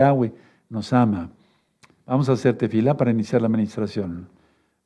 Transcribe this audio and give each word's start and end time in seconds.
Yahweh 0.00 0.30
nos 0.70 0.92
ama. 0.92 1.28
Vamos 2.06 2.28
a 2.28 2.32
hacer 2.34 2.56
tefilá 2.56 2.96
para 2.96 3.10
iniciar 3.10 3.42
la 3.42 3.48
administración. 3.48 4.28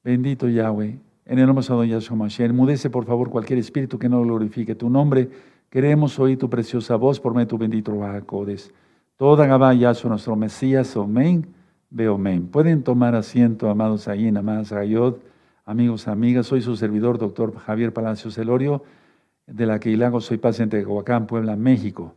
Bendito 0.02 0.48
Yahweh, 0.48 0.98
en 1.26 1.38
el 1.38 1.46
nombre 1.46 1.62
de 1.62 1.88
Yahshua 1.88 2.16
Mashiach, 2.16 2.48
enmudece 2.48 2.88
por 2.88 3.04
favor 3.04 3.28
cualquier 3.28 3.58
espíritu 3.58 3.98
que 3.98 4.08
no 4.08 4.22
glorifique 4.22 4.74
tu 4.74 4.88
nombre. 4.88 5.28
Queremos 5.68 6.18
oír 6.18 6.38
tu 6.38 6.48
preciosa 6.48 6.96
voz 6.96 7.20
por 7.20 7.34
medio 7.34 7.44
de 7.44 7.50
tu 7.50 7.58
bendito 7.58 7.94
Bajacodes. 7.94 8.72
Toda 9.18 9.46
Gabá 9.46 9.74
Yahshua, 9.74 10.08
nuestro 10.08 10.34
Mesías, 10.34 10.96
Omen, 10.96 11.46
ve 11.90 12.08
Omen. 12.08 12.46
Pueden 12.46 12.82
tomar 12.82 13.14
asiento, 13.14 13.68
amados 13.68 14.08
Ayin, 14.08 14.38
amadas 14.38 14.72
Ayod, 14.72 15.16
amigos, 15.66 16.08
amigas. 16.08 16.46
Soy 16.46 16.62
su 16.62 16.74
servidor, 16.74 17.18
doctor 17.18 17.54
Javier 17.54 17.92
Palacios 17.92 18.38
Elorio, 18.38 18.82
de 19.46 19.66
la 19.66 19.78
que 19.78 19.90
Ilago 19.90 20.22
soy 20.22 20.38
paciente 20.38 20.78
de 20.78 20.84
Coacán, 20.84 21.26
Puebla, 21.26 21.54
México. 21.54 22.14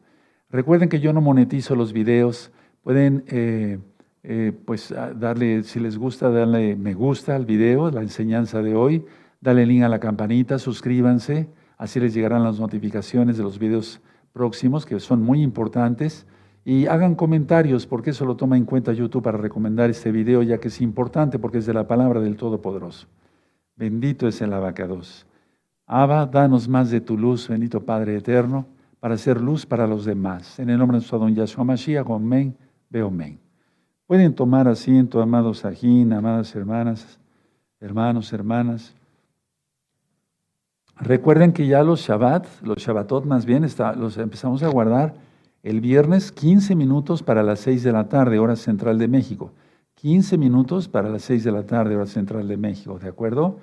Recuerden 0.50 0.88
que 0.88 1.02
yo 1.02 1.12
no 1.12 1.20
monetizo 1.20 1.75
los 1.75 1.91
videos. 1.91 2.54
Pueden, 2.86 3.23
eh, 3.29 3.79
eh, 4.21 4.54
pues, 4.63 4.93
darle, 5.16 5.63
si 5.63 5.80
les 5.80 5.98
gusta, 5.98 6.30
darle 6.30 6.76
me 6.76 6.93
gusta 6.93 7.35
al 7.35 7.43
video, 7.43 7.89
la 7.89 8.02
enseñanza 8.02 8.62
de 8.62 8.76
hoy. 8.76 9.03
Dale 9.41 9.66
link 9.66 9.81
a 9.81 9.89
la 9.89 9.99
campanita, 9.99 10.59
suscríbanse. 10.59 11.49
Así 11.79 11.99
les 11.99 12.13
llegarán 12.13 12.43
las 12.43 12.59
notificaciones 12.59 13.38
de 13.38 13.43
los 13.43 13.57
videos 13.57 14.02
próximos, 14.34 14.85
que 14.85 14.99
son 14.99 15.23
muy 15.23 15.41
importantes. 15.41 16.27
Y 16.63 16.85
hagan 16.85 17.16
comentarios, 17.16 17.88
porque 17.88 18.12
eso 18.12 18.23
lo 18.23 18.35
toma 18.35 18.55
en 18.55 18.66
cuenta 18.66 18.93
YouTube 18.93 19.23
para 19.23 19.40
recomendar 19.40 19.90
este 19.90 20.12
video, 20.12 20.43
ya 20.43 20.59
que 20.59 20.67
es 20.67 20.79
importante, 20.79 21.40
porque 21.40 21.57
es 21.57 21.65
de 21.65 21.73
la 21.73 21.88
palabra 21.88 22.20
del 22.20 22.38
Todopoderoso. 22.38 23.07
Bendito 23.76 24.27
es 24.27 24.40
el 24.43 24.54
abacados. 24.54 25.26
Abba, 25.88 26.27
danos 26.27 26.67
más 26.67 26.91
de 26.91 27.02
tu 27.02 27.17
luz, 27.17 27.48
bendito 27.48 27.84
Padre 27.84 28.15
eterno 28.15 28.67
para 28.99 29.17
ser 29.17 29.41
luz 29.41 29.65
para 29.65 29.85
los 29.85 30.05
demás. 30.05 30.59
En 30.59 30.70
el 30.70 30.77
nombre 30.77 30.95
de 30.95 30.99
nuestro 30.99 31.20
don 31.20 31.34
Yahshua 31.34 31.63
Mashiach, 31.63 32.09
amén, 32.09 32.55
veo 32.89 33.07
amén. 33.07 33.39
Pueden 34.07 34.35
tomar 34.35 34.67
asiento, 34.67 35.21
amados 35.21 35.66
ajín, 35.66 36.13
amadas 36.13 36.55
hermanas, 36.55 37.20
hermanos, 37.79 38.32
hermanas. 38.34 38.96
Recuerden 40.98 41.51
que 41.51 41.68
ya 41.68 41.84
los 41.84 42.01
Shabbat, 42.01 42.45
los 42.62 42.77
Shabbatot 42.77 43.26
más 43.26 43.45
bien, 43.45 43.63
está, 43.63 43.93
los 43.93 44.18
empezamos 44.18 44.63
a 44.63 44.70
guardar 44.70 45.15
el 45.63 45.82
viernes 45.82 46.32
15 46.32 46.76
minutos 46.76 47.23
para 47.23 47.41
las 47.41 47.60
6 47.62 47.84
de 47.84 47.91
la 47.91 48.07
tarde, 48.07 48.37
hora 48.37 48.55
central 48.55 48.99
de 48.99 49.07
México. 49.07 49.51
15 49.95 50.38
minutos 50.38 50.88
para 50.88 51.10
las 51.10 51.23
6 51.23 51.43
de 51.43 51.51
la 51.51 51.63
tarde, 51.63 51.95
hora 51.95 52.05
central 52.05 52.48
de 52.48 52.57
México, 52.57 52.99
¿de 52.99 53.10
acuerdo? 53.10 53.57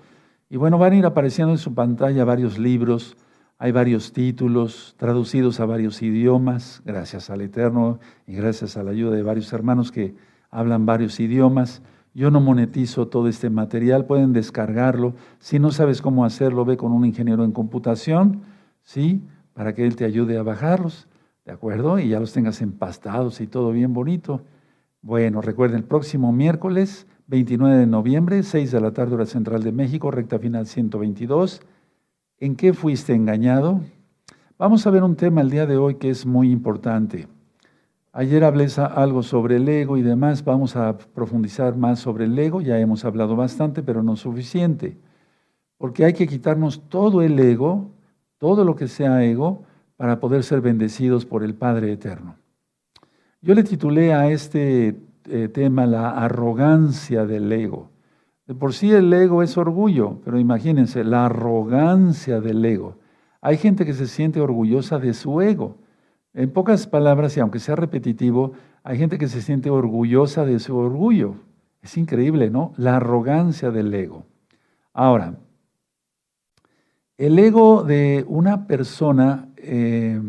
Y 0.51 0.57
bueno, 0.57 0.77
van 0.79 0.95
a 0.95 0.97
ir 0.97 1.07
apareciendo 1.07 1.53
en 1.53 1.59
su 1.59 1.73
pantalla 1.73 2.25
varios 2.25 2.59
libros, 2.59 3.17
hay 3.63 3.71
varios 3.71 4.13
títulos 4.13 4.97
traducidos 4.99 5.61
a 5.61 5.67
varios 5.67 6.03
idiomas, 6.03 6.83
gracias 6.85 7.31
al 7.31 7.43
Eterno 7.43 8.01
y 8.27 8.35
gracias 8.35 8.77
a 8.77 8.83
la 8.83 8.91
ayuda 8.91 9.15
de 9.15 9.23
varios 9.23 9.53
hermanos 9.53 9.93
que 9.93 10.17
hablan 10.51 10.85
varios 10.85 11.21
idiomas. 11.21 11.81
Yo 12.13 12.33
no 12.33 12.41
monetizo 12.41 13.07
todo 13.07 13.29
este 13.29 13.51
material, 13.51 14.05
pueden 14.05 14.33
descargarlo. 14.33 15.15
Si 15.39 15.61
no 15.61 15.71
sabes 15.71 16.03
cómo 16.03 16.25
hacerlo, 16.25 16.65
ve 16.65 16.77
con 16.77 16.91
un 16.91 17.05
ingeniero 17.05 17.45
en 17.45 17.53
computación, 17.53 18.41
¿sí? 18.83 19.23
Para 19.55 19.77
que 19.77 19.87
él 19.87 19.95
te 19.95 20.07
ayude 20.07 20.39
a 20.39 20.43
bajarlos, 20.43 21.07
¿de 21.45 21.53
acuerdo? 21.53 22.01
Y 22.01 22.09
ya 22.09 22.19
los 22.19 22.33
tengas 22.33 22.63
empastados 22.63 23.41
y 23.41 23.47
todo 23.47 23.71
bien 23.71 23.95
bonito. 23.95 24.43
Bueno, 25.03 25.41
recuerden, 25.41 25.79
el 25.79 25.85
próximo 25.85 26.33
miércoles 26.33 27.07
29 27.29 27.77
de 27.77 27.87
noviembre, 27.87 28.43
6 28.43 28.73
de 28.73 28.81
la 28.81 28.91
tarde, 28.91 29.15
hora 29.15 29.27
central 29.27 29.63
de 29.63 29.71
México, 29.71 30.11
recta 30.11 30.41
final 30.41 30.67
122. 30.67 31.61
¿En 32.43 32.57
qué 32.57 32.73
fuiste 32.73 33.15
engañado? 33.15 33.83
Vamos 34.59 34.85
a 34.85 34.91
ver 34.91 35.05
un 35.05 35.15
tema 35.15 35.43
el 35.43 35.51
día 35.51 35.65
de 35.65 35.77
hoy 35.77 35.95
que 35.95 36.11
es 36.11 36.27
muy 36.27 36.51
importante. 36.51 37.29
Ayer 38.13 38.43
hablé 38.43 38.67
algo 38.77 39.23
sobre 39.23 39.59
el 39.59 39.69
ego 39.69 39.97
y 39.97 40.03
demás, 40.03 40.45
vamos 40.45 40.75
a 40.75 40.99
profundizar 40.99 41.77
más 41.77 42.01
sobre 42.01 42.25
el 42.25 42.37
ego, 42.37 42.61
ya 42.61 42.81
hemos 42.81 43.05
hablado 43.05 43.37
bastante, 43.37 43.85
pero 43.85 44.03
no 44.03 44.17
suficiente, 44.17 44.99
porque 45.79 46.05
hay 46.05 46.15
que 46.15 46.27
quitarnos 46.27 46.89
todo 46.89 47.23
el 47.23 47.39
ego, 47.39 47.93
todo 48.39 48.65
lo 48.65 48.75
que 48.75 48.89
sea 48.89 49.25
ego, 49.25 49.63
para 49.97 50.19
poder 50.19 50.43
ser 50.43 50.63
bendecidos 50.63 51.25
por 51.25 51.45
el 51.45 51.55
Padre 51.55 51.93
Eterno. 51.93 52.35
Yo 53.41 53.55
le 53.55 53.63
titulé 53.63 54.15
a 54.15 54.29
este 54.29 54.97
eh, 55.29 55.47
tema 55.47 55.87
la 55.87 56.11
arrogancia 56.11 57.25
del 57.25 57.53
ego. 57.53 57.92
De 58.47 58.55
por 58.55 58.75
sí 58.75 58.91
el 58.93 59.13
ego 59.13 59.43
es 59.43 59.57
orgullo, 59.57 60.21
pero 60.25 60.39
imagínense 60.39 61.05
la 61.05 61.27
arrogancia 61.27 62.41
del 62.41 62.65
ego. 62.65 62.97
Hay 63.41 63.57
gente 63.57 63.85
que 63.87 63.95
se 63.95 64.07
siente 64.07 64.41
orgullosa 64.41 64.99
de 64.99 65.15
su 65.15 65.41
ego. 65.41 65.77
En 66.35 66.51
pocas 66.51 66.87
palabras, 66.87 67.37
y 67.37 67.41
aunque 67.41 67.59
sea 67.59 67.77
repetitivo, 67.77 68.53
hay 68.83 68.99
gente 68.99 69.19
que 69.19 69.29
se 69.29 69.43
siente 69.43 69.71
orgullosa 69.71 70.45
de 70.45 70.59
su 70.59 70.77
orgullo. 70.77 71.35
Es 71.83 71.97
increíble, 71.97 72.51
¿no? 72.51 72.73
La 72.77 72.97
arrogancia 72.97 73.71
del 73.71 73.93
ego. 73.93 74.25
Ahora, 74.93 75.35
el 77.19 77.39
ego 77.39 77.85
de 77.85 78.25
una 78.27 78.67
persona, 78.67 79.49
eh, 79.57 80.21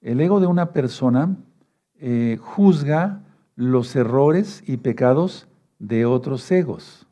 el 0.00 0.20
ego 0.20 0.40
de 0.40 0.46
una 0.46 0.72
persona 0.72 1.36
eh, 1.98 2.38
juzga 2.40 3.20
los 3.56 3.96
errores 3.96 4.62
y 4.66 4.76
pecados 4.76 5.48
de 5.78 6.06
otros 6.06 6.50
egos. 6.50 7.07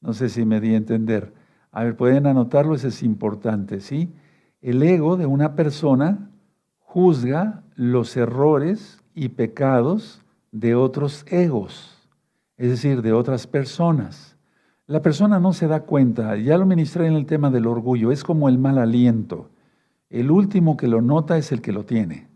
No 0.00 0.12
sé 0.14 0.28
si 0.28 0.44
me 0.44 0.60
di 0.60 0.74
a 0.74 0.78
entender. 0.78 1.32
A 1.72 1.84
ver, 1.84 1.96
pueden 1.96 2.26
anotarlo, 2.26 2.74
eso 2.74 2.88
es 2.88 3.02
importante, 3.02 3.80
¿sí? 3.80 4.12
El 4.60 4.82
ego 4.82 5.16
de 5.16 5.26
una 5.26 5.54
persona 5.54 6.30
juzga 6.78 7.62
los 7.74 8.16
errores 8.16 9.02
y 9.14 9.30
pecados 9.30 10.22
de 10.52 10.74
otros 10.74 11.24
egos, 11.28 12.08
es 12.56 12.70
decir, 12.70 13.02
de 13.02 13.12
otras 13.12 13.46
personas. 13.46 14.36
La 14.86 15.02
persona 15.02 15.38
no 15.38 15.52
se 15.52 15.68
da 15.68 15.84
cuenta, 15.84 16.36
ya 16.36 16.58
lo 16.58 16.66
ministré 16.66 17.06
en 17.06 17.14
el 17.14 17.26
tema 17.26 17.50
del 17.50 17.66
orgullo, 17.66 18.10
es 18.10 18.24
como 18.24 18.48
el 18.48 18.58
mal 18.58 18.78
aliento. 18.78 19.50
El 20.08 20.32
último 20.32 20.76
que 20.76 20.88
lo 20.88 21.00
nota 21.00 21.38
es 21.38 21.52
el 21.52 21.62
que 21.62 21.72
lo 21.72 21.84
tiene, 21.84 22.28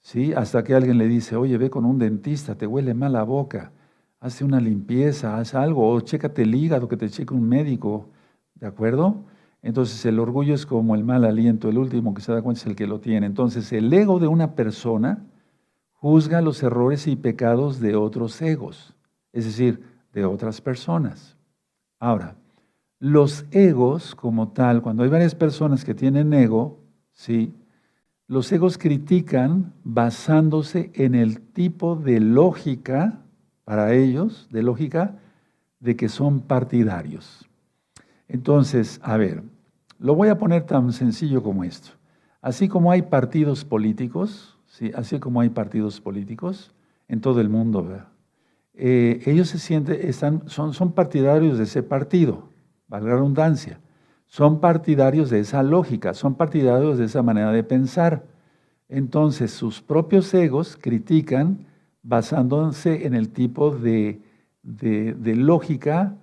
¿sí? 0.00 0.32
Hasta 0.32 0.64
que 0.64 0.74
alguien 0.74 0.98
le 0.98 1.06
dice, 1.06 1.36
oye, 1.36 1.56
ve 1.56 1.70
con 1.70 1.84
un 1.84 1.98
dentista, 1.98 2.56
te 2.56 2.66
huele 2.66 2.94
mal 2.94 3.12
la 3.12 3.22
boca 3.22 3.72
hace 4.20 4.44
una 4.44 4.60
limpieza, 4.60 5.38
haz 5.38 5.54
algo, 5.54 5.90
o 5.90 6.00
chécate 6.00 6.42
el 6.42 6.54
hígado, 6.54 6.88
que 6.88 6.96
te 6.96 7.08
cheque 7.08 7.34
un 7.34 7.48
médico, 7.48 8.10
¿de 8.54 8.66
acuerdo? 8.66 9.24
Entonces 9.62 10.04
el 10.06 10.18
orgullo 10.18 10.54
es 10.54 10.66
como 10.66 10.94
el 10.94 11.04
mal 11.04 11.24
aliento, 11.24 11.68
el 11.68 11.78
último 11.78 12.14
que 12.14 12.22
se 12.22 12.32
da 12.32 12.42
cuenta 12.42 12.60
es 12.60 12.66
el 12.66 12.76
que 12.76 12.86
lo 12.86 13.00
tiene. 13.00 13.26
Entonces 13.26 13.72
el 13.72 13.92
ego 13.92 14.18
de 14.18 14.26
una 14.26 14.54
persona 14.54 15.24
juzga 15.92 16.40
los 16.40 16.62
errores 16.62 17.06
y 17.06 17.16
pecados 17.16 17.80
de 17.80 17.96
otros 17.96 18.40
egos, 18.40 18.94
es 19.32 19.44
decir, 19.44 19.82
de 20.12 20.24
otras 20.24 20.60
personas. 20.60 21.36
Ahora, 21.98 22.36
los 22.98 23.46
egos 23.50 24.14
como 24.14 24.48
tal, 24.52 24.82
cuando 24.82 25.02
hay 25.02 25.10
varias 25.10 25.34
personas 25.34 25.84
que 25.84 25.94
tienen 25.94 26.32
ego, 26.32 26.78
¿sí? 27.12 27.54
Los 28.26 28.50
egos 28.52 28.78
critican 28.78 29.74
basándose 29.82 30.90
en 30.94 31.14
el 31.14 31.40
tipo 31.40 31.96
de 31.96 32.20
lógica 32.20 33.20
para 33.70 33.94
ellos, 33.94 34.48
de 34.50 34.64
lógica, 34.64 35.14
de 35.78 35.94
que 35.94 36.08
son 36.08 36.40
partidarios. 36.40 37.48
Entonces, 38.26 38.98
a 39.00 39.16
ver, 39.16 39.44
lo 40.00 40.16
voy 40.16 40.26
a 40.26 40.38
poner 40.38 40.64
tan 40.64 40.92
sencillo 40.92 41.40
como 41.44 41.62
esto. 41.62 41.90
Así 42.42 42.66
como 42.66 42.90
hay 42.90 43.02
partidos 43.02 43.64
políticos, 43.64 44.58
¿sí? 44.66 44.90
así 44.96 45.20
como 45.20 45.40
hay 45.40 45.50
partidos 45.50 46.00
políticos 46.00 46.74
en 47.06 47.20
todo 47.20 47.40
el 47.40 47.48
mundo, 47.48 47.86
eh, 48.74 49.22
ellos 49.24 49.50
se 49.50 49.60
sienten, 49.60 50.00
están, 50.02 50.42
son, 50.48 50.74
son 50.74 50.90
partidarios 50.90 51.56
de 51.56 51.62
ese 51.62 51.84
partido, 51.84 52.48
valga 52.88 53.10
la 53.10 53.14
redundancia. 53.14 53.78
Son 54.26 54.58
partidarios 54.58 55.30
de 55.30 55.38
esa 55.38 55.62
lógica, 55.62 56.12
son 56.14 56.34
partidarios 56.34 56.98
de 56.98 57.04
esa 57.04 57.22
manera 57.22 57.52
de 57.52 57.62
pensar. 57.62 58.24
Entonces, 58.88 59.52
sus 59.52 59.80
propios 59.80 60.34
egos 60.34 60.76
critican 60.76 61.69
basándose 62.02 63.06
en 63.06 63.14
el 63.14 63.30
tipo 63.30 63.70
de, 63.70 64.20
lógica 64.62 66.16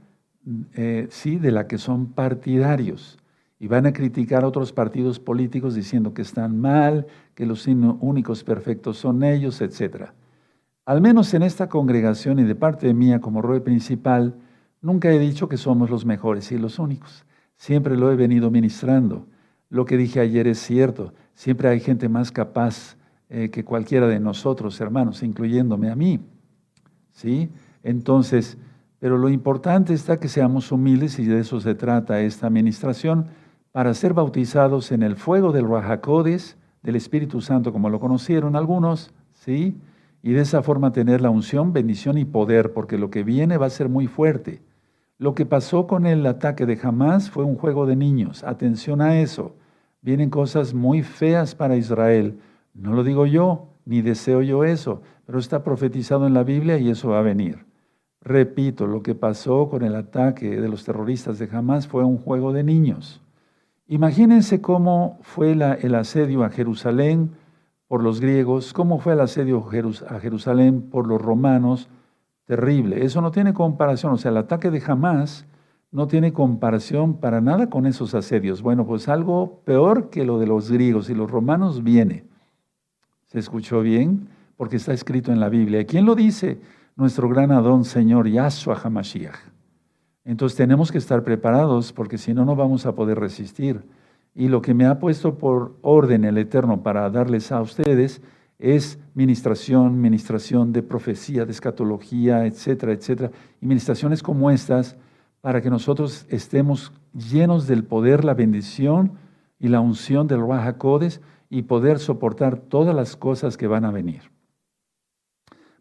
eh, 0.75 1.07
sí, 1.09 1.38
de 1.38 1.51
la 1.51 1.68
que 1.68 1.77
son 1.77 2.07
partidarios. 2.07 3.18
Y 3.59 3.68
van 3.68 3.88
a 3.88 3.94
criticar 3.94 4.44
a 4.44 4.47
otros 4.47 4.71
partidos 4.71 5.19
políticos 5.19 5.74
diciendo 5.74 6.13
que 6.13 6.21
están 6.21 6.59
mal, 6.59 7.07
que 7.33 7.45
los 7.45 7.65
únicos 7.68 8.44
perfectos 8.44 8.97
son 8.97 9.24
ellos, 9.24 9.62
etc. 9.62 10.12
Al 10.85 11.01
menos 11.01 11.33
en 11.33 11.41
esta 11.41 11.68
congregación 11.68 12.39
y 12.39 12.44
de 12.44 12.56
parte 12.56 12.94
mía 12.94 13.19
como 13.19 13.41
rey 13.41 13.59
principal, 13.59 14.35
nunca 14.81 15.09
he 15.12 15.18
dicho 15.18 15.50
que 15.50 15.57
somos 15.57 15.89
los 15.89 16.06
mejores 16.06 16.51
y 16.51 16.57
los 16.57 16.77
únicos. 16.77 17.25
Siempre 17.57 17.97
lo 17.97 18.12
he 18.12 18.15
venido 18.15 18.51
ministrando. 18.51 19.25
Lo 19.69 19.85
que 19.85 19.97
dije 19.97 20.19
ayer 20.19 20.47
es 20.47 20.59
cierto. 20.59 21.13
Siempre 21.33 21.68
hay 21.68 21.80
gente 21.80 22.07
más 22.09 22.31
capaz 22.31 22.95
eh, 23.29 23.50
que 23.50 23.63
cualquiera 23.63 24.07
de 24.07 24.19
nosotros, 24.19 24.79
hermanos, 24.79 25.24
incluyéndome 25.24 25.89
a 25.89 25.95
mí. 25.95 26.19
¿Sí? 27.12 27.50
Entonces, 27.83 28.57
pero 29.00 29.18
lo 29.18 29.29
importante 29.29 29.94
está 29.94 30.19
que 30.19 30.27
seamos 30.27 30.71
humildes 30.71 31.19
y 31.19 31.25
de 31.25 31.39
eso 31.39 31.59
se 31.59 31.75
trata 31.75 32.21
esta 32.21 32.47
administración 32.47 33.27
para 33.71 33.94
ser 33.94 34.13
bautizados 34.13 34.91
en 34.91 35.03
el 35.03 35.15
fuego 35.15 35.51
del 35.51 35.68
Rajacodes, 35.68 36.57
del 36.81 36.95
Espíritu 36.95 37.41
Santo, 37.41 37.71
como 37.71 37.89
lo 37.89 38.00
conocieron 38.00 38.56
algunos, 38.56 39.13
¿sí? 39.33 39.77
y 40.23 40.33
de 40.33 40.41
esa 40.41 40.63
forma 40.63 40.91
tener 40.91 41.21
la 41.21 41.30
unción, 41.30 41.73
bendición 41.73 42.18
y 42.18 42.25
poder, 42.25 42.73
porque 42.73 42.97
lo 42.97 43.09
que 43.09 43.23
viene 43.23 43.57
va 43.57 43.68
a 43.68 43.71
ser 43.71 43.88
muy 43.88 44.07
fuerte. 44.07 44.62
Lo 45.19 45.35
que 45.35 45.45
pasó 45.45 45.88
con 45.88 46.06
el 46.06 46.25
ataque 46.25 46.65
de 46.65 46.80
Hamas 46.81 47.30
fue 47.30 47.44
un 47.44 47.56
juego 47.56 47.85
de 47.85 47.95
niños. 47.95 48.44
Atención 48.44 49.01
a 49.01 49.19
eso. 49.19 49.56
Vienen 50.01 50.30
cosas 50.30 50.73
muy 50.73 51.01
feas 51.01 51.56
para 51.56 51.75
Israel. 51.75 52.39
No 52.77 52.94
lo 52.94 53.03
digo 53.03 53.25
yo, 53.25 53.69
ni 53.85 54.01
deseo 54.01 54.44
yo 54.44 54.63
eso, 54.63 55.01
pero 55.25 55.39
está 55.39 55.63
profetizado 55.63 56.27
en 56.27 56.33
la 56.35 56.44
Biblia 56.44 56.77
y 56.77 56.89
eso 56.89 57.09
va 57.09 57.19
a 57.19 57.24
venir. 57.24 57.65
Repito, 58.21 58.85
lo 58.85 59.01
que 59.01 59.15
pasó 59.15 59.68
con 59.68 59.83
el 59.83 59.95
ataque 59.95 60.62
de 60.62 60.69
los 60.69 60.83
terroristas 60.83 61.39
de 61.39 61.50
Hamas 61.51 61.88
fue 61.88 62.03
un 62.03 62.18
juego 62.18 62.53
de 62.53 62.63
niños. 62.63 63.21
Imagínense 63.88 64.62
cómo 64.62 65.18
fue 65.21 65.53
el 65.53 65.95
asedio 65.95 66.44
a 66.44 66.50
Jerusalén 66.50 67.31
por 67.88 68.03
los 68.03 68.19
griegos, 68.19 68.74
cómo 68.74 69.00
fue 69.00 69.13
el 69.13 69.21
asedio 69.21 69.65
a 70.09 70.19
Jerusalén 70.19 70.89
por 70.89 71.07
los 71.07 71.21
romanos, 71.21 71.89
terrible. 72.45 73.06
Eso 73.06 73.21
no 73.21 73.31
tiene 73.31 73.53
comparación, 73.53 74.13
o 74.13 74.18
sea, 74.18 74.30
el 74.31 74.38
ataque 74.38 74.69
de 74.69 74.83
Hamas 74.85 75.47
no 75.89 76.07
tiene 76.07 76.33
comparación 76.33 77.15
para 77.15 77.41
nada 77.41 77.69
con 77.69 77.88
esos 77.88 78.13
asedios. 78.13 78.62
Bueno, 78.62 78.85
pues 78.85 79.07
algo 79.07 79.62
peor 79.63 80.09
que 80.09 80.25
lo 80.25 80.38
de 80.38 80.47
los 80.47 80.69
griegos 80.69 81.09
y 81.09 81.15
los 81.15 81.31
romanos 81.31 81.81
viene. 81.81 82.25
¿Se 83.27 83.39
escuchó 83.39 83.81
bien? 83.81 84.29
Porque 84.56 84.77
está 84.77 84.94
escrito 84.94 85.33
en 85.33 85.41
la 85.41 85.50
Biblia. 85.50 85.85
¿Quién 85.85 86.06
lo 86.06 86.15
dice? 86.15 86.59
Nuestro 86.95 87.27
gran 87.27 87.51
Adón 87.51 87.83
Señor 87.83 88.29
Yahshua 88.29 88.79
HaMashiach. 88.81 89.35
Entonces 90.24 90.57
tenemos 90.57 90.94
que 90.94 90.97
estar 90.97 91.24
preparados 91.24 91.91
porque 91.91 92.18
si 92.18 92.33
no, 92.33 92.45
no 92.45 92.56
vamos 92.56 92.85
a 92.85 92.95
poder 92.95 93.19
resistir. 93.19 93.83
Y 94.33 94.47
lo 94.47 94.62
que 94.62 94.74
me 94.74 94.85
ha 94.85 95.00
puesto 95.00 95.38
por 95.38 95.75
orden 95.81 96.24
el 96.24 96.38
Eterno 96.38 96.83
para 96.83 97.09
darles 97.09 97.51
a 97.51 97.59
ustedes 97.59 98.21
es 98.59 98.97
ministración, 99.13 100.00
ministración 100.00 100.71
de 100.71 100.81
profecía, 100.81 101.45
de 101.45 101.51
escatología, 101.51 102.45
etcétera, 102.45 102.94
etcétera. 102.94 103.31
Y 103.62 103.65
ministraciones 103.65 104.23
como 104.23 104.50
estas 104.51 104.95
para 105.41 105.62
que 105.62 105.69
nosotros 105.69 106.25
estemos 106.30 106.94
llenos 107.13 107.68
del 107.68 107.83
poder, 107.83 108.23
la 108.23 108.33
bendición 108.33 109.12
y 109.59 109.68
la 109.68 109.81
unción 109.81 110.27
del 110.27 110.44
Codes 110.77 111.19
y 111.49 111.63
poder 111.63 111.99
soportar 111.99 112.57
todas 112.57 112.95
las 112.95 113.15
cosas 113.15 113.57
que 113.57 113.67
van 113.67 113.85
a 113.85 113.91
venir. 113.91 114.31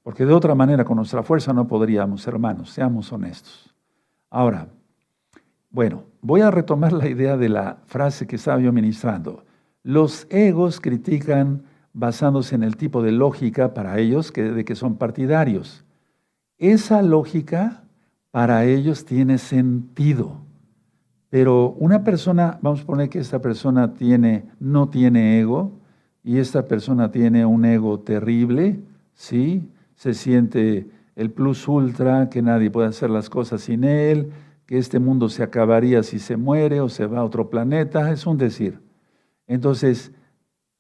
Porque 0.03 0.25
de 0.25 0.33
otra 0.33 0.55
manera, 0.55 0.85
con 0.85 0.97
nuestra 0.97 1.23
fuerza 1.23 1.53
no 1.53 1.67
podríamos, 1.67 2.27
hermanos, 2.29 2.71
seamos 2.71 3.13
honestos. 3.13 3.75
Ahora, 4.31 4.69
bueno, 5.71 6.05
voy 6.23 6.43
a 6.43 6.51
retomar 6.51 6.93
la 6.93 7.09
idea 7.09 7.37
de 7.37 7.49
la 7.49 7.79
frase 7.87 8.27
que 8.27 8.37
estaba 8.37 8.61
yo 8.61 8.73
ministrando. 8.73 9.45
Los 9.83 10.27
egos 10.31 10.81
critican 10.81 11.65
basándose 11.93 12.55
en 12.55 12.63
el 12.63 12.77
tipo 12.77 13.03
de 13.03 13.11
lógica 13.11 13.75
para 13.75 13.99
ellos 13.99 14.31
que, 14.31 14.45
de 14.45 14.65
que 14.65 14.77
son 14.77 14.97
partidarios. 14.97 15.85
Esa 16.59 17.03
lógica 17.03 17.83
para 18.31 18.65
ellos 18.65 19.05
tiene 19.05 19.39
sentido. 19.39 20.46
Pero 21.31 21.71
una 21.79 22.05
persona, 22.05 22.59
vamos 22.63 22.83
a 22.83 22.87
poner 22.87 23.09
que 23.09 23.19
esta 23.19 23.41
persona 23.41 23.95
tiene, 23.95 24.45
no 24.61 24.89
tiene 24.89 25.41
ego, 25.41 25.73
y 26.23 26.39
esta 26.39 26.65
persona 26.65 27.11
tiene 27.13 27.47
un 27.47 27.65
ego 27.65 28.01
terrible, 28.01 28.81
¿sí? 29.15 29.69
Se 29.95 30.13
siente 30.13 30.89
el 31.15 31.31
plus 31.31 31.69
ultra, 31.69 32.29
que 32.31 32.43
nadie 32.43 32.71
puede 32.71 32.89
hacer 32.89 33.11
las 33.11 33.31
cosas 33.31 33.63
sin 33.63 33.85
él, 33.85 34.33
que 34.67 34.77
este 34.77 34.99
mundo 34.99 35.29
se 35.29 35.45
acabaría 35.45 36.03
si 36.03 36.19
se 36.19 36.37
muere 36.37 36.81
o 36.81 36.89
se 36.89 37.07
va 37.07 37.21
a 37.21 37.25
otro 37.25 37.49
planeta, 37.49 38.11
es 38.11 38.27
un 38.27 38.39
decir. 38.39 38.81
Entonces, 39.47 40.13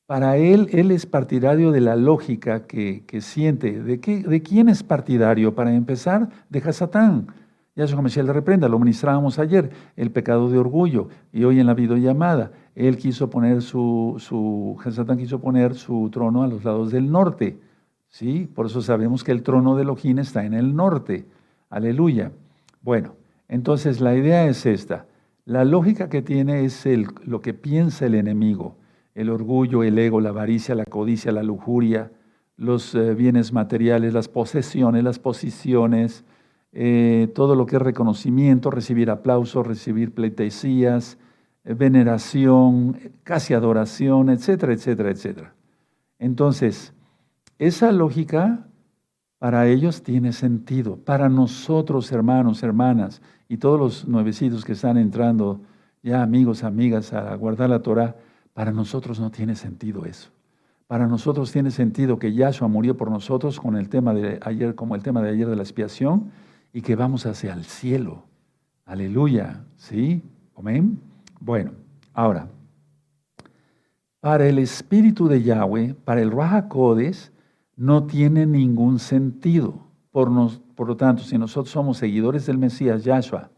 para 0.06 0.36
él, 0.36 0.68
él 0.72 0.90
es 0.90 1.06
partidario 1.06 1.72
de 1.72 1.80
la 1.80 1.96
lógica 1.96 2.66
que, 2.66 3.04
siente. 3.20 3.80
¿De, 3.82 4.00
qué, 4.00 4.22
¿De 4.22 4.42
quién 4.42 4.68
es 4.68 4.82
partidario? 4.82 5.54
Para 5.54 5.72
empezar, 5.74 6.28
de 6.48 6.58
Hasatán. 6.58 7.28
Ya 7.76 7.86
su 7.86 7.94
comercial 7.94 8.24
le 8.24 8.32
reprenda, 8.32 8.70
lo 8.70 8.78
ministrábamos 8.78 9.38
ayer, 9.38 9.70
el 9.96 10.10
pecado 10.10 10.48
de 10.48 10.56
orgullo. 10.56 11.08
Y 11.30 11.44
hoy 11.44 11.60
en 11.60 11.66
la 11.66 11.74
videollamada, 11.74 12.52
él 12.74 12.96
quiso 12.96 13.28
poner 13.28 13.60
su, 13.60 14.16
su 14.18 14.78
Hasatán 14.82 15.18
quiso 15.18 15.42
poner 15.42 15.74
su 15.74 16.08
trono 16.10 16.42
a 16.42 16.48
los 16.48 16.64
lados 16.64 16.90
del 16.90 17.12
norte. 17.12 17.60
¿Sí? 18.08 18.50
Por 18.54 18.64
eso 18.64 18.80
sabemos 18.80 19.22
que 19.22 19.32
el 19.32 19.42
trono 19.42 19.76
de 19.76 19.82
Elohim 19.82 20.18
está 20.18 20.46
en 20.46 20.54
el 20.54 20.74
norte. 20.74 21.26
Aleluya. 21.68 22.32
Bueno, 22.80 23.14
entonces 23.46 24.00
la 24.00 24.16
idea 24.16 24.46
es 24.46 24.64
esta. 24.64 25.04
La 25.44 25.66
lógica 25.66 26.08
que 26.08 26.22
tiene 26.22 26.64
es 26.64 26.86
el, 26.86 27.08
lo 27.24 27.42
que 27.42 27.52
piensa 27.52 28.06
el 28.06 28.14
enemigo. 28.14 28.78
El 29.14 29.28
orgullo, 29.28 29.82
el 29.82 29.98
ego, 29.98 30.22
la 30.22 30.30
avaricia, 30.30 30.74
la 30.74 30.86
codicia, 30.86 31.30
la 31.30 31.42
lujuria, 31.42 32.10
los 32.56 32.94
eh, 32.94 33.14
bienes 33.14 33.52
materiales, 33.52 34.14
las 34.14 34.28
posesiones, 34.28 35.04
las 35.04 35.18
posiciones, 35.18 36.24
eh, 36.78 37.32
todo 37.34 37.54
lo 37.54 37.64
que 37.64 37.76
es 37.76 37.82
reconocimiento, 37.82 38.70
recibir 38.70 39.08
aplausos, 39.08 39.66
recibir 39.66 40.12
pleitesías, 40.12 41.16
eh, 41.64 41.72
veneración, 41.72 42.98
casi 43.22 43.54
adoración, 43.54 44.28
etcétera, 44.28 44.74
etcétera, 44.74 45.10
etcétera. 45.10 45.54
Entonces, 46.18 46.92
esa 47.58 47.92
lógica 47.92 48.66
para 49.38 49.66
ellos 49.68 50.02
tiene 50.02 50.34
sentido. 50.34 50.96
Para 50.96 51.30
nosotros, 51.30 52.12
hermanos, 52.12 52.62
hermanas, 52.62 53.22
y 53.48 53.56
todos 53.56 53.80
los 53.80 54.06
nuevecitos 54.06 54.62
que 54.62 54.72
están 54.72 54.98
entrando, 54.98 55.62
ya 56.02 56.22
amigos, 56.22 56.62
amigas, 56.62 57.14
a 57.14 57.34
guardar 57.36 57.70
la 57.70 57.80
Torah, 57.80 58.16
para 58.52 58.70
nosotros 58.70 59.18
no 59.18 59.30
tiene 59.30 59.56
sentido 59.56 60.04
eso. 60.04 60.28
Para 60.86 61.06
nosotros 61.06 61.50
tiene 61.52 61.70
sentido 61.70 62.18
que 62.18 62.34
Yahshua 62.34 62.68
murió 62.68 62.98
por 62.98 63.10
nosotros 63.10 63.60
con 63.60 63.76
el 63.76 63.88
tema 63.88 64.12
de 64.12 64.38
ayer, 64.42 64.74
como 64.74 64.94
el 64.94 65.02
tema 65.02 65.22
de 65.22 65.30
ayer 65.30 65.48
de 65.48 65.56
la 65.56 65.62
expiación, 65.62 66.32
y 66.76 66.82
que 66.82 66.94
vamos 66.94 67.24
hacia 67.24 67.54
el 67.54 67.64
cielo. 67.64 68.24
Aleluya. 68.84 69.64
¿Sí? 69.76 70.22
Amén. 70.54 71.00
Bueno, 71.40 71.70
ahora, 72.12 72.50
para 74.20 74.46
el 74.46 74.58
espíritu 74.58 75.26
de 75.26 75.42
Yahweh, 75.42 75.94
para 75.94 76.20
el 76.20 76.30
Raja 76.30 76.68
Codes, 76.68 77.32
no 77.76 78.04
tiene 78.04 78.44
ningún 78.44 78.98
sentido. 78.98 79.86
Por, 80.10 80.30
lo 80.30 80.96
tanto, 80.98 81.22
si 81.22 81.38
nosotros 81.38 81.70
somos 81.70 81.96
seguidores 81.96 82.44
del 82.44 82.58
Mesías 82.58 83.04
Yahshua 83.04 83.48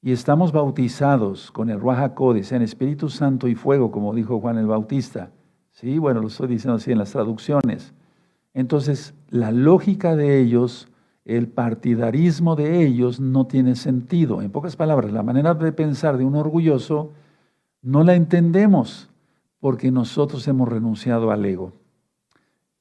y 0.00 0.12
estamos 0.12 0.50
bautizados 0.50 1.50
con 1.50 1.68
el 1.68 1.78
Ruach 1.78 2.14
Codes 2.14 2.52
en 2.52 2.62
Espíritu 2.62 3.10
Santo 3.10 3.48
y 3.48 3.54
fuego, 3.54 3.90
como 3.90 4.14
dijo 4.14 4.40
Juan 4.40 4.56
el 4.56 4.66
Bautista, 4.66 5.30
sí, 5.72 5.98
bueno, 5.98 6.22
lo 6.22 6.28
estoy 6.28 6.48
diciendo 6.48 6.76
así 6.76 6.90
en 6.90 6.96
las 6.96 7.12
traducciones. 7.12 7.92
Entonces, 8.54 9.12
la 9.28 9.52
lógica 9.52 10.16
de 10.16 10.40
ellos, 10.40 10.88
el 11.26 11.48
partidarismo 11.48 12.54
de 12.54 12.86
ellos 12.86 13.18
no 13.18 13.46
tiene 13.48 13.74
sentido. 13.74 14.40
En 14.42 14.52
pocas 14.52 14.76
palabras, 14.76 15.12
la 15.12 15.24
manera 15.24 15.54
de 15.54 15.72
pensar 15.72 16.16
de 16.16 16.24
un 16.24 16.36
orgulloso 16.36 17.12
no 17.82 18.04
la 18.04 18.14
entendemos 18.14 19.10
porque 19.58 19.90
nosotros 19.90 20.46
hemos 20.46 20.68
renunciado 20.68 21.32
al 21.32 21.44
ego. 21.44 21.72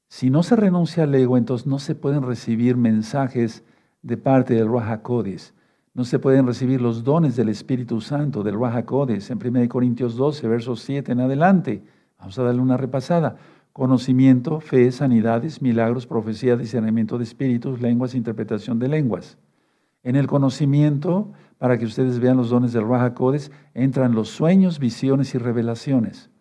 Si 0.07 0.29
no 0.29 0.43
se 0.43 0.55
renuncia 0.55 1.03
al 1.03 1.15
ego, 1.15 1.37
entonces 1.37 1.65
no 1.65 1.79
se 1.79 1.95
pueden 1.95 2.21
recibir 2.21 2.77
mensajes 2.77 3.63
de 4.03 4.15
parte 4.15 4.53
del 4.53 4.67
Ruach 4.67 5.01
No 5.95 6.05
se 6.05 6.19
pueden 6.19 6.45
recibir 6.45 6.81
los 6.81 7.03
dones 7.03 7.35
del 7.35 7.49
Espíritu 7.49 7.99
Santo, 7.99 8.43
del 8.43 8.53
Ruach 8.53 8.85
en 9.09 9.39
1 9.43 9.69
Corintios 9.69 10.15
12, 10.15 10.47
versos 10.47 10.81
7 10.81 11.11
en 11.13 11.21
adelante. 11.21 11.83
Vamos 12.19 12.37
a 12.37 12.43
darle 12.43 12.61
una 12.61 12.77
repasada. 12.77 13.37
Conocimiento, 13.75 14.61
fe, 14.61 14.89
sanidades, 14.89 15.61
milagros, 15.61 16.07
profecía, 16.07 16.55
discernimiento 16.55 17.17
de 17.17 17.25
espíritus, 17.25 17.81
lenguas, 17.81 18.15
interpretación 18.15 18.79
de 18.79 18.87
lenguas. 18.87 19.37
En 20.01 20.15
el 20.15 20.27
conocimiento, 20.27 21.33
para 21.57 21.77
que 21.77 21.83
ustedes 21.83 22.19
vean 22.19 22.37
los 22.37 22.49
dones 22.49 22.71
del 22.71 22.85
Ruach 22.85 23.19
entran 23.73 24.15
los 24.15 24.29
sueños, 24.29 24.79
visiones 24.79 25.35
y 25.35 25.39
revelaciones. 25.39 26.31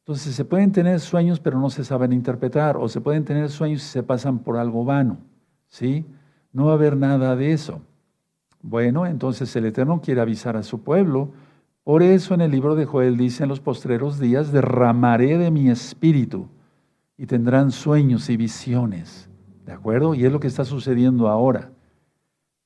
Entonces 0.00 0.34
se 0.34 0.44
pueden 0.44 0.72
tener 0.72 1.00
sueños 1.00 1.40
pero 1.40 1.58
no 1.58 1.70
se 1.70 1.82
saben 1.82 2.12
interpretar, 2.12 2.76
o 2.76 2.86
se 2.88 3.00
pueden 3.00 3.24
tener 3.24 3.48
sueños 3.48 3.82
y 3.82 3.88
se 3.88 4.02
pasan 4.02 4.40
por 4.40 4.58
algo 4.58 4.84
vano, 4.84 5.16
¿sí? 5.68 6.04
No 6.52 6.66
va 6.66 6.72
a 6.72 6.74
haber 6.74 6.98
nada 6.98 7.36
de 7.36 7.52
eso. 7.52 7.80
Bueno, 8.60 9.06
entonces 9.06 9.56
el 9.56 9.64
Eterno 9.64 10.02
quiere 10.02 10.20
avisar 10.20 10.58
a 10.58 10.62
su 10.62 10.82
pueblo. 10.82 11.30
Por 11.84 12.02
eso 12.02 12.34
en 12.34 12.42
el 12.42 12.50
libro 12.50 12.74
de 12.74 12.84
Joel 12.84 13.16
dice, 13.16 13.44
en 13.44 13.48
los 13.48 13.60
postreros 13.60 14.18
días 14.18 14.52
derramaré 14.52 15.38
de 15.38 15.50
mi 15.50 15.70
espíritu 15.70 16.48
y 17.16 17.26
tendrán 17.26 17.70
sueños 17.70 18.28
y 18.30 18.36
visiones. 18.36 19.28
¿De 19.64 19.72
acuerdo? 19.72 20.14
Y 20.14 20.24
es 20.24 20.32
lo 20.32 20.40
que 20.40 20.48
está 20.48 20.64
sucediendo 20.64 21.28
ahora. 21.28 21.70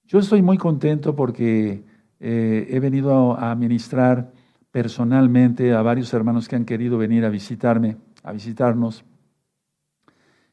Yo 0.05 0.19
estoy 0.19 0.41
muy 0.43 0.57
contento 0.57 1.15
porque 1.15 1.85
eh, 2.21 2.67
he 2.71 2.81
venido 2.81 3.35
a, 3.35 3.51
a 3.51 3.55
ministrar 3.55 4.33
personalmente 4.71 5.73
a 5.73 5.83
varios 5.83 6.13
hermanos 6.15 6.49
que 6.49 6.57
han 6.57 6.65
querido 6.65 6.99
venir 6.99 7.25
a 7.25 7.31
visitarme, 7.31 7.97
a 8.23 8.33
visitarnos. 8.33 9.05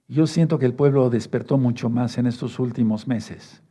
Yo 0.07 0.27
siento 0.27 0.59
que 0.59 0.65
el 0.65 0.73
pueblo 0.73 1.09
despertó 1.09 1.57
mucho 1.57 1.89
más 1.89 2.17
en 2.17 2.27
estos 2.27 2.59
últimos 2.59 3.07
meses. 3.07 3.63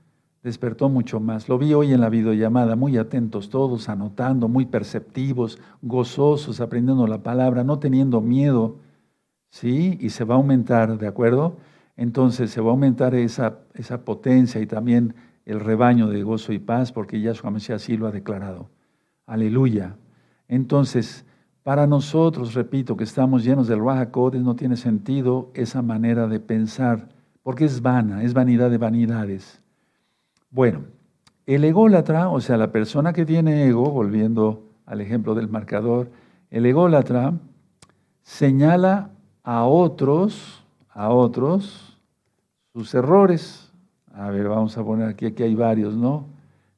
Despertó 0.43 0.88
mucho 0.88 1.21
más. 1.21 1.49
Lo 1.49 1.57
vi 1.57 1.73
hoy 1.73 1.93
en 1.93 2.00
la 2.00 2.09
videollamada, 2.09 2.75
muy 2.75 2.97
atentos 2.97 3.49
todos, 3.49 3.88
anotando, 3.88 4.49
muy 4.49 4.67
perceptivos, 4.67 5.59
gozosos, 5.83 6.61
aprendiendo 6.61 7.07
la 7.07 7.23
palabra, 7.23 7.62
no 7.62 7.79
teniendo 7.79 8.21
miedo. 8.21 8.76
¿Sí? 9.52 9.99
Y 10.00 10.09
se 10.09 10.25
va 10.25 10.35
a 10.35 10.38
aumentar, 10.38 10.97
¿de 10.97 11.06
acuerdo? 11.06 11.59
entonces 11.97 12.50
se 12.50 12.61
va 12.61 12.68
a 12.68 12.71
aumentar 12.71 13.14
esa, 13.14 13.59
esa 13.75 14.04
potencia 14.04 14.61
y 14.61 14.66
también 14.66 15.14
el 15.44 15.61
rebaño 15.61 16.09
de 16.09 16.23
gozo 16.23 16.52
y 16.52 16.59
paz, 16.59 16.90
porque 16.90 17.21
Yahshua 17.21 17.50
Mesías 17.50 17.82
así 17.82 17.97
lo 17.97 18.06
ha 18.06 18.11
declarado. 18.11 18.71
Aleluya. 19.26 19.97
Entonces, 20.49 21.26
para 21.62 21.87
nosotros, 21.87 22.54
repito, 22.54 22.97
que 22.97 23.04
estamos 23.04 23.44
llenos 23.44 23.68
del 23.68 23.85
Raja 23.85 24.09
no 24.40 24.56
tiene 24.56 24.76
sentido 24.76 25.50
esa 25.54 25.82
manera 25.82 26.26
de 26.26 26.40
pensar, 26.40 27.09
porque 27.42 27.66
es 27.66 27.82
vana, 27.82 28.23
es 28.23 28.35
vanidad 28.35 28.71
de 28.71 28.78
vanidades. 28.78 29.62
Bueno, 30.50 30.85
el 31.47 31.64
ególatra, 31.64 32.30
o 32.30 32.40
sea, 32.40 32.56
la 32.56 32.73
persona 32.73 33.12
que 33.12 33.26
tiene 33.26 33.66
ego, 33.66 33.90
volviendo 33.90 34.71
al 34.87 35.00
ejemplo 35.00 35.35
del 35.35 35.49
marcador, 35.49 36.11
el 36.50 36.66
ególatra 36.66 37.35
señala 38.23 39.11
a 39.42 39.64
otros, 39.64 40.62
a 40.90 41.11
otros, 41.11 41.99
sus 42.72 42.94
errores. 42.94 43.70
A 44.14 44.30
ver, 44.30 44.49
vamos 44.49 44.76
a 44.76 44.84
poner 44.84 45.08
aquí, 45.08 45.26
aquí 45.26 45.42
hay 45.42 45.54
varios, 45.54 45.94
¿no? 45.96 46.26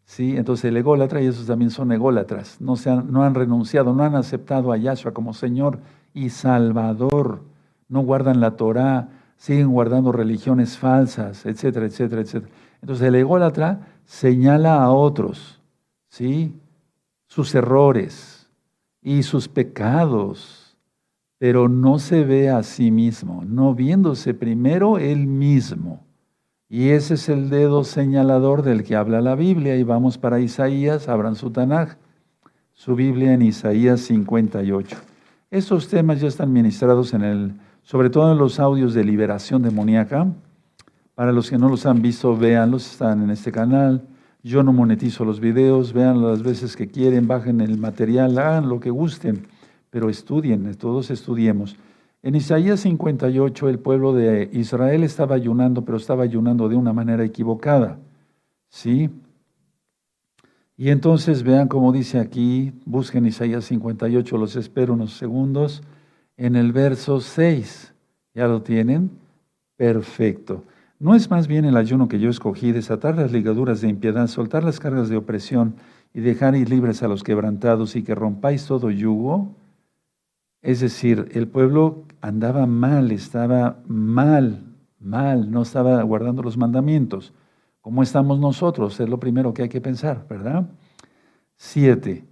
Sí, 0.04 0.36
entonces 0.36 0.66
el 0.66 0.76
ególatra 0.76 1.20
y 1.22 1.26
esos 1.26 1.46
también 1.46 1.70
son 1.70 1.90
ególatras. 1.90 2.60
No, 2.60 2.76
se 2.76 2.90
han, 2.90 3.10
no 3.10 3.24
han 3.24 3.34
renunciado, 3.34 3.92
no 3.94 4.02
han 4.02 4.14
aceptado 4.14 4.70
a 4.72 4.76
Yahshua 4.76 5.12
como 5.12 5.32
Señor 5.32 5.78
y 6.12 6.30
Salvador. 6.30 7.42
No 7.88 8.00
guardan 8.00 8.40
la 8.40 8.52
Torah, 8.52 9.08
siguen 9.36 9.72
guardando 9.72 10.12
religiones 10.12 10.78
falsas, 10.78 11.46
etcétera, 11.46 11.86
etcétera, 11.86 12.22
etcétera. 12.22 12.52
Entonces 12.80 13.08
el 13.08 13.14
ególatra 13.14 13.80
señala 14.04 14.82
a 14.82 14.90
otros, 14.90 15.60
¿sí? 16.08 16.54
Sus 17.26 17.54
errores 17.54 18.48
y 19.00 19.22
sus 19.22 19.48
pecados, 19.48 20.63
pero 21.38 21.68
no 21.68 21.98
se 21.98 22.24
ve 22.24 22.50
a 22.50 22.62
sí 22.62 22.90
mismo, 22.90 23.44
no 23.46 23.74
viéndose 23.74 24.34
primero 24.34 24.98
él 24.98 25.26
mismo. 25.26 26.04
Y 26.68 26.88
ese 26.88 27.14
es 27.14 27.28
el 27.28 27.50
dedo 27.50 27.84
señalador 27.84 28.62
del 28.62 28.82
que 28.82 28.96
habla 28.96 29.20
la 29.20 29.34
Biblia. 29.34 29.76
Y 29.76 29.84
vamos 29.84 30.18
para 30.18 30.40
Isaías, 30.40 31.08
abran 31.08 31.36
su 31.36 31.50
Tanaj, 31.50 31.96
su 32.72 32.96
Biblia 32.96 33.32
en 33.32 33.42
Isaías 33.42 34.00
58. 34.00 34.96
Estos 35.50 35.88
temas 35.88 36.20
ya 36.20 36.26
están 36.26 36.52
ministrados 36.52 37.14
en 37.14 37.22
el, 37.22 37.52
sobre 37.82 38.10
todo 38.10 38.32
en 38.32 38.38
los 38.38 38.58
audios 38.58 38.92
de 38.94 39.04
liberación 39.04 39.62
demoníaca. 39.62 40.26
Para 41.14 41.30
los 41.30 41.48
que 41.48 41.58
no 41.58 41.68
los 41.68 41.86
han 41.86 42.02
visto, 42.02 42.36
véanlos, 42.36 42.90
están 42.90 43.22
en 43.22 43.30
este 43.30 43.52
canal. 43.52 44.02
Yo 44.42 44.62
no 44.64 44.72
monetizo 44.72 45.24
los 45.24 45.38
videos, 45.38 45.92
vean 45.92 46.22
las 46.22 46.42
veces 46.42 46.74
que 46.74 46.88
quieren, 46.88 47.28
bajen 47.28 47.60
el 47.60 47.78
material, 47.78 48.36
hagan 48.36 48.68
lo 48.68 48.80
que 48.80 48.90
gusten, 48.90 49.46
pero 49.94 50.10
estudien, 50.10 50.74
todos 50.74 51.12
estudiemos. 51.12 51.76
En 52.20 52.34
Isaías 52.34 52.80
58 52.80 53.68
el 53.68 53.78
pueblo 53.78 54.12
de 54.12 54.50
Israel 54.52 55.04
estaba 55.04 55.36
ayunando, 55.36 55.84
pero 55.84 55.98
estaba 55.98 56.24
ayunando 56.24 56.68
de 56.68 56.74
una 56.74 56.92
manera 56.92 57.24
equivocada. 57.24 58.00
¿Sí? 58.68 59.08
Y 60.76 60.88
entonces 60.88 61.44
vean 61.44 61.68
cómo 61.68 61.92
dice 61.92 62.18
aquí, 62.18 62.72
busquen 62.84 63.24
Isaías 63.24 63.66
58, 63.66 64.36
los 64.36 64.56
espero 64.56 64.94
unos 64.94 65.16
segundos, 65.16 65.80
en 66.36 66.56
el 66.56 66.72
verso 66.72 67.20
6. 67.20 67.94
¿Ya 68.34 68.48
lo 68.48 68.62
tienen? 68.62 69.12
Perfecto. 69.76 70.64
¿No 70.98 71.14
es 71.14 71.30
más 71.30 71.46
bien 71.46 71.66
el 71.66 71.76
ayuno 71.76 72.08
que 72.08 72.18
yo 72.18 72.30
escogí, 72.30 72.72
desatar 72.72 73.16
las 73.16 73.30
ligaduras 73.30 73.80
de 73.80 73.90
impiedad, 73.90 74.26
soltar 74.26 74.64
las 74.64 74.80
cargas 74.80 75.08
de 75.08 75.16
opresión 75.16 75.76
y 76.12 76.18
dejar 76.20 76.56
ir 76.56 76.68
libres 76.68 77.04
a 77.04 77.06
los 77.06 77.22
quebrantados 77.22 77.94
y 77.94 78.02
que 78.02 78.16
rompáis 78.16 78.66
todo 78.66 78.90
yugo? 78.90 79.54
Es 80.64 80.80
decir, 80.80 81.28
el 81.32 81.46
pueblo 81.46 82.04
andaba 82.22 82.64
mal, 82.64 83.12
estaba 83.12 83.82
mal, 83.86 84.64
mal, 84.98 85.50
no 85.50 85.60
estaba 85.60 86.02
guardando 86.02 86.42
los 86.42 86.56
mandamientos. 86.56 87.34
¿Cómo 87.82 88.02
estamos 88.02 88.40
nosotros? 88.40 88.98
Es 88.98 89.06
lo 89.06 89.20
primero 89.20 89.52
que 89.52 89.64
hay 89.64 89.68
que 89.68 89.82
pensar, 89.82 90.26
¿verdad? 90.26 90.66
Siete. 91.56 92.24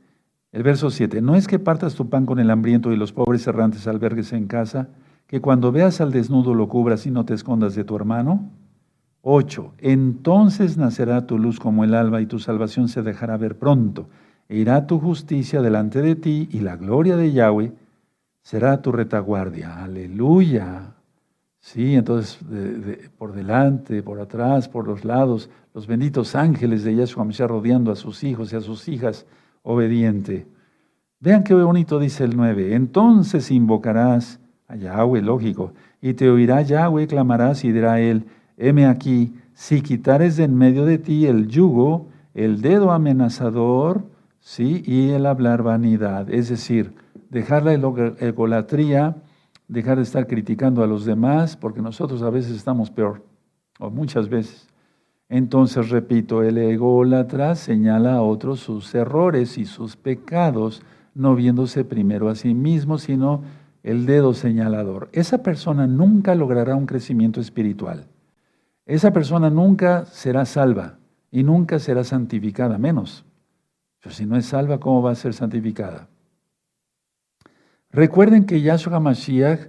El 0.50 0.62
verso 0.62 0.88
siete. 0.88 1.20
No 1.20 1.36
es 1.36 1.46
que 1.46 1.58
partas 1.58 1.94
tu 1.94 2.08
pan 2.08 2.24
con 2.24 2.38
el 2.38 2.50
hambriento 2.50 2.90
y 2.90 2.96
los 2.96 3.12
pobres 3.12 3.46
errantes 3.46 3.86
albergues 3.86 4.32
en 4.32 4.46
casa, 4.46 4.88
que 5.26 5.42
cuando 5.42 5.70
veas 5.70 6.00
al 6.00 6.10
desnudo 6.10 6.54
lo 6.54 6.70
cubras 6.70 7.04
y 7.04 7.10
no 7.10 7.26
te 7.26 7.34
escondas 7.34 7.74
de 7.74 7.84
tu 7.84 7.94
hermano. 7.96 8.50
8. 9.20 9.74
Entonces 9.76 10.78
nacerá 10.78 11.26
tu 11.26 11.38
luz 11.38 11.60
como 11.60 11.84
el 11.84 11.94
alba 11.94 12.22
y 12.22 12.26
tu 12.26 12.38
salvación 12.38 12.88
se 12.88 13.02
dejará 13.02 13.36
ver 13.36 13.58
pronto. 13.58 14.08
E 14.48 14.56
irá 14.56 14.86
tu 14.86 14.98
justicia 14.98 15.60
delante 15.60 16.00
de 16.00 16.16
ti 16.16 16.48
y 16.50 16.60
la 16.60 16.76
gloria 16.76 17.18
de 17.18 17.30
Yahweh 17.30 17.81
será 18.42 18.82
tu 18.82 18.92
retaguardia. 18.92 19.82
Aleluya. 19.82 20.94
Sí, 21.58 21.94
entonces 21.94 22.40
por 23.16 23.32
delante, 23.32 24.02
por 24.02 24.20
atrás, 24.20 24.68
por 24.68 24.87
los 24.87 25.04
lados, 25.04 25.49
los 25.75 25.87
benditos 25.87 26.34
ángeles 26.34 26.82
de 26.82 26.96
Yahshua 26.96 27.25
Mashiach 27.25 27.49
rodeando 27.49 27.92
a 27.92 27.96
sus 27.96 28.25
hijos 28.25 28.52
y 28.52 28.56
a 28.56 28.61
sus 28.61 28.88
hijas 28.88 29.26
obediente. 29.62 30.46
Vean 31.20 31.44
qué 31.44 31.54
bonito 31.54 32.00
dice 32.00 32.25
el 32.25 32.37
9. 32.37 32.75
Entonces 32.75 33.52
invocarás 33.52 34.40
a 34.66 34.75
Yahweh, 34.75 35.22
lógico, 35.22 35.72
y 36.00 36.14
te 36.14 36.28
oirá 36.28 36.62
Yahweh, 36.62 37.06
clamarás 37.06 37.64
y 37.64 37.70
dirá 37.70 38.00
él, 38.00 38.25
heme 38.56 38.87
aquí, 38.87 39.32
si 39.54 39.82
quitares 39.82 40.37
de 40.37 40.44
en 40.44 40.56
medio 40.56 40.84
de 40.84 40.99
ti 40.99 41.26
el 41.26 41.46
yugo, 41.46 42.08
el 42.34 42.61
dedo 42.61 42.90
amenazador, 42.90 44.02
sí, 44.40 44.82
y 44.84 45.11
el 45.11 45.26
hablar 45.26 45.62
vanidad, 45.62 46.28
es 46.28 46.49
decir, 46.49 46.94
dejar 47.32 47.64
la 47.64 47.72
egolatría, 47.72 49.16
dejar 49.66 49.96
de 49.96 50.02
estar 50.02 50.26
criticando 50.26 50.84
a 50.84 50.86
los 50.86 51.06
demás, 51.06 51.56
porque 51.56 51.80
nosotros 51.80 52.20
a 52.22 52.28
veces 52.28 52.54
estamos 52.54 52.90
peor, 52.90 53.24
o 53.78 53.88
muchas 53.90 54.28
veces. 54.28 54.68
Entonces, 55.30 55.88
repito, 55.88 56.42
el 56.42 56.58
ególatra 56.58 57.54
señala 57.54 58.16
a 58.16 58.22
otros 58.22 58.60
sus 58.60 58.94
errores 58.94 59.56
y 59.56 59.64
sus 59.64 59.96
pecados, 59.96 60.82
no 61.14 61.34
viéndose 61.34 61.86
primero 61.86 62.28
a 62.28 62.34
sí 62.34 62.52
mismo, 62.52 62.98
sino 62.98 63.42
el 63.82 64.04
dedo 64.04 64.34
señalador. 64.34 65.08
Esa 65.12 65.42
persona 65.42 65.86
nunca 65.86 66.34
logrará 66.34 66.76
un 66.76 66.84
crecimiento 66.84 67.40
espiritual. 67.40 68.08
Esa 68.84 69.10
persona 69.14 69.48
nunca 69.48 70.04
será 70.04 70.44
salva 70.44 70.98
y 71.30 71.44
nunca 71.44 71.78
será 71.78 72.04
santificada, 72.04 72.76
menos. 72.76 73.24
Pero 74.02 74.14
si 74.14 74.26
no 74.26 74.36
es 74.36 74.44
salva, 74.44 74.80
¿cómo 74.80 75.00
va 75.00 75.12
a 75.12 75.14
ser 75.14 75.32
santificada? 75.32 76.08
Recuerden 77.92 78.46
que 78.46 78.62
Yahshua 78.62 79.00
Mashiach 79.00 79.68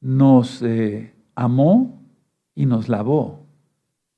nos 0.00 0.62
eh, 0.62 1.12
amó 1.34 2.00
y 2.54 2.66
nos 2.66 2.88
lavó. 2.88 3.40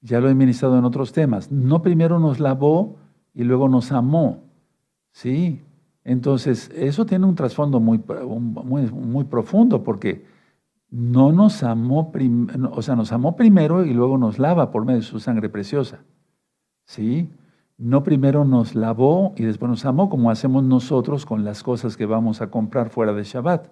Ya 0.02 0.20
lo 0.20 0.28
he 0.28 0.34
ministrado 0.34 0.78
en 0.78 0.84
otros 0.84 1.12
temas. 1.12 1.50
No 1.50 1.82
primero 1.82 2.18
nos 2.18 2.40
lavó 2.40 2.96
y 3.34 3.44
luego 3.44 3.68
nos 3.68 3.90
amó. 3.90 4.44
¿Sí? 5.12 5.62
Entonces, 6.04 6.70
eso 6.74 7.06
tiene 7.06 7.26
un 7.26 7.34
trasfondo 7.34 7.80
muy, 7.80 8.02
muy, 8.02 9.24
profundo 9.24 9.82
porque 9.82 10.24
no 10.90 11.32
nos 11.32 11.62
amó, 11.62 12.12
o 12.70 12.82
sea, 12.82 12.96
nos 12.96 13.12
amó 13.12 13.36
primero 13.36 13.84
y 13.84 13.92
luego 13.92 14.16
nos 14.16 14.38
lava 14.38 14.70
por 14.70 14.84
medio 14.84 15.00
de 15.00 15.06
su 15.06 15.20
sangre 15.20 15.48
preciosa. 15.48 16.00
¿Sí? 16.84 17.28
No 17.78 18.02
primero 18.02 18.44
nos 18.44 18.74
lavó 18.74 19.34
y 19.36 19.44
después 19.44 19.70
nos 19.70 19.84
amó, 19.84 20.10
como 20.10 20.32
hacemos 20.32 20.64
nosotros 20.64 21.24
con 21.24 21.44
las 21.44 21.62
cosas 21.62 21.96
que 21.96 22.06
vamos 22.06 22.42
a 22.42 22.50
comprar 22.50 22.90
fuera 22.90 23.12
de 23.12 23.22
Shabbat. 23.22 23.68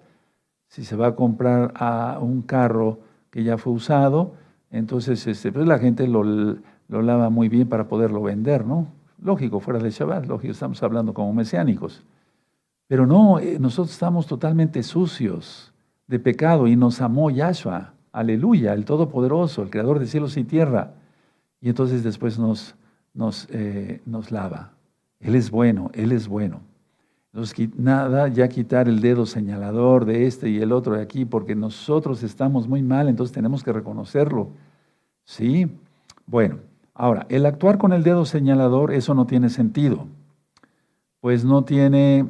Si 0.68 0.84
se 0.84 0.94
va 0.94 1.08
a 1.08 1.16
comprar 1.16 1.72
a 1.74 2.18
un 2.20 2.42
carro 2.42 3.00
que 3.30 3.42
ya 3.42 3.58
fue 3.58 3.72
usado, 3.72 4.34
entonces 4.70 5.26
este, 5.26 5.50
pues 5.50 5.66
la 5.66 5.80
gente 5.80 6.06
lo, 6.06 6.22
lo 6.22 7.02
lava 7.02 7.30
muy 7.30 7.48
bien 7.48 7.68
para 7.68 7.88
poderlo 7.88 8.22
vender, 8.22 8.64
¿no? 8.64 8.86
Lógico, 9.20 9.58
fuera 9.58 9.80
de 9.80 9.90
Shabbat, 9.90 10.26
lógico, 10.26 10.52
estamos 10.52 10.80
hablando 10.84 11.12
como 11.12 11.32
mesiánicos. 11.32 12.04
Pero 12.86 13.06
no, 13.06 13.40
eh, 13.40 13.58
nosotros 13.58 13.90
estamos 13.90 14.28
totalmente 14.28 14.84
sucios 14.84 15.72
de 16.06 16.20
pecado 16.20 16.68
y 16.68 16.76
nos 16.76 17.00
amó 17.00 17.30
Yahshua, 17.30 17.94
aleluya, 18.12 18.72
el 18.72 18.84
Todopoderoso, 18.84 19.62
el 19.62 19.70
Creador 19.70 19.98
de 19.98 20.06
cielos 20.06 20.36
y 20.36 20.44
tierra. 20.44 20.92
Y 21.60 21.68
entonces 21.68 22.04
después 22.04 22.38
nos, 22.38 22.76
nos, 23.16 23.48
eh, 23.50 24.00
nos 24.06 24.30
lava. 24.30 24.72
Él 25.18 25.34
es 25.34 25.50
bueno, 25.50 25.90
Él 25.94 26.12
es 26.12 26.28
bueno. 26.28 26.60
Entonces, 27.32 27.68
nada, 27.76 28.28
ya 28.28 28.48
quitar 28.48 28.88
el 28.88 29.00
dedo 29.00 29.26
señalador 29.26 30.04
de 30.04 30.26
este 30.26 30.48
y 30.48 30.58
el 30.58 30.72
otro 30.72 30.94
de 30.94 31.02
aquí, 31.02 31.24
porque 31.24 31.54
nosotros 31.54 32.22
estamos 32.22 32.66
muy 32.68 32.82
mal, 32.82 33.08
entonces 33.08 33.34
tenemos 33.34 33.62
que 33.62 33.72
reconocerlo. 33.72 34.50
¿Sí? 35.24 35.66
Bueno, 36.26 36.58
ahora, 36.94 37.26
el 37.28 37.44
actuar 37.44 37.78
con 37.78 37.92
el 37.92 38.02
dedo 38.02 38.24
señalador, 38.24 38.92
eso 38.92 39.14
no 39.14 39.26
tiene 39.26 39.50
sentido, 39.50 40.06
pues 41.20 41.44
no 41.44 41.64
tiene 41.64 42.26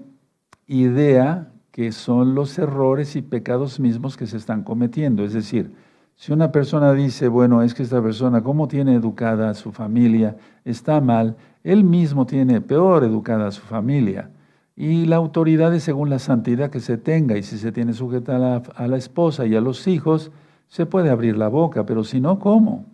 idea 0.67 1.53
que 1.71 1.93
son 1.93 2.35
los 2.35 2.59
errores 2.59 3.17
y 3.17 3.23
pecados 3.23 3.79
mismos 3.79 4.17
que 4.17 4.27
se 4.27 4.39
están 4.39 4.65
cometiendo. 4.65 5.25
Es 5.25 5.35
decir, 5.35 5.73
si 6.17 6.33
una 6.33 6.51
persona 6.51 6.95
dice, 6.95 7.29
bueno, 7.29 7.63
es 7.63 7.75
que 7.75 7.83
esta 7.83 8.03
persona, 8.03 8.43
¿cómo 8.43 8.69
tiene 8.69 8.95
educada 8.95 9.51
a 9.51 9.55
su 9.55 9.71
familia? 9.71 10.37
Está 10.65 11.01
mal, 11.03 11.37
él 11.63 11.85
mismo 11.85 12.27
tiene 12.27 12.63
peor 12.63 13.05
educada 13.05 13.49
a 13.49 13.53
su 13.53 13.61
familia. 13.61 14.31
Y 14.75 15.05
la 15.05 15.17
autoridad 15.17 15.75
es 15.75 15.83
según 15.83 16.09
la 16.09 16.19
santidad 16.19 16.71
que 16.71 16.81
se 16.81 16.97
tenga, 16.97 17.37
y 17.37 17.43
si 17.43 17.59
se 17.59 17.71
tiene 17.71 17.93
sujeta 17.93 18.37
a 18.37 18.39
la, 18.39 18.63
a 18.75 18.89
la 18.89 18.97
esposa 18.97 19.47
y 19.47 19.55
a 19.57 19.61
los 19.61 19.87
hijos, 19.87 20.33
se 20.69 20.87
puede 20.87 21.11
abrir 21.11 21.37
la 21.37 21.49
boca, 21.49 21.85
pero 21.85 22.03
si 22.03 22.21
no, 22.21 22.39
¿cómo? 22.39 22.87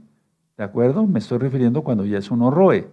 ¿De 0.57 0.65
acuerdo? 0.65 1.07
Me 1.07 1.21
estoy 1.21 1.39
refiriendo 1.39 1.83
cuando 1.83 2.05
ya 2.05 2.19
es 2.19 2.31
un 2.31 2.51
roe. 2.51 2.89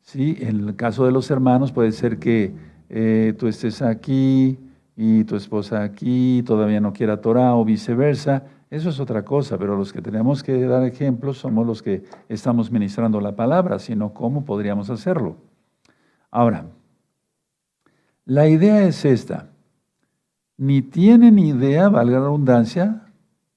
¿Sí? 0.00 0.38
En 0.40 0.68
el 0.68 0.76
caso 0.76 1.04
de 1.04 1.12
los 1.12 1.30
hermanos 1.30 1.72
puede 1.72 1.92
ser 1.92 2.18
que 2.18 2.54
eh, 2.88 3.34
tú 3.38 3.46
estés 3.46 3.82
aquí 3.82 4.58
y 4.96 5.24
tu 5.24 5.36
esposa 5.36 5.82
aquí, 5.82 6.42
todavía 6.46 6.80
no 6.80 6.94
quiera 6.94 7.20
Torah 7.20 7.54
o 7.54 7.64
viceversa. 7.64 8.44
Eso 8.70 8.90
es 8.90 9.00
otra 9.00 9.24
cosa, 9.24 9.56
pero 9.56 9.76
los 9.76 9.92
que 9.92 10.02
tenemos 10.02 10.42
que 10.42 10.60
dar 10.66 10.84
ejemplos 10.84 11.38
somos 11.38 11.66
los 11.66 11.82
que 11.82 12.04
estamos 12.28 12.70
ministrando 12.70 13.20
la 13.20 13.34
palabra, 13.34 13.78
sino 13.78 14.12
cómo 14.12 14.44
podríamos 14.44 14.90
hacerlo. 14.90 15.36
Ahora, 16.30 16.66
la 18.26 18.46
idea 18.46 18.84
es 18.84 19.06
esta. 19.06 19.48
Ni 20.58 20.82
tienen 20.82 21.38
idea, 21.38 21.88
valga 21.88 22.18
la 22.18 22.24
redundancia, 22.24 23.08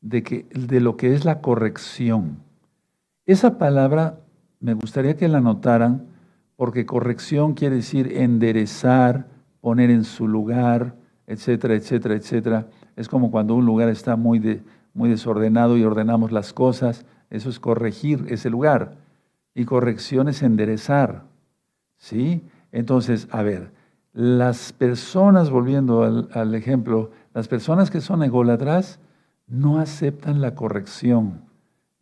de, 0.01 0.23
que, 0.23 0.47
de 0.53 0.79
lo 0.79 0.97
que 0.97 1.13
es 1.13 1.25
la 1.25 1.41
corrección. 1.41 2.37
Esa 3.25 3.57
palabra 3.57 4.19
me 4.59 4.73
gustaría 4.73 5.15
que 5.15 5.27
la 5.27 5.41
notaran 5.41 6.07
porque 6.55 6.85
corrección 6.85 7.53
quiere 7.53 7.77
decir 7.77 8.17
enderezar, 8.17 9.27
poner 9.61 9.89
en 9.89 10.03
su 10.03 10.27
lugar, 10.27 10.95
etcétera, 11.27 11.75
etcétera, 11.75 12.15
etcétera. 12.15 12.67
Es 12.95 13.07
como 13.07 13.31
cuando 13.31 13.55
un 13.55 13.65
lugar 13.65 13.89
está 13.89 14.15
muy, 14.15 14.39
de, 14.39 14.61
muy 14.93 15.09
desordenado 15.09 15.77
y 15.77 15.83
ordenamos 15.83 16.31
las 16.31 16.53
cosas. 16.53 17.05
Eso 17.29 17.49
es 17.49 17.59
corregir 17.59 18.25
ese 18.29 18.49
lugar. 18.49 18.97
Y 19.53 19.65
corrección 19.65 20.27
es 20.27 20.41
enderezar. 20.41 21.23
¿Sí? 21.97 22.43
Entonces, 22.71 23.27
a 23.31 23.43
ver, 23.43 23.71
las 24.13 24.73
personas, 24.73 25.49
volviendo 25.49 26.27
al, 26.33 26.55
ejemplo, 26.55 27.11
las 27.33 27.47
personas 27.47 27.89
que 27.91 28.01
son 28.01 28.23
ególatras 28.23 28.99
no 29.47 29.79
aceptan 29.79 30.41
la 30.41 30.55
corrección 30.55 31.41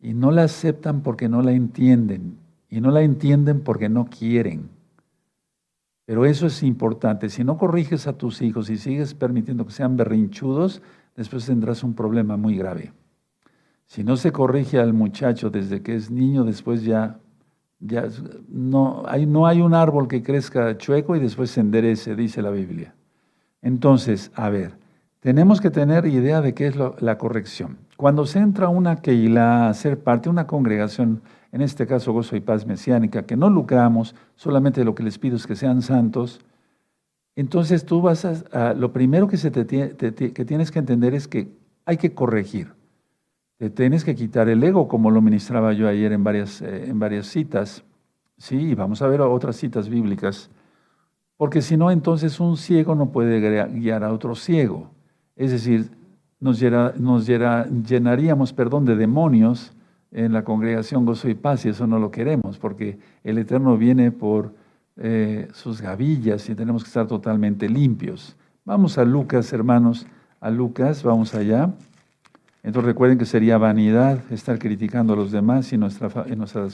y 0.00 0.14
no 0.14 0.30
la 0.30 0.44
aceptan 0.44 1.02
porque 1.02 1.28
no 1.28 1.42
la 1.42 1.52
entienden 1.52 2.38
y 2.68 2.80
no 2.80 2.90
la 2.90 3.02
entienden 3.02 3.60
porque 3.60 3.88
no 3.88 4.06
quieren. 4.06 4.70
Pero 6.06 6.24
eso 6.24 6.46
es 6.46 6.64
importante. 6.64 7.28
Si 7.28 7.44
no 7.44 7.58
corriges 7.58 8.08
a 8.08 8.14
tus 8.14 8.42
hijos 8.42 8.70
y 8.70 8.78
sigues 8.78 9.14
permitiendo 9.14 9.64
que 9.64 9.72
sean 9.72 9.96
berrinchudos, 9.96 10.82
después 11.16 11.46
tendrás 11.46 11.82
un 11.84 11.94
problema 11.94 12.36
muy 12.36 12.56
grave. 12.56 12.92
Si 13.86 14.04
no 14.04 14.16
se 14.16 14.32
corrige 14.32 14.78
al 14.78 14.92
muchacho 14.92 15.50
desde 15.50 15.82
que 15.82 15.96
es 15.96 16.10
niño, 16.10 16.44
después 16.44 16.84
ya 16.84 17.18
ya 17.80 18.04
no, 18.48 19.04
hay, 19.06 19.26
no 19.26 19.46
hay 19.46 19.62
un 19.62 19.74
árbol 19.74 20.06
que 20.06 20.22
crezca 20.22 20.76
chueco 20.76 21.16
y 21.16 21.20
después 21.20 21.50
se 21.50 21.60
enderece, 21.60 22.14
dice 22.14 22.42
la 22.42 22.50
Biblia. 22.50 22.94
Entonces, 23.62 24.30
a 24.34 24.50
ver, 24.50 24.76
tenemos 25.20 25.60
que 25.60 25.70
tener 25.70 26.06
idea 26.06 26.42
de 26.42 26.54
qué 26.54 26.66
es 26.66 26.76
la 26.76 27.18
corrección. 27.18 27.78
Cuando 27.96 28.26
se 28.26 28.38
entra 28.38 28.68
una 28.68 28.96
Keilah 28.96 29.68
a 29.68 29.74
ser 29.74 30.02
parte 30.02 30.24
de 30.24 30.30
una 30.30 30.46
congregación, 30.46 31.22
en 31.52 31.62
este 31.62 31.86
caso 31.86 32.12
Gozo 32.12 32.36
y 32.36 32.40
Paz 32.40 32.66
Mesiánica, 32.66 33.22
que 33.22 33.36
no 33.36 33.50
lucramos, 33.50 34.14
solamente 34.36 34.84
lo 34.84 34.94
que 34.94 35.02
les 35.02 35.18
pido 35.18 35.36
es 35.36 35.46
que 35.46 35.56
sean 35.56 35.82
santos, 35.82 36.40
entonces 37.40 37.84
tú 37.84 38.02
vas 38.02 38.24
a, 38.24 38.74
lo 38.74 38.92
primero 38.92 39.26
que, 39.26 39.36
se 39.36 39.50
te, 39.50 39.66
que 39.66 40.44
tienes 40.44 40.70
que 40.70 40.78
entender 40.78 41.14
es 41.14 41.26
que 41.26 41.48
hay 41.84 41.96
que 41.96 42.12
corregir. 42.14 42.72
Te 43.56 43.70
tienes 43.70 44.04
que 44.04 44.14
quitar 44.14 44.48
el 44.48 44.62
ego, 44.62 44.88
como 44.88 45.10
lo 45.10 45.20
ministraba 45.20 45.72
yo 45.72 45.88
ayer 45.88 46.12
en 46.12 46.24
varias, 46.24 46.62
eh, 46.62 46.88
en 46.88 46.98
varias 46.98 47.26
citas. 47.26 47.84
Sí, 48.38 48.74
vamos 48.74 49.02
a 49.02 49.06
ver 49.06 49.20
otras 49.20 49.56
citas 49.56 49.88
bíblicas. 49.88 50.50
Porque 51.36 51.62
si 51.62 51.76
no, 51.76 51.90
entonces 51.90 52.40
un 52.40 52.56
ciego 52.56 52.94
no 52.94 53.10
puede 53.10 53.40
guiar 53.68 54.04
a 54.04 54.12
otro 54.12 54.34
ciego. 54.34 54.90
Es 55.36 55.50
decir, 55.50 55.90
nos, 56.40 56.62
nos 56.98 57.26
llenaríamos 57.26 58.52
perdón, 58.52 58.84
de 58.84 58.96
demonios 58.96 59.72
en 60.10 60.32
la 60.32 60.44
congregación 60.44 61.06
Gozo 61.06 61.28
y 61.28 61.34
Paz 61.34 61.64
y 61.64 61.70
eso 61.70 61.86
no 61.86 61.98
lo 61.98 62.10
queremos, 62.10 62.58
porque 62.58 62.98
el 63.24 63.38
Eterno 63.38 63.76
viene 63.76 64.10
por 64.10 64.54
eh, 65.02 65.48
sus 65.54 65.80
gavillas 65.80 66.46
y 66.50 66.54
tenemos 66.54 66.82
que 66.84 66.88
estar 66.88 67.06
totalmente 67.06 67.70
limpios. 67.70 68.36
Vamos 68.66 68.98
a 68.98 69.04
Lucas, 69.06 69.50
hermanos, 69.54 70.06
a 70.40 70.50
Lucas, 70.50 71.02
vamos 71.02 71.34
allá. 71.34 71.72
Entonces 72.62 72.86
recuerden 72.86 73.16
que 73.16 73.24
sería 73.24 73.56
vanidad 73.56 74.20
estar 74.30 74.58
criticando 74.58 75.14
a 75.14 75.16
los 75.16 75.32
demás 75.32 75.72
y 75.72 75.78
nuestra, 75.78 76.10
en 76.26 76.36
nuestra 76.36 76.68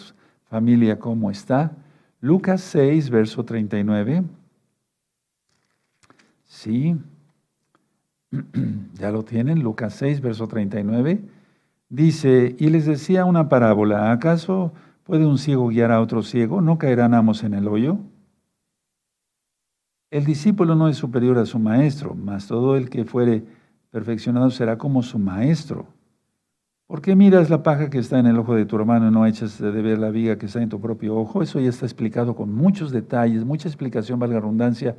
familia 0.51 0.99
cómo 0.99 1.31
está. 1.31 1.71
Lucas 2.21 2.63
6, 2.63 3.11
verso 3.11 3.45
39. 3.45 4.25
Sí, 6.45 6.97
ya 8.95 9.13
lo 9.13 9.23
tienen, 9.23 9.63
Lucas 9.63 9.95
6, 9.95 10.21
verso 10.21 10.49
39. 10.49 11.21
Dice, 11.89 12.57
y 12.59 12.71
les 12.71 12.87
decía 12.87 13.25
una 13.25 13.49
parábola, 13.49 14.11
¿acaso 14.11 14.73
puede 15.05 15.25
un 15.25 15.39
ciego 15.39 15.69
guiar 15.69 15.93
a 15.93 16.01
otro 16.01 16.25
ciego? 16.25 16.61
¿No 16.61 16.77
caerán 16.77 17.15
ambos 17.15 17.45
en 17.45 17.55
el 17.55 17.69
hoyo? 17.69 18.01
El 20.11 20.25
discípulo 20.25 20.77
no 20.77 20.89
es 20.89 20.97
superior 20.97 21.37
a 21.39 21.47
su 21.47 21.59
maestro, 21.59 22.15
mas 22.15 22.47
todo 22.47 22.77
el 22.77 22.89
que 22.89 23.05
fuere 23.05 23.45
perfeccionado 23.91 24.51
será 24.51 24.79
como 24.79 25.03
su 25.03 25.19
maestro. 25.19 25.87
¿Por 26.87 27.03
qué 27.03 27.17
miras 27.17 27.51
la 27.51 27.65
paja 27.65 27.91
que 27.91 27.99
está 27.99 28.21
en 28.21 28.27
el 28.27 28.39
ojo 28.39 28.55
de 28.55 28.65
tu 28.65 28.77
hermano 28.77 29.09
y 29.09 29.11
no 29.11 29.27
echas 29.27 29.59
de 29.59 29.71
ver 29.71 29.99
la 29.99 30.11
viga 30.11 30.39
que 30.39 30.47
está 30.47 30.63
en 30.63 30.69
tu 30.69 30.81
propio 30.81 31.17
ojo? 31.17 31.43
Eso 31.43 31.59
ya 31.59 31.69
está 31.69 31.85
explicado 31.85 32.37
con 32.37 32.55
muchos 32.55 32.93
detalles, 32.93 33.45
mucha 33.45 33.69
explicación, 33.69 34.21
valga 34.21 34.39
redundancia, 34.39 34.95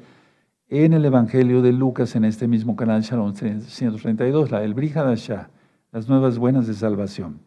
en 0.67 0.91
el 0.91 1.05
Evangelio 1.05 1.61
de 1.61 1.71
Lucas, 1.71 2.17
en 2.17 2.25
este 2.25 2.49
mismo 2.49 2.75
canal 2.75 3.01
Shalom 3.01 3.33
132, 3.33 4.51
la 4.51 4.63
El 4.65 4.73
Brihadashah, 4.73 5.49
las 5.93 6.09
nuevas 6.09 6.37
buenas 6.37 6.67
de 6.67 6.73
salvación. 6.73 7.39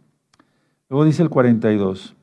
Luego 0.88 1.04
dice 1.04 1.22
el 1.22 1.28
42. 1.28 2.16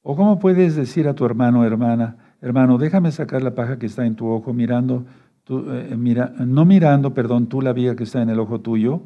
¿O 0.00 0.16
cómo 0.16 0.38
puedes 0.38 0.74
decir 0.76 1.06
a 1.08 1.14
tu 1.14 1.26
hermano, 1.26 1.62
hermana, 1.66 2.23
hermano, 2.44 2.78
déjame 2.78 3.10
sacar 3.10 3.42
la 3.42 3.54
paja 3.54 3.78
que 3.78 3.86
está 3.86 4.06
en 4.06 4.14
tu 4.14 4.28
ojo 4.28 4.52
mirando 4.52 5.04
eh, 5.50 5.94
mira, 5.98 6.32
no 6.38 6.64
mirando, 6.64 7.12
perdón, 7.12 7.48
tú 7.48 7.60
la 7.60 7.74
viga 7.74 7.96
que 7.96 8.04
está 8.04 8.22
en 8.22 8.30
el 8.30 8.40
ojo 8.40 8.60
tuyo, 8.60 9.02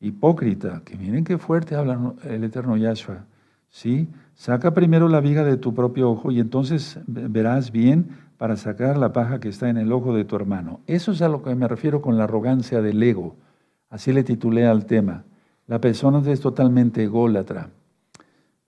hipócrita, 0.00 0.82
que 0.84 0.96
miren 0.96 1.24
qué 1.24 1.38
fuerte 1.38 1.76
habla 1.76 2.14
el 2.24 2.44
eterno 2.44 2.76
Yahshua, 2.76 3.24
¿sí? 3.70 4.08
Saca 4.34 4.74
primero 4.74 5.08
la 5.08 5.20
viga 5.20 5.44
de 5.44 5.56
tu 5.56 5.74
propio 5.74 6.10
ojo 6.10 6.30
y 6.30 6.40
entonces 6.40 7.00
verás 7.06 7.72
bien 7.72 8.08
para 8.36 8.56
sacar 8.56 8.98
la 8.98 9.12
paja 9.12 9.40
que 9.40 9.48
está 9.48 9.70
en 9.70 9.78
el 9.78 9.90
ojo 9.90 10.14
de 10.14 10.24
tu 10.24 10.36
hermano. 10.36 10.80
Eso 10.86 11.12
es 11.12 11.22
a 11.22 11.28
lo 11.28 11.42
que 11.42 11.54
me 11.54 11.66
refiero 11.66 12.02
con 12.02 12.18
la 12.18 12.24
arrogancia 12.24 12.82
del 12.82 13.02
ego. 13.02 13.36
Así 13.88 14.12
le 14.12 14.22
titulé 14.22 14.66
al 14.66 14.84
tema. 14.84 15.24
La 15.66 15.80
persona 15.80 16.22
es 16.30 16.40
totalmente 16.40 17.02
ególatra. 17.02 17.70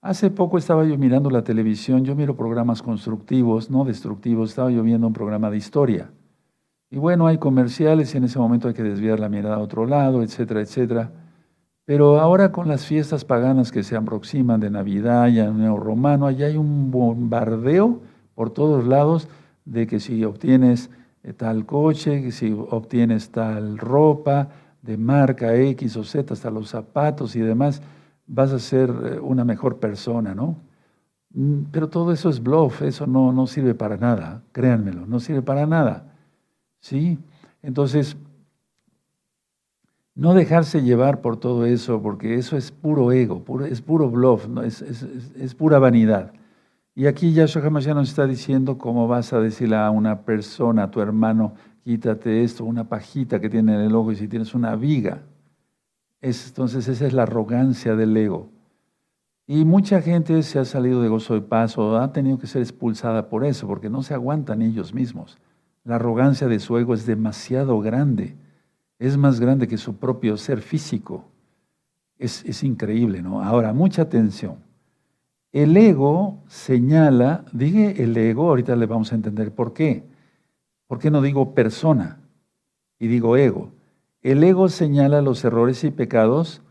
Hace 0.03 0.31
poco 0.31 0.57
estaba 0.57 0.83
yo 0.83 0.97
mirando 0.97 1.29
la 1.29 1.43
televisión, 1.43 2.03
yo 2.03 2.15
miro 2.15 2.35
programas 2.35 2.81
constructivos, 2.81 3.69
no 3.69 3.85
destructivos, 3.85 4.49
estaba 4.49 4.71
yo 4.71 4.81
viendo 4.81 5.05
un 5.05 5.13
programa 5.13 5.51
de 5.51 5.57
historia. 5.57 6.09
Y 6.89 6.97
bueno, 6.97 7.27
hay 7.27 7.37
comerciales 7.37 8.11
y 8.13 8.17
en 8.17 8.23
ese 8.23 8.39
momento 8.39 8.67
hay 8.67 8.73
que 8.73 8.81
desviar 8.81 9.19
la 9.19 9.29
mirada 9.29 9.57
a 9.57 9.59
otro 9.59 9.85
lado, 9.85 10.23
etcétera, 10.23 10.61
etcétera. 10.61 11.11
Pero 11.85 12.19
ahora 12.19 12.51
con 12.51 12.67
las 12.67 12.87
fiestas 12.87 13.25
paganas 13.25 13.71
que 13.71 13.83
se 13.83 13.95
aproximan 13.95 14.59
de 14.59 14.71
Navidad 14.71 15.27
y 15.27 15.39
Año 15.39 15.77
Romano, 15.77 16.25
allá 16.25 16.47
hay 16.47 16.57
un 16.57 16.89
bombardeo 16.89 17.99
por 18.33 18.49
todos 18.49 18.87
lados 18.87 19.27
de 19.65 19.85
que 19.85 19.99
si 19.99 20.25
obtienes 20.25 20.89
eh, 21.21 21.31
tal 21.33 21.67
coche, 21.67 22.23
que 22.23 22.31
si 22.31 22.51
obtienes 22.51 23.29
tal 23.29 23.77
ropa 23.77 24.49
de 24.81 24.97
marca 24.97 25.53
X 25.55 25.95
o 25.95 26.03
Z, 26.03 26.33
hasta 26.33 26.49
los 26.49 26.69
zapatos 26.69 27.35
y 27.35 27.41
demás, 27.41 27.83
vas 28.31 28.53
a 28.53 28.59
ser 28.59 28.89
eh, 28.89 29.19
una 29.19 29.43
mejor 29.43 29.77
persona, 29.79 30.33
¿no? 30.33 30.57
Mm, 31.33 31.63
pero 31.71 31.89
todo 31.89 32.13
eso 32.13 32.29
es 32.29 32.41
bluff, 32.41 32.81
eso 32.81 33.05
no, 33.05 33.33
no 33.33 33.45
sirve 33.45 33.75
para 33.75 33.97
nada, 33.97 34.41
créanmelo, 34.53 35.05
no 35.05 35.19
sirve 35.19 35.41
para 35.41 35.65
nada. 35.65 36.13
¿Sí? 36.79 37.19
Entonces, 37.61 38.17
no 40.15 40.33
dejarse 40.33 40.81
llevar 40.81 41.21
por 41.21 41.37
todo 41.37 41.65
eso, 41.65 42.01
porque 42.01 42.35
eso 42.35 42.57
es 42.57 42.71
puro 42.71 43.11
ego, 43.11 43.43
es 43.65 43.81
puro 43.81 44.09
bluff, 44.09 44.47
¿no? 44.47 44.63
es, 44.63 44.81
es, 44.81 45.55
pura 45.55 45.79
vanidad. 45.79 46.33
Y 46.95 47.05
aquí 47.05 47.33
Yahshua 47.33 47.79
ya 47.79 47.93
nos 47.93 48.09
está 48.09 48.27
diciendo 48.27 48.77
cómo 48.77 49.07
vas 49.07 49.31
a 49.33 49.39
decirle 49.39 49.77
a 49.77 49.89
una 49.91 50.21
persona, 50.21 50.83
a 50.83 50.91
tu 50.91 51.01
hermano, 51.01 51.53
quítate 51.83 52.43
esto, 52.43 52.65
una 52.65 52.89
pajita 52.89 53.39
que 53.39 53.49
tiene 53.49 53.75
en 53.75 53.81
el 53.81 53.95
ojo 53.95 54.11
y 54.11 54.15
si 54.15 54.27
tienes 54.27 54.53
una 54.53 54.75
viga. 54.75 55.21
Es, 56.21 56.47
entonces 56.47 56.87
esa 56.87 57.05
es 57.05 57.13
la 57.13 57.23
arrogancia 57.23 57.95
del 57.95 58.15
ego. 58.15 58.49
Y 59.47 59.65
mucha 59.65 60.01
gente 60.01 60.41
se 60.43 60.59
ha 60.59 60.65
salido 60.65 61.01
de 61.01 61.09
gozo 61.09 61.33
de 61.33 61.41
paz 61.41 61.77
o 61.77 61.97
ha 61.97 62.13
tenido 62.13 62.37
que 62.37 62.47
ser 62.47 62.61
expulsada 62.61 63.27
por 63.27 63.43
eso, 63.43 63.67
porque 63.67 63.89
no 63.89 64.01
se 64.03 64.13
aguantan 64.13 64.61
ellos 64.61 64.93
mismos. 64.93 65.37
La 65.83 65.95
arrogancia 65.95 66.47
de 66.47 66.59
su 66.59 66.77
ego 66.77 66.93
es 66.93 67.05
demasiado 67.05 67.79
grande. 67.81 68.35
Es 68.99 69.17
más 69.17 69.39
grande 69.39 69.67
que 69.67 69.77
su 69.77 69.97
propio 69.97 70.37
ser 70.37 70.61
físico. 70.61 71.25
Es, 72.17 72.63
increíble, 72.63 73.23
¿no? 73.23 73.43
Ahora, 73.43 73.73
mucha 73.73 74.03
atención. 74.03 74.57
El 75.51 75.75
ego 75.75 76.37
señala, 76.47 77.43
dije 77.51 78.03
el 78.03 78.15
ego, 78.15 78.47
ahorita 78.49 78.75
le 78.75 78.85
vamos 78.85 79.11
a 79.11 79.15
entender 79.15 79.51
por 79.51 79.73
qué. 79.73 80.03
¿Por 80.87 80.99
qué 80.99 81.09
no 81.09 81.21
digo 81.21 81.55
persona 81.55 82.19
y 82.99 83.07
digo 83.07 83.35
ego? 83.35 83.71
El 84.21 84.43
ego 84.43 84.69
señala 84.69 85.21
los 85.21 85.43
errores 85.43 85.83
y 85.83 85.91
pecados 85.91 86.61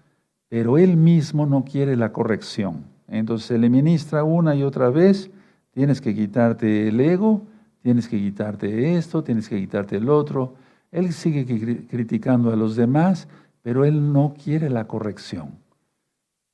pero 0.50 0.78
él 0.78 0.96
mismo 0.96 1.46
no 1.46 1.64
quiere 1.64 1.96
la 1.96 2.12
corrección. 2.12 2.84
Entonces 3.06 3.58
le 3.58 3.70
ministra 3.70 4.24
una 4.24 4.56
y 4.56 4.64
otra 4.64 4.90
vez, 4.90 5.30
tienes 5.70 6.00
que 6.00 6.12
quitarte 6.12 6.88
el 6.88 7.00
ego, 7.00 7.46
tienes 7.82 8.08
que 8.08 8.18
quitarte 8.18 8.96
esto, 8.96 9.22
tienes 9.22 9.48
que 9.48 9.58
quitarte 9.58 9.96
el 9.96 10.10
otro. 10.10 10.56
Él 10.90 11.12
sigue 11.12 11.46
criticando 11.88 12.52
a 12.52 12.56
los 12.56 12.74
demás, 12.74 13.28
pero 13.62 13.84
él 13.84 14.12
no 14.12 14.34
quiere 14.34 14.68
la 14.68 14.88
corrección. 14.88 15.52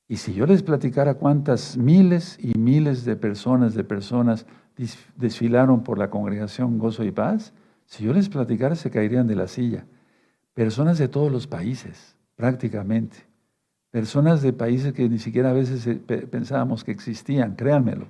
Y 0.07 0.17
si 0.17 0.35
yo 0.35 0.45
les 0.45 0.61
platicara 0.61 1.15
cuántas 1.15 1.75
miles 1.75 2.37
y 2.39 2.55
miles 2.57 3.03
de 3.03 3.15
personas, 3.15 3.73
de 3.73 3.83
personas 3.83 4.45
desfilaron 5.15 5.83
por 5.83 5.97
la 5.97 6.11
congregación 6.11 6.77
Gozo 6.77 7.03
y 7.03 7.09
Paz, 7.09 7.51
si 7.87 8.03
yo 8.03 8.13
les 8.13 8.29
platicara 8.29 8.75
se 8.75 8.91
caerían 8.91 9.25
de 9.25 9.35
la 9.35 9.47
silla. 9.47 9.87
Personas 10.57 10.97
de 10.97 11.07
todos 11.07 11.31
los 11.31 11.45
países, 11.45 12.15
prácticamente. 12.35 13.17
Personas 13.91 14.41
de 14.41 14.53
países 14.53 14.91
que 14.91 15.07
ni 15.07 15.19
siquiera 15.19 15.51
a 15.51 15.53
veces 15.53 15.85
eh, 15.85 15.97
pensábamos 15.97 16.83
que 16.83 16.89
existían, 16.89 17.55
créanmelo. 17.55 18.07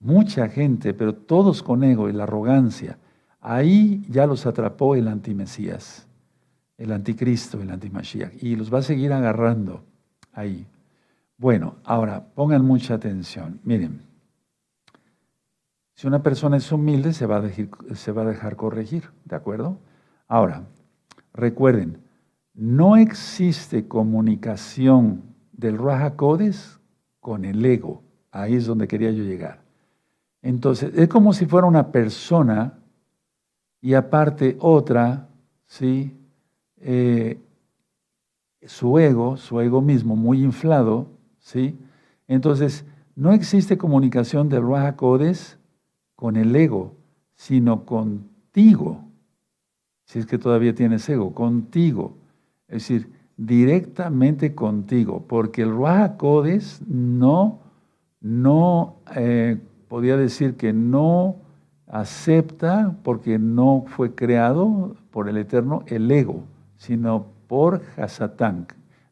Mucha 0.00 0.48
gente, 0.48 0.94
pero 0.94 1.14
todos 1.14 1.62
con 1.62 1.84
ego 1.84 2.08
y 2.08 2.14
la 2.14 2.22
arrogancia. 2.22 2.96
Ahí 3.42 4.02
ya 4.08 4.26
los 4.26 4.46
atrapó 4.46 4.94
el 4.94 5.08
antimesías, 5.08 6.06
el 6.78 6.90
anticristo, 6.90 7.60
el 7.60 7.70
antimashiach, 7.70 8.42
y 8.42 8.56
los 8.56 8.72
va 8.72 8.78
a 8.78 8.82
seguir 8.82 9.12
agarrando 9.12 9.84
ahí. 10.32 10.66
Bueno, 11.36 11.74
ahora 11.84 12.24
pongan 12.34 12.64
mucha 12.64 12.94
atención. 12.94 13.60
Miren, 13.62 14.00
si 15.96 16.06
una 16.06 16.22
persona 16.22 16.56
es 16.56 16.72
humilde, 16.72 17.12
se 17.12 17.26
va 17.26 17.36
a, 17.36 17.94
se 17.94 18.12
va 18.12 18.22
a 18.22 18.24
dejar 18.24 18.56
corregir, 18.56 19.10
¿de 19.26 19.36
acuerdo? 19.36 19.78
Ahora, 20.28 20.64
recuerden, 21.38 21.98
no 22.52 22.96
existe 22.96 23.86
comunicación 23.86 25.22
del 25.52 25.78
Raja 25.78 26.16
Codes 26.16 26.80
con 27.20 27.44
el 27.44 27.64
ego. 27.64 28.02
Ahí 28.30 28.54
es 28.54 28.66
donde 28.66 28.88
quería 28.88 29.10
yo 29.10 29.22
llegar. 29.22 29.62
Entonces, 30.42 30.92
es 30.94 31.08
como 31.08 31.32
si 31.32 31.46
fuera 31.46 31.66
una 31.66 31.90
persona 31.90 32.78
y 33.80 33.94
aparte 33.94 34.56
otra, 34.60 35.28
¿sí? 35.66 36.16
Eh, 36.78 37.38
su 38.62 38.98
ego, 38.98 39.36
su 39.36 39.60
ego 39.60 39.80
mismo 39.80 40.16
muy 40.16 40.42
inflado, 40.42 41.06
¿sí? 41.38 41.78
Entonces, 42.26 42.84
no 43.14 43.32
existe 43.32 43.78
comunicación 43.78 44.48
del 44.48 44.66
Raja 44.68 44.96
Codes 44.96 45.58
con 46.14 46.36
el 46.36 46.54
ego, 46.54 46.94
sino 47.34 47.84
contigo. 47.84 49.07
Si 50.08 50.18
es 50.18 50.26
que 50.26 50.38
todavía 50.38 50.74
tienes 50.74 51.06
ego, 51.10 51.34
contigo. 51.34 52.14
Es 52.66 52.88
decir, 52.88 53.12
directamente 53.36 54.54
contigo, 54.54 55.22
porque 55.28 55.62
el 55.62 55.70
Ruach 55.70 56.16
Codes 56.16 56.80
no, 56.88 57.60
no 58.22 58.96
eh, 59.14 59.58
podía 59.86 60.16
decir 60.16 60.56
que 60.56 60.72
no 60.72 61.36
acepta, 61.86 62.96
porque 63.02 63.38
no 63.38 63.84
fue 63.86 64.14
creado 64.14 64.96
por 65.10 65.28
el 65.28 65.36
Eterno, 65.36 65.82
el 65.86 66.10
ego, 66.10 66.42
sino 66.78 67.26
por 67.46 67.82
Hasatán. 67.98 68.66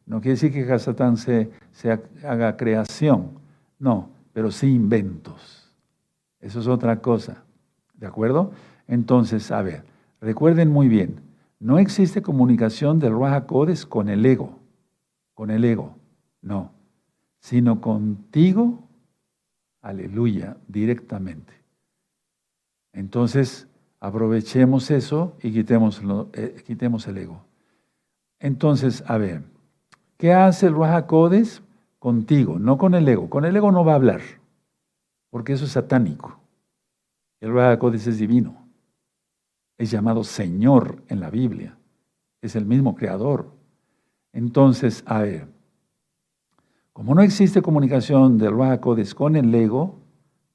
No 0.07 0.19
quiere 0.19 0.31
decir 0.31 0.51
que 0.51 0.71
Hasatán 0.71 1.17
se, 1.17 1.51
se 1.73 1.91
haga 2.25 2.57
creación, 2.57 3.29
no, 3.77 4.09
pero 4.33 4.49
sí 4.49 4.73
inventos. 4.73 5.71
Eso 6.39 6.59
es 6.59 6.67
otra 6.67 7.01
cosa. 7.01 7.43
¿De 7.93 8.07
acuerdo? 8.07 8.51
Entonces, 8.87 9.51
a 9.51 9.61
ver, 9.61 9.83
recuerden 10.19 10.69
muy 10.71 10.87
bien, 10.87 11.21
no 11.59 11.79
existe 11.79 12.21
comunicación 12.21 12.99
del 12.99 13.13
Ruach 13.13 13.45
Codes 13.45 13.85
con 13.85 14.09
el 14.09 14.25
ego, 14.25 14.59
con 15.33 15.49
el 15.49 15.65
ego, 15.65 15.95
no, 16.41 16.71
sino 17.39 17.81
contigo, 17.81 18.87
aleluya, 19.81 20.57
directamente. 20.67 21.53
Entonces, 22.93 23.67
aprovechemos 23.99 24.91
eso 24.91 25.35
y 25.41 25.51
quitemos, 25.51 26.01
eh, 26.33 26.63
quitemos 26.65 27.07
el 27.07 27.17
ego. 27.17 27.43
Entonces, 28.39 29.03
a 29.07 29.17
ver, 29.17 29.43
¿qué 30.17 30.33
hace 30.33 30.67
el 30.67 30.73
Ruach 30.73 31.07
Codes? 31.07 31.63
Contigo, 31.97 32.59
no 32.59 32.77
con 32.77 32.93
el 32.93 33.07
ego. 33.07 33.29
Con 33.29 33.45
el 33.45 33.55
ego 33.55 33.71
no 33.71 33.83
va 33.83 33.93
a 33.93 33.95
hablar, 33.95 34.21
porque 35.31 35.53
eso 35.53 35.65
es 35.65 35.71
satánico. 35.71 36.39
El 37.39 37.51
Ruach 37.51 37.79
Codes 37.79 38.05
es 38.05 38.19
divino 38.19 38.66
es 39.77 39.91
llamado 39.91 40.23
Señor 40.23 41.03
en 41.07 41.19
la 41.19 41.29
Biblia. 41.29 41.77
Es 42.41 42.55
el 42.55 42.65
mismo 42.65 42.95
creador. 42.95 43.51
Entonces, 44.33 45.03
a 45.05 45.21
ver, 45.21 45.47
como 46.93 47.13
no 47.13 47.21
existe 47.21 47.61
comunicación 47.61 48.37
del 48.37 48.53
Ruach 48.53 48.81
con 49.13 49.35
el 49.35 49.53
ego, 49.53 49.99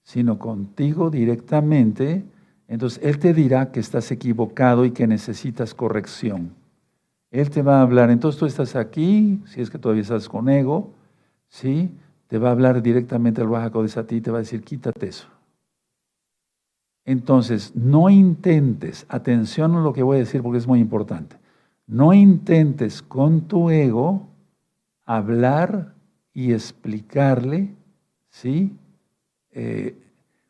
sino 0.03 0.39
contigo 0.39 1.11
directamente, 1.11 2.25
entonces 2.67 3.01
Él 3.05 3.19
te 3.19 3.33
dirá 3.33 3.71
que 3.71 3.81
estás 3.81 4.11
equivocado 4.11 4.85
y 4.85 4.91
que 4.91 5.07
necesitas 5.07 5.75
corrección. 5.75 6.55
Él 7.31 7.49
te 7.51 7.63
va 7.63 7.79
a 7.79 7.83
hablar, 7.83 8.11
entonces 8.11 8.39
tú 8.39 8.47
estás 8.47 8.77
aquí, 8.77 9.41
si 9.47 9.61
es 9.61 9.71
que 9.71 9.79
todavía 9.79 10.03
estás 10.03 10.29
con 10.29 10.49
ego, 10.49 10.93
¿sí? 11.49 11.91
Te 12.27 12.39
va 12.39 12.49
a 12.49 12.53
hablar 12.53 12.83
directamente 12.83 13.41
el 13.41 13.47
Ruach 13.47 13.97
a 13.97 14.07
ti 14.07 14.17
y 14.17 14.21
te 14.21 14.31
va 14.31 14.39
a 14.39 14.41
decir, 14.41 14.63
quítate 14.63 15.09
eso. 15.09 15.29
Entonces, 17.05 17.75
no 17.75 18.11
intentes, 18.11 19.07
atención 19.09 19.75
a 19.75 19.81
lo 19.81 19.93
que 19.93 20.03
voy 20.03 20.17
a 20.17 20.21
decir 20.21 20.43
porque 20.43 20.59
es 20.59 20.67
muy 20.67 20.81
importante, 20.81 21.37
no 21.87 22.13
intentes 22.13 23.03
con 23.03 23.43
tu 23.43 23.71
ego 23.71 24.29
hablar 25.05 25.95
y 26.33 26.53
explicarle, 26.53 27.75
¿sí? 28.31 28.77
Eh, 29.51 29.99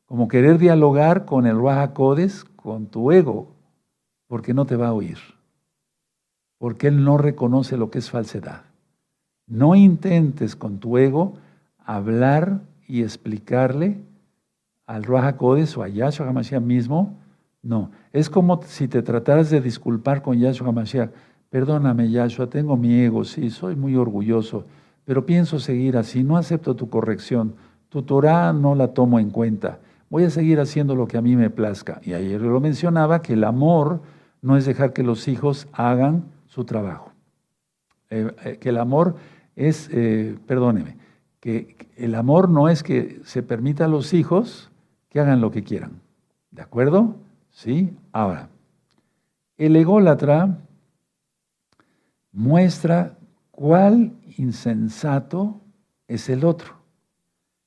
como 0.05 0.29
querer 0.29 0.59
dialogar 0.59 1.25
con 1.25 1.47
el 1.47 1.61
Raja 1.61 1.95
Codes, 1.95 2.45
con 2.45 2.87
tu 2.87 3.13
ego, 3.13 3.49
porque 4.27 4.53
no 4.55 4.67
te 4.67 4.77
va 4.77 4.89
a 4.89 4.93
oír, 4.93 5.19
porque 6.59 6.89
él 6.89 7.03
no 7.03 7.17
reconoce 7.17 7.77
lo 7.77 7.91
que 7.91 7.99
es 7.99 8.11
falsedad. 8.11 8.63
No 9.47 9.75
intentes 9.75 10.55
con 10.55 10.79
tu 10.79 10.99
ego 10.99 11.35
hablar 11.79 12.61
y 12.87 13.03
explicarle 13.03 14.05
al 14.87 15.05
Ruach 15.05 15.37
Codes 15.37 15.77
o 15.77 15.83
a 15.83 15.89
Yahshua 15.89 16.29
HaMashiach 16.29 16.63
mismo, 16.63 17.19
no. 17.63 17.91
Es 18.13 18.29
como 18.29 18.61
si 18.65 18.89
te 18.89 19.03
trataras 19.03 19.51
de 19.51 19.61
disculpar 19.61 20.23
con 20.23 20.39
Yahshua 20.39 20.69
HaMashiach. 20.69 21.11
Perdóname, 21.51 22.11
Yahshua, 22.11 22.49
tengo 22.49 22.77
mi 22.77 22.95
ego, 23.01 23.25
sí, 23.25 23.51
soy 23.51 23.77
muy 23.77 23.95
orgulloso, 23.95 24.65
pero 25.05 25.27
pienso 25.27 25.59
seguir 25.59 25.97
así, 25.97 26.25
no 26.25 26.37
acepto 26.37 26.75
tu 26.75 26.89
corrección. 26.89 27.55
Tu 27.89 28.03
Torah 28.03 28.53
no 28.53 28.75
la 28.75 28.89
tomo 28.89 29.19
en 29.19 29.31
cuenta. 29.31 29.79
Voy 30.09 30.25
a 30.25 30.31
seguir 30.31 30.61
haciendo 30.61 30.95
lo 30.95 31.07
que 31.07 31.19
a 31.19 31.23
mí 31.23 31.37
me 31.37 31.51
plazca. 31.51 32.01
Y 32.03 32.15
ayer 32.15 32.41
lo 32.41 32.59
mencionaba 32.61 33.23
que 33.23 33.35
el 33.35 33.45
amor 33.45 34.01
no 34.41 34.57
es 34.57 34.65
dejar 34.65 34.93
que 34.93 35.03
los 35.03 35.29
hijos 35.29 35.69
hagan 35.73 36.25
su 36.47 36.65
trabajo. 36.65 37.13
Eh, 38.11 38.31
eh, 38.45 38.59
que 38.59 38.71
el 38.71 38.79
amor 38.79 39.17
es, 39.57 39.89
eh, 39.93 40.37
perdóneme, 40.47 40.97
que 41.41 41.77
el 41.97 42.15
amor 42.15 42.49
no 42.49 42.69
es 42.69 42.83
que 42.83 43.21
se 43.25 43.43
permita 43.43 43.87
a 43.87 43.89
los 43.89 44.13
hijos 44.15 44.71
que 45.13 45.21
hagan 45.21 45.43
lo 45.43 45.51
que 45.51 45.63
quieran. 45.63 46.01
¿De 46.51 46.63
acuerdo? 46.63 47.17
¿Sí? 47.51 47.95
Ahora, 48.13 48.49
el 49.59 49.77
ególatra 49.77 50.57
muestra 52.33 53.19
cuál 53.51 54.13
insensato 54.39 55.61
es 56.09 56.31
el 56.31 56.47
otro. 56.47 56.73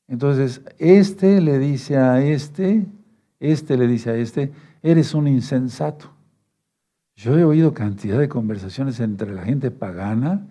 Entonces, 0.07 0.63
este 0.79 1.39
le 1.39 1.59
dice 1.59 1.97
a 1.97 2.19
este, 2.19 2.87
este 3.39 3.77
le 3.77 3.85
dice 3.85 4.09
a 4.09 4.15
este, 4.15 4.51
eres 4.81 5.13
un 5.13 5.27
insensato. 5.27 6.11
Yo 7.15 7.37
he 7.37 7.43
oído 7.43 7.75
cantidad 7.75 8.17
de 8.17 8.27
conversaciones 8.27 8.99
entre 8.99 9.31
la 9.35 9.43
gente 9.43 9.69
pagana 9.69 10.47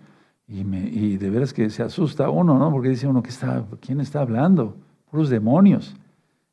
y, 0.47 0.63
me, 0.63 0.79
y 0.79 1.17
de 1.17 1.29
veras 1.29 1.51
que 1.51 1.69
se 1.69 1.83
asusta 1.83 2.29
uno, 2.29 2.57
¿no? 2.57 2.71
Porque 2.71 2.87
dice 2.87 3.05
uno, 3.05 3.21
que 3.21 3.31
está, 3.31 3.65
¿quién 3.81 3.99
está 3.99 4.21
hablando? 4.21 4.77
Puros 5.11 5.29
demonios. 5.29 5.93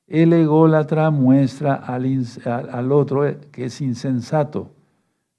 El 0.07 0.33
ególatra 0.33 1.11
muestra 1.11 1.75
al, 1.75 2.93
otro 2.93 3.23
que 3.51 3.67
es 3.67 3.81
insensato, 3.81 4.71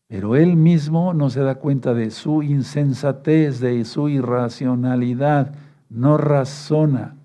pero 0.07 0.35
él 0.35 0.55
mismo 0.55 1.13
no 1.13 1.29
se 1.29 1.41
da 1.41 1.55
cuenta 1.55 1.93
de 1.93 2.11
su 2.11 2.43
insensatez, 2.43 3.59
de 3.59 3.83
su 3.85 4.09
irracionalidad, 4.09 5.53
no 5.89 6.17
razona. 6.17 7.15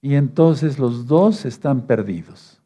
Y 0.00 0.14
entonces 0.14 0.78
los 0.78 1.06
dos 1.06 1.44
están 1.44 1.82
perdidos. 1.82 2.60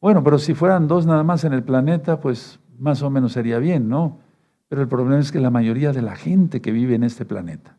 Bueno, 0.00 0.22
pero 0.24 0.38
si 0.38 0.54
fueran 0.54 0.88
dos 0.88 1.06
nada 1.06 1.22
más 1.22 1.44
en 1.44 1.52
el 1.52 1.62
planeta, 1.62 2.20
pues 2.20 2.60
más 2.78 3.02
o 3.02 3.10
menos 3.10 3.32
sería 3.32 3.58
bien, 3.58 3.88
¿no? 3.88 4.18
Pero 4.68 4.82
el 4.82 4.88
problema 4.88 5.18
es 5.18 5.32
que 5.32 5.40
la 5.40 5.50
mayoría 5.50 5.92
de 5.92 6.02
la 6.02 6.16
gente 6.16 6.60
que 6.60 6.72
vive 6.72 6.94
en 6.94 7.04
este 7.04 7.24
planeta, 7.24 7.76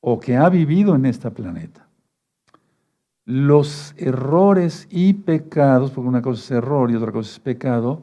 o 0.00 0.18
que 0.18 0.36
ha 0.36 0.48
vivido 0.48 0.94
en 0.94 1.06
este 1.06 1.30
planeta, 1.30 1.89
los 3.30 3.94
errores 3.96 4.88
y 4.90 5.12
pecados, 5.12 5.92
porque 5.92 6.08
una 6.08 6.20
cosa 6.20 6.42
es 6.42 6.50
error 6.50 6.90
y 6.90 6.96
otra 6.96 7.12
cosa 7.12 7.30
es 7.30 7.38
pecado, 7.38 8.02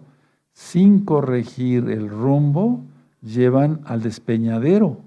sin 0.54 1.04
corregir 1.04 1.90
el 1.90 2.10
rumbo, 2.10 2.82
llevan 3.22 3.82
al 3.84 4.02
despeñadero. 4.02 5.02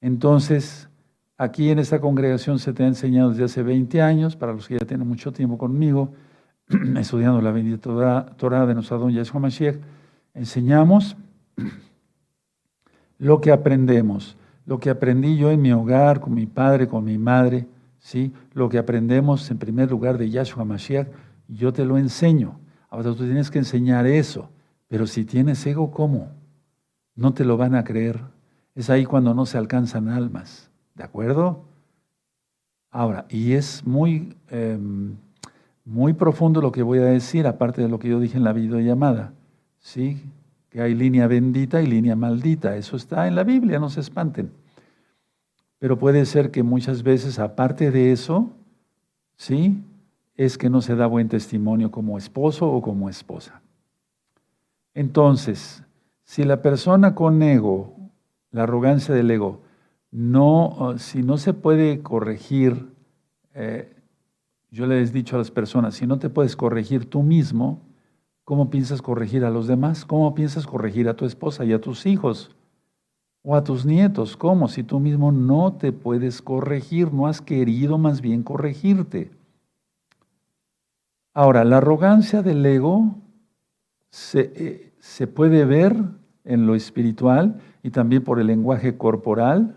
Entonces, 0.00 0.88
aquí 1.36 1.70
en 1.70 1.80
esta 1.80 2.00
congregación 2.00 2.60
se 2.60 2.72
te 2.72 2.84
ha 2.84 2.86
enseñado 2.86 3.30
desde 3.30 3.44
hace 3.44 3.62
20 3.64 4.00
años, 4.00 4.36
para 4.36 4.52
los 4.52 4.68
que 4.68 4.78
ya 4.78 4.86
tienen 4.86 5.08
mucho 5.08 5.32
tiempo 5.32 5.58
conmigo, 5.58 6.12
estudiando 6.96 7.42
la 7.42 7.50
bendita 7.50 8.32
Torah 8.36 8.66
de 8.66 8.74
nuestro 8.74 8.98
don 8.98 9.10
Yahshua 9.10 9.40
Mashiach, 9.40 9.76
enseñamos 10.34 11.16
lo 13.18 13.40
que 13.40 13.50
aprendemos, 13.50 14.36
lo 14.66 14.78
que 14.78 14.90
aprendí 14.90 15.36
yo 15.36 15.50
en 15.50 15.62
mi 15.62 15.72
hogar, 15.72 16.20
con 16.20 16.32
mi 16.32 16.46
padre, 16.46 16.86
con 16.86 17.04
mi 17.04 17.18
madre, 17.18 17.66
¿sí? 18.08 18.32
lo 18.54 18.70
que 18.70 18.78
aprendemos 18.78 19.50
en 19.50 19.58
primer 19.58 19.90
lugar 19.90 20.16
de 20.16 20.30
Yahshua 20.30 20.64
Mashiach, 20.64 21.08
yo 21.46 21.74
te 21.74 21.84
lo 21.84 21.98
enseño. 21.98 22.58
Ahora 22.88 23.10
tú 23.10 23.16
tienes 23.16 23.50
que 23.50 23.58
enseñar 23.58 24.06
eso, 24.06 24.48
pero 24.88 25.06
si 25.06 25.26
tienes 25.26 25.66
ego, 25.66 25.90
¿cómo? 25.90 26.30
No 27.14 27.34
te 27.34 27.44
lo 27.44 27.58
van 27.58 27.74
a 27.74 27.84
creer. 27.84 28.20
Es 28.74 28.88
ahí 28.88 29.04
cuando 29.04 29.34
no 29.34 29.44
se 29.44 29.58
alcanzan 29.58 30.08
almas, 30.08 30.70
¿de 30.94 31.04
acuerdo? 31.04 31.66
Ahora, 32.90 33.26
y 33.28 33.52
es 33.52 33.86
muy, 33.86 34.34
em, 34.48 35.16
muy 35.84 36.14
profundo 36.14 36.62
lo 36.62 36.72
que 36.72 36.82
voy 36.82 37.00
a 37.00 37.04
decir, 37.04 37.46
aparte 37.46 37.82
de 37.82 37.88
lo 37.88 37.98
que 37.98 38.08
yo 38.08 38.20
dije 38.20 38.38
en 38.38 38.44
la 38.44 38.54
videollamada, 38.54 39.34
¿sí? 39.80 40.22
que 40.70 40.80
hay 40.80 40.94
línea 40.94 41.26
bendita 41.26 41.82
y 41.82 41.86
línea 41.86 42.16
maldita. 42.16 42.74
Eso 42.76 42.96
está 42.96 43.28
en 43.28 43.34
la 43.34 43.44
Biblia, 43.44 43.78
no 43.78 43.90
se 43.90 44.00
espanten. 44.00 44.50
Pero 45.78 45.98
puede 45.98 46.26
ser 46.26 46.50
que 46.50 46.62
muchas 46.62 47.02
veces, 47.02 47.38
aparte 47.38 47.90
de 47.90 48.12
eso, 48.12 48.50
¿sí? 49.36 49.82
Es 50.34 50.58
que 50.58 50.70
no 50.70 50.80
se 50.82 50.96
da 50.96 51.06
buen 51.06 51.28
testimonio 51.28 51.90
como 51.90 52.18
esposo 52.18 52.70
o 52.70 52.82
como 52.82 53.08
esposa. 53.08 53.62
Entonces, 54.94 55.82
si 56.24 56.44
la 56.44 56.62
persona 56.62 57.14
con 57.14 57.42
ego, 57.42 57.96
la 58.50 58.64
arrogancia 58.64 59.14
del 59.14 59.30
ego, 59.30 59.60
no, 60.10 60.94
si 60.98 61.22
no 61.22 61.38
se 61.38 61.54
puede 61.54 62.02
corregir, 62.02 62.88
eh, 63.54 63.94
yo 64.70 64.86
les 64.86 65.10
he 65.10 65.12
dicho 65.12 65.36
a 65.36 65.38
las 65.38 65.50
personas, 65.50 65.94
si 65.94 66.06
no 66.06 66.18
te 66.18 66.30
puedes 66.30 66.56
corregir 66.56 67.08
tú 67.08 67.22
mismo, 67.22 67.82
¿Cómo 68.48 68.70
piensas 68.70 69.02
corregir 69.02 69.44
a 69.44 69.50
los 69.50 69.66
demás? 69.66 70.06
¿Cómo 70.06 70.34
piensas 70.34 70.66
corregir 70.66 71.06
a 71.10 71.16
tu 71.16 71.26
esposa 71.26 71.66
y 71.66 71.74
a 71.74 71.82
tus 71.82 72.06
hijos? 72.06 72.56
O 73.42 73.56
a 73.56 73.64
tus 73.64 73.86
nietos. 73.86 74.36
¿Cómo? 74.36 74.68
Si 74.68 74.82
tú 74.82 75.00
mismo 75.00 75.32
no 75.32 75.72
te 75.74 75.92
puedes 75.92 76.42
corregir, 76.42 77.12
no 77.12 77.26
has 77.26 77.40
querido 77.40 77.98
más 77.98 78.20
bien 78.20 78.42
corregirte. 78.42 79.30
Ahora, 81.34 81.64
la 81.64 81.78
arrogancia 81.78 82.42
del 82.42 82.64
ego 82.66 83.14
se, 84.10 84.52
eh, 84.56 84.92
se 84.98 85.26
puede 85.26 85.64
ver 85.64 85.96
en 86.44 86.66
lo 86.66 86.74
espiritual 86.74 87.60
y 87.82 87.90
también 87.90 88.24
por 88.24 88.40
el 88.40 88.48
lenguaje 88.48 88.96
corporal. 88.96 89.76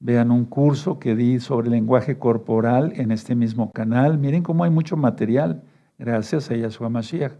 Vean 0.00 0.30
un 0.30 0.44
curso 0.44 0.98
que 0.98 1.14
di 1.14 1.40
sobre 1.40 1.68
el 1.68 1.72
lenguaje 1.72 2.18
corporal 2.18 2.92
en 2.96 3.10
este 3.10 3.34
mismo 3.34 3.72
canal. 3.72 4.18
Miren 4.18 4.42
cómo 4.42 4.64
hay 4.64 4.70
mucho 4.70 4.96
material 4.96 5.62
gracias 5.98 6.50
a 6.50 6.56
Yahshua 6.56 6.88
Mashiach. 6.90 7.32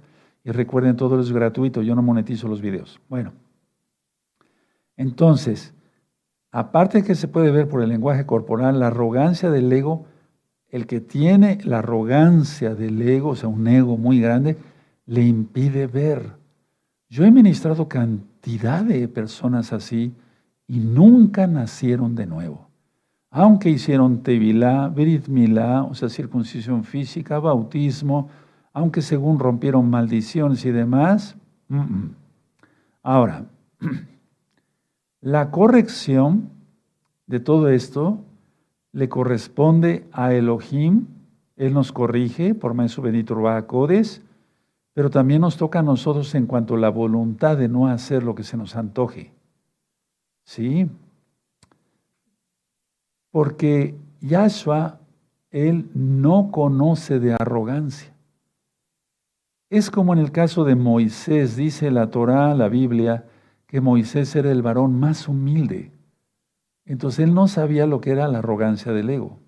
Y 0.45 0.51
recuerden, 0.51 0.97
todo 0.97 1.21
es 1.21 1.33
gratuito, 1.33 1.83
yo 1.83 1.95
no 1.95 2.03
monetizo 2.03 2.49
los 2.49 2.61
videos. 2.61 3.01
Bueno, 3.09 3.33
entonces, 4.97 5.75
aparte 6.51 7.03
que 7.03 7.15
se 7.15 7.29
puede 7.29 7.51
ver 7.51 7.69
por 7.69 7.83
el 7.83 7.89
lenguaje 7.89 8.27
corporal, 8.27 8.81
la 8.81 8.89
arrogancia 8.89 9.51
del 9.51 9.73
ego, 9.73 10.07
el 10.69 10.87
que 10.87 11.01
tiene 11.01 11.59
la 11.65 11.79
arrogancia 11.79 12.75
del 12.75 13.01
ego, 13.03 13.31
o 13.31 13.37
sea, 13.37 13.49
un 13.49 13.67
ego 13.67 13.97
muy 13.97 14.21
grande, 14.21 14.57
le 15.07 15.23
impide 15.23 15.87
ver. 15.87 16.33
Yo 17.09 17.25
he 17.25 17.31
ministrado 17.31 17.89
cantidad 17.89 18.83
de 18.83 19.07
personas 19.09 19.73
así 19.73 20.13
y 20.67 20.79
nunca 20.79 21.47
nacieron 21.47 22.15
de 22.15 22.27
nuevo. 22.27 22.69
Aunque 23.31 23.69
hicieron 23.69 24.23
tevilá, 24.23 24.89
berit 24.89 25.27
o 25.29 25.95
sea, 25.95 26.09
circuncisión 26.09 26.85
física, 26.85 27.39
bautismo, 27.39 28.29
aunque 28.73 29.03
según 29.03 29.39
rompieron 29.39 29.89
maldiciones 29.91 30.65
y 30.65 30.71
demás. 30.71 31.37
Ahora, 33.03 33.45
la 35.25 35.51
corrección 35.51 36.51
de 37.27 37.41
todo 37.41 37.71
esto 37.71 38.19
le 38.93 39.09
corresponde 39.09 40.07
a 40.13 40.35
Elohim. 40.35 41.07
Él 41.57 41.73
nos 41.73 41.93
corrige 41.93 42.55
por 42.55 42.75
medio 42.75 42.89
de 42.89 42.89
su 42.91 43.01
bendito 43.01 43.35
pero 44.93 45.09
también 45.09 45.41
nos 45.41 45.57
toca 45.57 45.79
a 45.79 45.83
nosotros 45.83 46.35
en 46.35 46.45
cuanto 46.45 46.75
a 46.75 46.79
la 46.79 46.91
voluntad 46.91 47.57
de 47.57 47.69
no 47.69 47.89
hacer 47.89 48.23
lo 48.23 48.35
que 48.35 48.43
se 48.43 48.59
nos 48.59 48.77
antoje. 48.77 49.33
¿Sí? 50.45 50.91
Porque 53.31 53.95
Yahshua, 54.21 55.01
él 55.51 55.89
no 55.95 56.51
conoce 56.53 57.19
de 57.19 57.33
arrogancia. 57.33 58.13
Es 59.71 59.91
como 59.91 60.13
en 60.13 60.19
el 60.19 60.33
caso 60.33 60.65
de 60.65 60.75
Moisés, 60.75 61.57
dice 61.57 61.91
la 61.91 62.11
Torá, 62.11 62.55
la 62.55 62.69
Biblia, 62.69 63.25
que 63.75 63.81
Moisés 63.81 64.37
era 64.37 64.53
el 64.53 64.63
varón 64.63 65.01
más 65.01 65.27
humilde. 65.27 65.91
Entonces 66.85 67.25
él 67.25 67.35
no 67.35 67.49
sabía 67.49 67.89
lo 67.89 68.01
que 68.01 68.13
era 68.13 68.29
la 68.29 68.39
arrogancia 68.39 68.93
del 68.93 69.11
ego. 69.11 69.41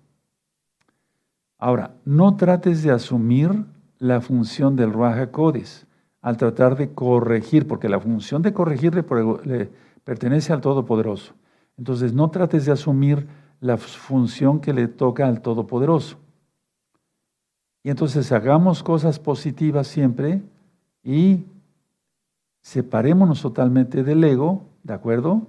Ahora, 1.57 1.95
no 2.03 2.35
trates 2.35 2.83
de 2.83 2.91
asumir 2.91 3.63
la 3.99 4.19
función 4.19 4.75
del 4.75 4.91
Raja 4.91 5.31
Codes 5.31 5.87
al 6.21 6.35
tratar 6.35 6.75
de 6.75 6.93
corregir, 6.93 7.67
porque 7.67 7.87
la 7.87 8.01
función 8.01 8.41
de 8.41 8.51
corregir 8.51 8.93
le, 8.93 9.71
pertenece 10.03 10.51
al 10.51 10.59
Todopoderoso. 10.59 11.33
Entonces, 11.77 12.11
no 12.11 12.29
trates 12.29 12.65
de 12.65 12.73
asumir 12.73 13.29
la 13.61 13.77
función 13.77 14.59
que 14.59 14.73
le 14.73 14.89
toca 14.89 15.25
al 15.25 15.39
Todopoderoso. 15.39 16.17
Y 17.81 17.91
entonces 17.91 18.29
hagamos 18.33 18.83
cosas 18.83 19.19
positivas 19.19 19.87
siempre 19.87 20.41
y 21.01 21.45
separémonos 22.67 23.41
totalmente 23.41 24.03
del 24.03 24.21
ego, 24.25 24.65
¿de 24.83 24.93
acuerdo? 24.93 25.47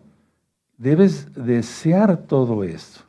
Debes 0.77 1.35
desear 1.35 2.17
todo 2.17 2.63
esto. 2.63 3.01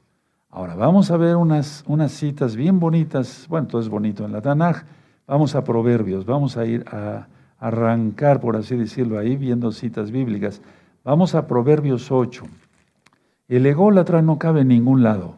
Ahora, 0.50 0.74
vamos 0.74 1.12
a 1.12 1.18
ver 1.18 1.36
unas, 1.36 1.84
unas 1.86 2.12
citas 2.14 2.56
bien 2.56 2.80
bonitas. 2.80 3.46
Bueno, 3.48 3.68
todo 3.68 3.80
es 3.80 3.88
bonito 3.88 4.26
en 4.26 4.32
la 4.32 4.42
Tanaj. 4.42 4.82
Vamos 5.28 5.54
a 5.54 5.64
Proverbios, 5.64 6.26
vamos 6.26 6.58
a 6.58 6.66
ir 6.66 6.84
a 6.92 7.28
arrancar, 7.60 8.42
por 8.42 8.56
así 8.58 8.76
decirlo, 8.76 9.20
ahí 9.20 9.36
viendo 9.36 9.72
citas 9.72 10.10
bíblicas. 10.10 10.60
Vamos 11.04 11.36
a 11.36 11.46
Proverbios 11.46 12.12
8. 12.12 12.46
El 13.48 13.64
ególatra 13.68 14.24
no 14.24 14.40
cabe 14.40 14.62
en 14.62 14.70
ningún 14.70 15.04
lado. 15.04 15.36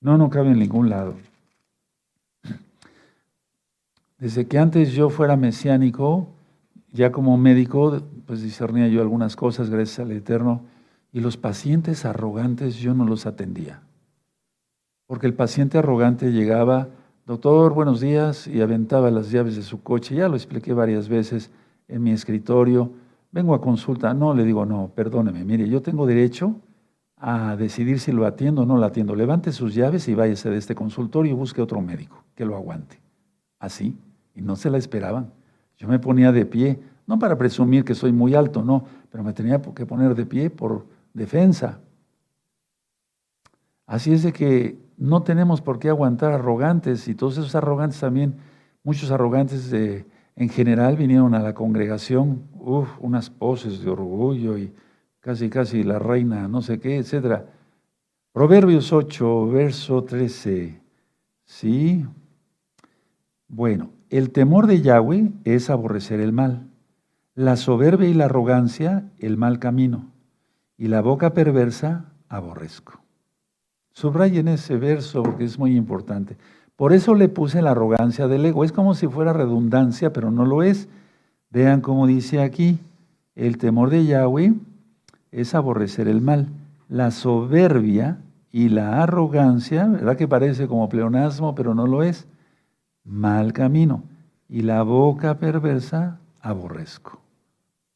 No, 0.00 0.16
no 0.16 0.30
cabe 0.30 0.52
en 0.52 0.60
ningún 0.60 0.88
lado. 0.88 1.16
Desde 4.18 4.46
que 4.46 4.56
antes 4.56 4.92
yo 4.92 5.10
fuera 5.10 5.34
mesiánico, 5.36 6.28
ya 6.92 7.12
como 7.12 7.36
médico, 7.36 8.02
pues 8.26 8.42
discernía 8.42 8.88
yo 8.88 9.00
algunas 9.00 9.36
cosas 9.36 9.70
gracias 9.70 10.00
al 10.00 10.12
Eterno, 10.12 10.62
y 11.12 11.20
los 11.20 11.36
pacientes 11.36 12.04
arrogantes 12.04 12.76
yo 12.76 12.94
no 12.94 13.04
los 13.04 13.26
atendía. 13.26 13.82
Porque 15.06 15.26
el 15.26 15.34
paciente 15.34 15.78
arrogante 15.78 16.32
llegaba, 16.32 16.88
doctor, 17.26 17.74
buenos 17.74 18.00
días, 18.00 18.46
y 18.46 18.60
aventaba 18.60 19.10
las 19.10 19.30
llaves 19.30 19.56
de 19.56 19.62
su 19.62 19.82
coche, 19.82 20.16
ya 20.16 20.28
lo 20.28 20.36
expliqué 20.36 20.72
varias 20.72 21.08
veces 21.08 21.50
en 21.88 22.02
mi 22.02 22.12
escritorio, 22.12 22.92
vengo 23.32 23.54
a 23.54 23.60
consulta, 23.60 24.14
no, 24.14 24.34
le 24.34 24.44
digo, 24.44 24.66
no, 24.66 24.92
perdóneme, 24.94 25.44
mire, 25.44 25.68
yo 25.68 25.82
tengo 25.82 26.06
derecho 26.06 26.56
a 27.20 27.54
decidir 27.56 28.00
si 28.00 28.12
lo 28.12 28.24
atiendo 28.24 28.62
o 28.62 28.66
no 28.66 28.78
lo 28.78 28.86
atiendo. 28.86 29.14
Levante 29.14 29.52
sus 29.52 29.74
llaves 29.74 30.08
y 30.08 30.14
váyase 30.14 30.48
de 30.48 30.56
este 30.56 30.74
consultorio 30.74 31.32
y 31.32 31.34
busque 31.34 31.60
otro 31.60 31.80
médico 31.80 32.24
que 32.34 32.46
lo 32.46 32.56
aguante. 32.56 32.98
Así. 33.58 33.96
Y 34.34 34.40
no 34.40 34.56
se 34.56 34.70
la 34.70 34.78
esperaban. 34.78 35.32
Yo 35.80 35.88
me 35.88 35.98
ponía 35.98 36.30
de 36.30 36.44
pie, 36.44 36.78
no 37.06 37.18
para 37.18 37.38
presumir 37.38 37.86
que 37.86 37.94
soy 37.94 38.12
muy 38.12 38.34
alto, 38.34 38.62
no, 38.62 38.84
pero 39.10 39.24
me 39.24 39.32
tenía 39.32 39.62
que 39.62 39.86
poner 39.86 40.14
de 40.14 40.26
pie 40.26 40.50
por 40.50 40.84
defensa. 41.14 41.80
Así 43.86 44.12
es 44.12 44.22
de 44.22 44.34
que 44.34 44.78
no 44.98 45.22
tenemos 45.22 45.62
por 45.62 45.78
qué 45.78 45.88
aguantar 45.88 46.34
arrogantes 46.34 47.08
y 47.08 47.14
todos 47.14 47.38
esos 47.38 47.54
arrogantes 47.54 47.98
también, 47.98 48.36
muchos 48.84 49.10
arrogantes 49.10 49.72
en 49.72 50.48
general 50.50 50.96
vinieron 50.96 51.34
a 51.34 51.38
la 51.38 51.54
congregación, 51.54 52.42
uff, 52.58 52.90
unas 53.00 53.30
poses 53.30 53.80
de 53.80 53.90
orgullo 53.90 54.58
y 54.58 54.74
casi 55.20 55.48
casi 55.48 55.82
la 55.82 55.98
reina, 55.98 56.46
no 56.46 56.60
sé 56.60 56.78
qué, 56.78 56.98
etcétera. 56.98 57.46
Proverbios 58.32 58.92
8, 58.92 59.46
verso 59.46 60.04
13. 60.04 60.78
Sí. 61.46 62.04
Bueno, 63.48 63.90
el 64.10 64.30
temor 64.30 64.66
de 64.66 64.82
Yahweh 64.82 65.30
es 65.44 65.70
aborrecer 65.70 66.20
el 66.20 66.32
mal, 66.32 66.66
la 67.34 67.56
soberbia 67.56 68.08
y 68.08 68.14
la 68.14 68.24
arrogancia, 68.26 69.08
el 69.18 69.36
mal 69.36 69.60
camino, 69.60 70.10
y 70.76 70.88
la 70.88 71.00
boca 71.00 71.32
perversa, 71.32 72.06
aborrezco. 72.28 73.00
Subrayen 73.92 74.48
ese 74.48 74.76
verso 74.76 75.22
porque 75.22 75.44
es 75.44 75.58
muy 75.58 75.76
importante. 75.76 76.36
Por 76.74 76.92
eso 76.92 77.14
le 77.14 77.28
puse 77.28 77.62
la 77.62 77.72
arrogancia 77.72 78.26
del 78.26 78.46
ego. 78.46 78.64
Es 78.64 78.72
como 78.72 78.94
si 78.94 79.06
fuera 79.06 79.32
redundancia, 79.32 80.12
pero 80.12 80.30
no 80.30 80.44
lo 80.44 80.62
es. 80.62 80.88
Vean 81.50 81.80
cómo 81.80 82.06
dice 82.06 82.40
aquí, 82.40 82.78
el 83.36 83.58
temor 83.58 83.90
de 83.90 84.06
Yahweh 84.06 84.54
es 85.30 85.54
aborrecer 85.54 86.08
el 86.08 86.20
mal, 86.20 86.48
la 86.88 87.10
soberbia 87.10 88.18
y 88.50 88.70
la 88.70 89.02
arrogancia, 89.02 89.86
¿verdad 89.86 90.16
que 90.16 90.26
parece 90.26 90.66
como 90.66 90.88
pleonasmo, 90.88 91.54
pero 91.54 91.74
no 91.74 91.86
lo 91.86 92.02
es? 92.02 92.26
Mal 93.04 93.52
camino. 93.52 94.04
Y 94.48 94.62
la 94.62 94.82
boca 94.82 95.38
perversa, 95.38 96.18
aborrezco. 96.40 97.20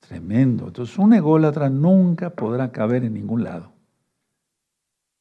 Tremendo. 0.01 0.67
Entonces, 0.67 0.99
un 0.99 1.14
ególatra 1.14 1.71
nunca 1.71 2.31
podrá 2.31 2.71
caber 2.71 3.05
en 3.05 3.14
ningún 3.14 3.45
lado. 3.45 3.73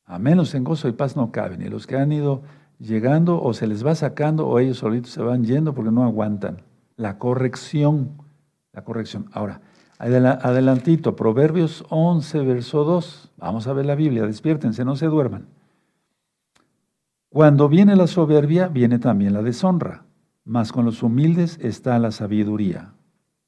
A 0.05 0.19
menos 0.19 0.53
en 0.53 0.63
gozo 0.63 0.87
y 0.87 0.91
paz 0.91 1.15
no 1.15 1.31
caben. 1.31 1.61
Y 1.61 1.69
los 1.69 1.87
que 1.87 1.97
han 1.97 2.11
ido 2.11 2.41
llegando 2.79 3.41
o 3.41 3.53
se 3.53 3.67
les 3.67 3.85
va 3.85 3.95
sacando 3.95 4.47
o 4.47 4.59
ellos 4.59 4.77
solitos 4.77 5.11
se 5.11 5.21
van 5.21 5.45
yendo 5.45 5.73
porque 5.73 5.91
no 5.91 6.03
aguantan. 6.03 6.61
La 6.97 7.17
corrección. 7.17 8.11
La 8.73 8.83
corrección. 8.83 9.27
Ahora, 9.31 9.61
Adelantito, 9.97 11.15
Proverbios 11.15 11.85
11, 11.89 12.39
verso 12.39 12.83
2. 12.83 13.31
Vamos 13.37 13.67
a 13.67 13.73
ver 13.73 13.85
la 13.85 13.95
Biblia, 13.95 14.25
despiértense, 14.25 14.83
no 14.83 14.95
se 14.95 15.05
duerman. 15.05 15.47
Cuando 17.33 17.67
viene 17.67 17.95
la 17.95 18.05
soberbia, 18.05 18.67
viene 18.67 18.99
también 18.99 19.33
la 19.33 19.41
deshonra, 19.41 20.03
mas 20.45 20.71
con 20.71 20.85
los 20.85 21.01
humildes 21.01 21.57
está 21.63 21.97
la 21.97 22.11
sabiduría. 22.11 22.93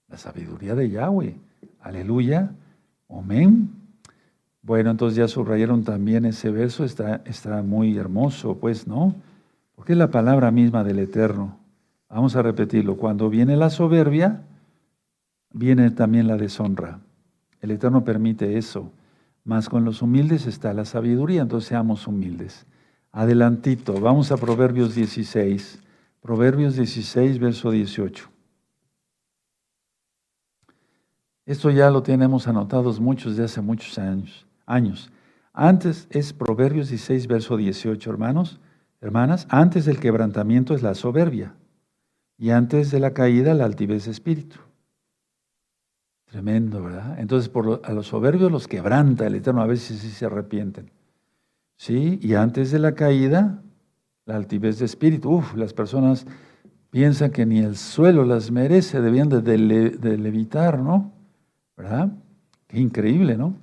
La 0.08 0.18
sabiduría 0.18 0.74
de 0.74 0.90
Yahweh. 0.90 1.36
Aleluya. 1.82 2.50
Amén. 3.08 3.70
Bueno, 4.64 4.90
entonces 4.90 5.18
ya 5.18 5.28
subrayaron 5.28 5.84
también 5.84 6.26
ese 6.26 6.50
verso, 6.50 6.84
está, 6.84 7.22
está 7.26 7.62
muy 7.62 7.96
hermoso, 7.96 8.58
pues, 8.58 8.88
¿no? 8.88 9.14
Porque 9.76 9.92
es 9.92 10.00
la 10.00 10.10
palabra 10.10 10.50
misma 10.50 10.84
del 10.84 10.98
Eterno. 10.98 11.56
Vamos 12.10 12.36
a 12.36 12.42
repetirlo. 12.42 12.98
Cuando 12.98 13.30
viene 13.30 13.56
la 13.56 13.70
soberbia, 13.70 14.42
viene 15.52 15.92
también 15.92 16.26
la 16.26 16.38
deshonra. 16.38 17.02
El 17.62 17.70
Eterno 17.70 18.04
permite 18.04 18.58
eso. 18.58 18.92
Mas 19.44 19.70
con 19.70 19.86
los 19.86 20.02
humildes 20.02 20.48
está 20.48 20.74
la 20.74 20.86
sabiduría, 20.86 21.44
entonces 21.44 21.70
seamos 21.70 22.08
humildes. 22.08 22.66
Adelantito, 23.16 23.94
vamos 23.94 24.34
a 24.34 24.36
Proverbios 24.36 24.94
16. 24.94 25.80
Proverbios 26.22 26.76
16, 26.76 27.40
verso 27.40 27.72
18. 27.72 28.30
Esto 31.46 31.70
ya 31.70 31.90
lo 31.92 32.04
tenemos 32.04 32.50
anotados 32.50 33.00
muchos 33.00 33.38
de 33.38 33.46
hace 33.46 33.62
muchos 33.62 33.98
años. 33.98 34.46
años. 34.66 35.10
Antes 35.54 36.10
es 36.10 36.34
Proverbios 36.34 36.90
16, 36.90 37.28
verso 37.28 37.56
18, 37.56 38.10
hermanos, 38.10 38.60
hermanas. 39.00 39.48
Antes 39.50 39.86
del 39.86 40.02
quebrantamiento 40.02 40.76
es 40.76 40.84
la 40.84 40.94
soberbia 40.94 41.56
y 42.38 42.50
antes 42.50 42.92
de 42.92 43.00
la 43.00 43.14
caída 43.14 43.54
la 43.54 43.64
altivez 43.64 44.04
de 44.04 44.12
espíritu. 44.12 44.58
Tremendo, 46.26 46.84
¿verdad? 46.84 47.18
Entonces, 47.18 47.48
por 47.48 47.80
a 47.82 47.94
los 47.94 48.08
soberbios 48.08 48.52
los 48.52 48.68
quebranta 48.68 49.26
el 49.26 49.36
Eterno, 49.36 49.62
a 49.62 49.68
veces 49.68 50.00
sí 50.00 50.10
se 50.10 50.26
arrepienten. 50.26 50.92
¿Sí? 51.78 52.20
Y 52.22 52.34
antes 52.36 52.72
de 52.72 52.80
la 52.80 52.94
caída, 52.94 53.62
la 54.26 54.36
altivez 54.36 54.80
de 54.80 54.86
espíritu. 54.86 55.30
Uf, 55.32 55.56
las 55.56 55.74
personas 55.74 56.26
piensan 56.90 57.32
que 57.32 57.46
ni 57.46 57.60
el 57.60 57.76
suelo 57.76 58.26
las 58.26 58.52
merece, 58.52 59.02
debían 59.02 59.30
de, 59.30 59.58
levitar, 60.18 60.80
¿no? 60.80 61.12
¿Verdad? 61.78 62.12
Qué 62.68 62.80
increíble, 62.80 63.38
¿no? 63.38 63.56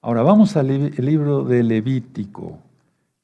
Ahora 0.00 0.22
vamos 0.22 0.56
al 0.56 0.68
libro 0.96 1.44
de 1.44 1.62
Levítico. 1.62 2.58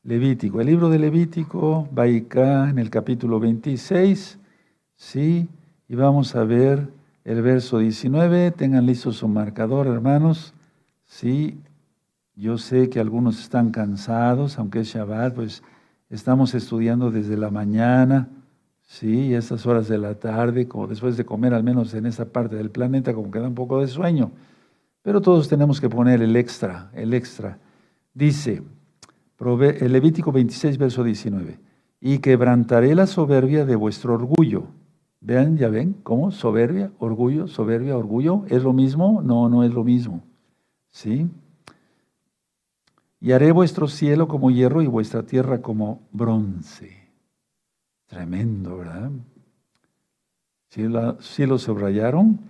Levítico. 0.03 0.61
El 0.61 0.67
libro 0.67 0.89
de 0.89 0.99
Levítico, 0.99 1.89
va 1.97 2.05
acá 2.05 2.71
en 2.71 2.79
el 2.79 2.91
capítulo 2.91 3.39
26, 3.39 4.39
¿sí? 4.97 5.49
Y 5.87 5.95
vamos 5.95 6.35
a 6.35 6.43
ver 6.43 6.89
el 7.25 7.43
verso 7.43 7.79
19. 7.79 8.51
Tengan 8.51 8.87
listo 8.87 9.13
su 9.13 9.29
marcador, 9.29 9.87
hermanos. 9.87 10.55
Sí, 11.05 11.61
yo 12.35 12.59
sé 12.59 12.89
que 12.89 13.01
algunos 13.01 13.41
están 13.41 13.71
cansados, 13.71 14.59
aunque 14.59 14.81
es 14.81 14.89
Shabbat, 14.89 15.35
pues 15.35 15.63
estamos 16.11 16.55
estudiando 16.55 17.11
desde 17.11 17.37
la 17.37 17.51
mañana, 17.51 18.29
sí, 18.83 19.29
y 19.29 19.35
estas 19.35 19.67
horas 19.67 19.89
de 19.89 19.99
la 19.99 20.15
tarde, 20.15 20.69
como 20.69 20.87
después 20.87 21.17
de 21.17 21.25
comer, 21.25 21.55
al 21.55 21.65
menos 21.65 21.95
en 21.95 22.07
esta 22.07 22.25
parte 22.25 22.57
del 22.57 22.71
planeta, 22.71 23.15
como 23.15 23.31
queda 23.31 23.49
un 23.49 23.55
poco 23.55 23.81
de 23.81 23.89
sueño. 23.89 24.33
Pero 25.03 25.21
todos 25.21 25.49
tenemos 25.49 25.81
que 25.81 25.89
poner 25.89 26.23
el 26.23 26.37
extra, 26.37 26.91
el 26.95 27.15
extra. 27.15 27.59
Dice, 28.15 28.63
el 29.39 29.93
Levítico 29.93 30.33
26, 30.33 30.79
verso 30.79 31.03
19, 31.03 31.59
y 32.01 32.19
quebrantaré 32.19 32.95
la 32.95 33.07
soberbia 33.07 33.65
de 33.65 33.77
vuestro 33.77 34.15
orgullo 34.15 34.69
Vean, 35.25 35.57
ya 35.57 35.69
ven, 35.69 35.95
¿cómo? 36.03 36.33
Soberbia, 36.33 36.91
orgullo, 36.99 37.47
soberbia, 37.47 37.97
orgullo. 37.97 38.45
¿Es 38.49 38.65
lo 38.65 38.73
mismo? 38.73 39.23
No, 39.23 39.49
no 39.49 39.63
es 39.63 39.73
lo 39.73 39.85
mismo. 39.85 40.25
¿Sí? 40.91 41.31
Y 43.23 43.31
haré 43.31 43.53
vuestro 43.53 43.87
cielo 43.87 44.27
como 44.27 44.51
hierro 44.51 44.83
y 44.83 44.89
vuestra 44.89 45.23
tierra 45.23 45.63
como 45.63 46.03
bronce. 46.11 47.09
Tremendo, 48.07 48.79
¿verdad? 48.79 49.13
¿Sí, 51.21 51.47
lo 51.47 51.59
subrayaron? 51.59 52.41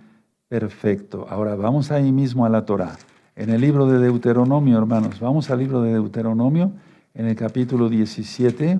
Perfecto. 0.47 1.27
Ahora 1.29 1.55
vamos 1.55 1.91
ahí 1.91 2.11
mismo 2.11 2.43
a 2.43 2.49
la 2.49 2.65
Torah. 2.65 2.97
En 3.35 3.51
el 3.51 3.61
libro 3.61 3.85
de 3.85 3.99
Deuteronomio, 3.99 4.79
hermanos, 4.79 5.19
vamos 5.19 5.51
al 5.51 5.59
libro 5.59 5.83
de 5.83 5.93
Deuteronomio, 5.93 6.71
en 7.13 7.27
el 7.27 7.35
capítulo 7.35 7.87
17, 7.87 8.79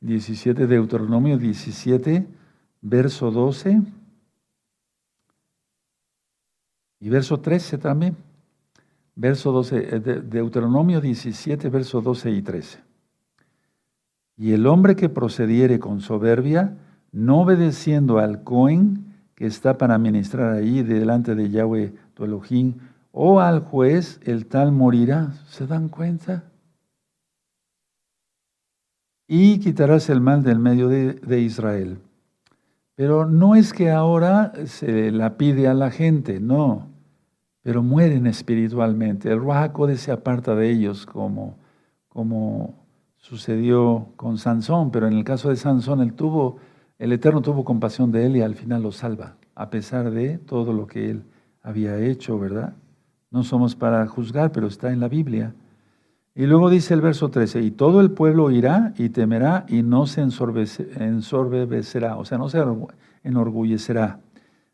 17, 0.00 0.66
Deuteronomio 0.66 1.38
17 1.38 2.26
verso 2.82 3.30
12 3.30 3.80
y 7.00 7.08
verso 7.08 7.40
13 7.40 7.78
también. 7.78 8.31
Verso 9.14 9.52
12, 9.52 9.96
eh, 9.96 10.00
Deuteronomio 10.00 11.00
17, 11.00 11.68
verso 11.68 12.00
12 12.00 12.30
y 12.30 12.42
13. 12.42 12.78
Y 14.36 14.52
el 14.52 14.66
hombre 14.66 14.96
que 14.96 15.08
procediere 15.08 15.78
con 15.78 16.00
soberbia, 16.00 16.76
no 17.12 17.42
obedeciendo 17.42 18.18
al 18.18 18.42
Cohen 18.42 19.12
que 19.34 19.46
está 19.46 19.76
para 19.76 19.98
ministrar 19.98 20.52
allí 20.52 20.82
delante 20.82 21.34
de 21.34 21.50
Yahweh 21.50 21.92
tu 22.14 22.24
Elohim, 22.24 22.74
o 23.10 23.40
al 23.40 23.60
juez, 23.60 24.20
el 24.24 24.46
tal 24.46 24.72
morirá. 24.72 25.32
¿Se 25.48 25.66
dan 25.66 25.88
cuenta? 25.88 26.44
Y 29.26 29.58
quitarás 29.58 30.08
el 30.10 30.20
mal 30.20 30.42
del 30.42 30.58
medio 30.58 30.88
de 30.88 31.40
Israel. 31.40 31.98
Pero 32.94 33.26
no 33.26 33.54
es 33.54 33.72
que 33.72 33.90
ahora 33.90 34.52
se 34.66 35.10
la 35.10 35.36
pide 35.36 35.66
a 35.66 35.74
la 35.74 35.90
gente, 35.90 36.40
no. 36.40 36.91
Pero 37.62 37.82
mueren 37.82 38.26
espiritualmente. 38.26 39.30
El 39.30 39.38
Ruajacode 39.38 39.96
se 39.96 40.12
aparta 40.12 40.54
de 40.54 40.70
ellos 40.70 41.06
como, 41.06 41.56
como 42.08 42.74
sucedió 43.16 44.08
con 44.16 44.36
Sansón, 44.36 44.90
pero 44.90 45.06
en 45.06 45.14
el 45.14 45.24
caso 45.24 45.48
de 45.48 45.56
Sansón 45.56 46.00
el, 46.00 46.12
tuvo, 46.14 46.58
el 46.98 47.12
Eterno 47.12 47.40
tuvo 47.40 47.64
compasión 47.64 48.10
de 48.10 48.26
él 48.26 48.36
y 48.36 48.42
al 48.42 48.56
final 48.56 48.82
lo 48.82 48.90
salva, 48.90 49.36
a 49.54 49.70
pesar 49.70 50.10
de 50.10 50.38
todo 50.38 50.72
lo 50.72 50.88
que 50.88 51.10
él 51.10 51.22
había 51.62 51.98
hecho, 51.98 52.38
¿verdad? 52.38 52.74
No 53.30 53.44
somos 53.44 53.76
para 53.76 54.06
juzgar, 54.08 54.50
pero 54.52 54.66
está 54.66 54.92
en 54.92 55.00
la 55.00 55.08
Biblia. 55.08 55.54
Y 56.34 56.46
luego 56.46 56.68
dice 56.68 56.94
el 56.94 57.00
verso 57.00 57.30
13, 57.30 57.60
y 57.62 57.70
todo 57.70 58.00
el 58.00 58.10
pueblo 58.10 58.50
irá 58.50 58.92
y 58.96 59.10
temerá 59.10 59.66
y 59.68 59.82
no 59.82 60.06
se 60.06 60.22
ensorbecerá, 60.22 62.16
o 62.16 62.24
sea, 62.24 62.38
no 62.38 62.48
se 62.48 62.64
enorgullecerá. 63.22 64.18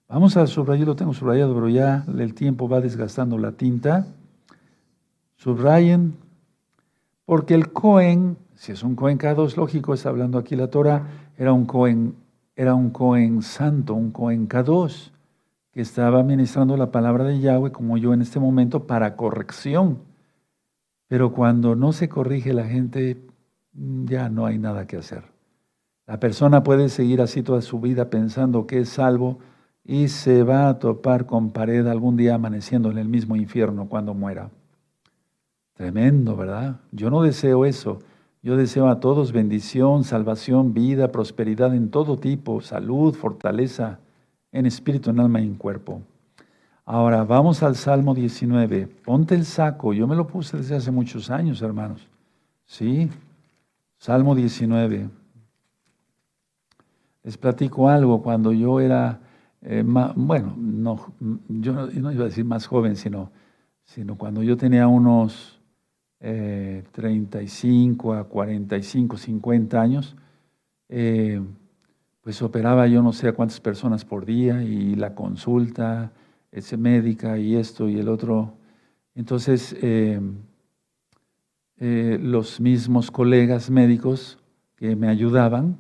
Vamos 0.09 0.37
a 0.37 0.47
subrayar, 0.47 0.87
lo 0.87 0.97
tengo 0.97 1.13
subrayado, 1.13 1.55
pero 1.55 1.69
ya 1.69 2.05
el 2.07 2.35
tiempo 2.35 2.69
va 2.69 2.81
desgastando 2.81 3.37
la 3.39 3.53
tinta. 3.53 4.07
Subrayen, 5.37 6.15
porque 7.25 7.55
el 7.55 7.73
Cohen, 7.73 8.39
si 8.55 8.73
es 8.73 8.83
un 8.83 8.97
Cohen 8.97 9.19
K2, 9.19 9.57
lógico, 9.57 9.95
está 9.95 10.09
hablando 10.09 10.39
aquí 10.39 10.57
la 10.57 10.69
Torah, 10.69 11.07
era 11.37 11.53
un 11.53 11.67
Cohen, 11.67 12.15
era 12.57 12.75
un 12.75 12.91
Cohen 12.91 13.43
santo, 13.43 13.95
un 13.95 14.11
Cohen 14.11 14.49
K2, 14.49 15.13
que 15.73 15.83
estaba 15.83 16.23
ministrando 16.23 16.77
la 16.77 16.91
palabra 16.91 17.25
de 17.25 17.41
Yahweh, 17.41 17.71
como 17.71 17.99
yo 17.99 18.15
en 18.15 18.23
este 18.23 18.41
momento, 18.41 18.87
para 18.87 19.15
corrección 19.15 20.09
pero 21.09 21.33
cuando 21.33 21.75
no 21.75 21.93
se 21.93 22.09
corrige 22.09 22.53
la 22.53 22.65
gente, 22.65 23.27
ya 23.73 24.29
no 24.29 24.45
hay 24.47 24.59
nada 24.59 24.87
que 24.87 24.99
hacer. 24.99 25.25
La 26.07 26.21
persona 26.21 26.63
puede 26.63 26.91
seguir 26.91 27.21
así 27.23 27.43
toda 27.43 27.63
su 27.63 27.81
vida 27.81 28.11
pensando 28.11 28.67
que 28.67 28.81
es 28.81 28.91
salvo 28.91 29.39
y 29.89 30.09
se 30.09 30.43
va 30.43 30.69
a 30.69 30.79
topar 30.79 31.25
con 31.25 31.51
pared 31.51 31.87
algún 31.87 32.19
día 32.19 32.35
amaneciendo 32.35 32.91
en 32.91 32.99
el 32.99 33.09
mismo 33.09 33.37
infierno 33.37 33.89
cuando 33.89 34.13
muera. 34.13 34.51
Tremendo, 35.73 36.37
¿verdad? 36.37 36.77
Yo 36.93 37.09
no 37.09 37.23
deseo 37.23 37.65
eso. 37.65 38.01
Yo 38.43 38.59
deseo 38.59 38.89
a 38.89 39.01
todos 39.01 39.33
bendición, 39.33 40.05
salvación, 40.05 40.75
vida, 40.75 41.11
prosperidad 41.11 41.75
en 41.75 41.91
todo 41.91 42.19
tipo, 42.19 42.61
salud, 42.61 43.15
fortaleza, 43.15 43.99
en 44.53 44.67
espíritu, 44.67 45.09
en 45.09 45.21
alma 45.21 45.41
y 45.41 45.45
en 45.45 45.55
cuerpo. 45.55 46.03
Ahora, 46.85 47.25
vamos 47.25 47.63
al 47.63 47.75
Salmo 47.75 48.15
19. 48.15 48.89
Ponte 49.07 49.35
el 49.35 49.47
saco. 49.47 49.95
Yo 49.95 50.07
me 50.07 50.17
lo 50.17 50.27
puse 50.27 50.59
desde 50.59 50.77
hace 50.77 50.91
muchos 50.91 51.31
años, 51.31 51.63
hermanos. 51.63 52.07
¿Sí? 52.67 53.09
Salmo 53.97 54.35
19. 54.35 55.09
Les 57.23 57.39
platico 57.39 57.89
algo. 57.89 58.23
Cuando 58.23 58.53
yo 58.53 58.81
era, 58.81 59.21
eh, 59.63 59.83
bueno, 59.85 60.55
no, 60.57 61.13
yo 61.49 61.73
no, 61.73 62.13
iba 62.13 62.23
a 62.23 62.29
decir 62.29 62.45
más 62.45 62.67
joven, 62.67 62.97
sino, 62.97 63.31
sino 63.85 64.17
cuando 64.17 64.43
yo 64.43 64.57
tenía 64.57 64.87
unos 64.89 65.61
35 66.21 68.15
a 68.15 68.25
45, 68.25 69.17
50 69.17 69.81
años, 69.81 70.17
eh, 70.89 71.41
pues 72.23 72.43
operaba 72.43 72.87
yo 72.87 73.03
no 73.03 73.13
sé 73.13 73.29
a 73.29 73.33
cuántas 73.33 73.61
personas 73.61 74.05
por 74.05 74.27
día 74.27 74.63
y 74.63 74.95
la 74.97 75.15
consulta, 75.15 76.13
ese 76.53 76.77
médica 76.77 77.39
y 77.39 77.57
esto 77.57 77.89
y 77.89 77.99
el 77.99 78.09
otro. 78.09 78.55
Entonces, 79.15 79.77
eh, 79.81 80.21
eh, 81.79 82.19
los 82.21 82.61
mismos 82.61 83.11
colegas 83.11 83.71
médicos 83.71 84.39
que 84.77 84.97
me 84.97 85.09
ayudaban 85.09 85.79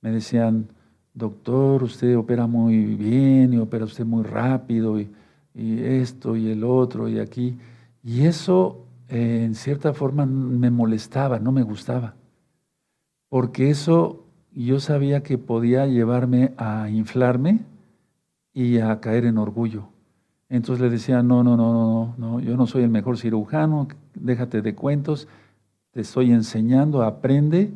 me 0.00 0.10
decían, 0.10 0.68
doctor, 1.16 1.82
usted 1.82 2.16
opera 2.16 2.46
muy 2.46 2.84
bien 2.94 3.54
y 3.54 3.56
opera 3.56 3.86
usted 3.86 4.04
muy 4.04 4.22
rápido 4.22 5.00
y, 5.00 5.10
esto 5.54 6.36
y 6.36 6.50
el 6.50 6.62
otro 6.62 7.08
y 7.08 7.18
aquí. 7.18 7.56
Y 8.04 8.26
eso 8.26 8.84
en 9.08 9.54
cierta 9.54 9.94
forma 9.94 10.26
me 10.26 10.70
molestaba, 10.70 11.38
no 11.38 11.50
me 11.50 11.62
gustaba, 11.62 12.14
porque 13.30 13.70
eso 13.70 14.24
yo 14.52 14.78
sabía 14.78 15.22
que 15.22 15.38
podía 15.38 15.86
llevarme 15.86 16.52
a 16.58 16.90
inflarme 16.90 17.60
y 18.52 18.78
a 18.78 19.00
caer 19.00 19.24
en 19.24 19.38
orgullo. 19.38 19.88
Entonces 20.48 20.82
le 20.82 20.90
decía, 20.90 21.22
no, 21.22 21.42
no, 21.42 21.56
no, 21.56 21.72
no, 21.72 22.14
no, 22.18 22.40
yo 22.40 22.56
no 22.56 22.66
soy 22.66 22.82
el 22.82 22.90
mejor 22.90 23.16
cirujano, 23.16 23.88
déjate 24.14 24.60
de 24.60 24.74
cuentos, 24.74 25.28
te 25.92 26.02
estoy 26.02 26.32
enseñando, 26.32 27.02
aprende 27.02 27.72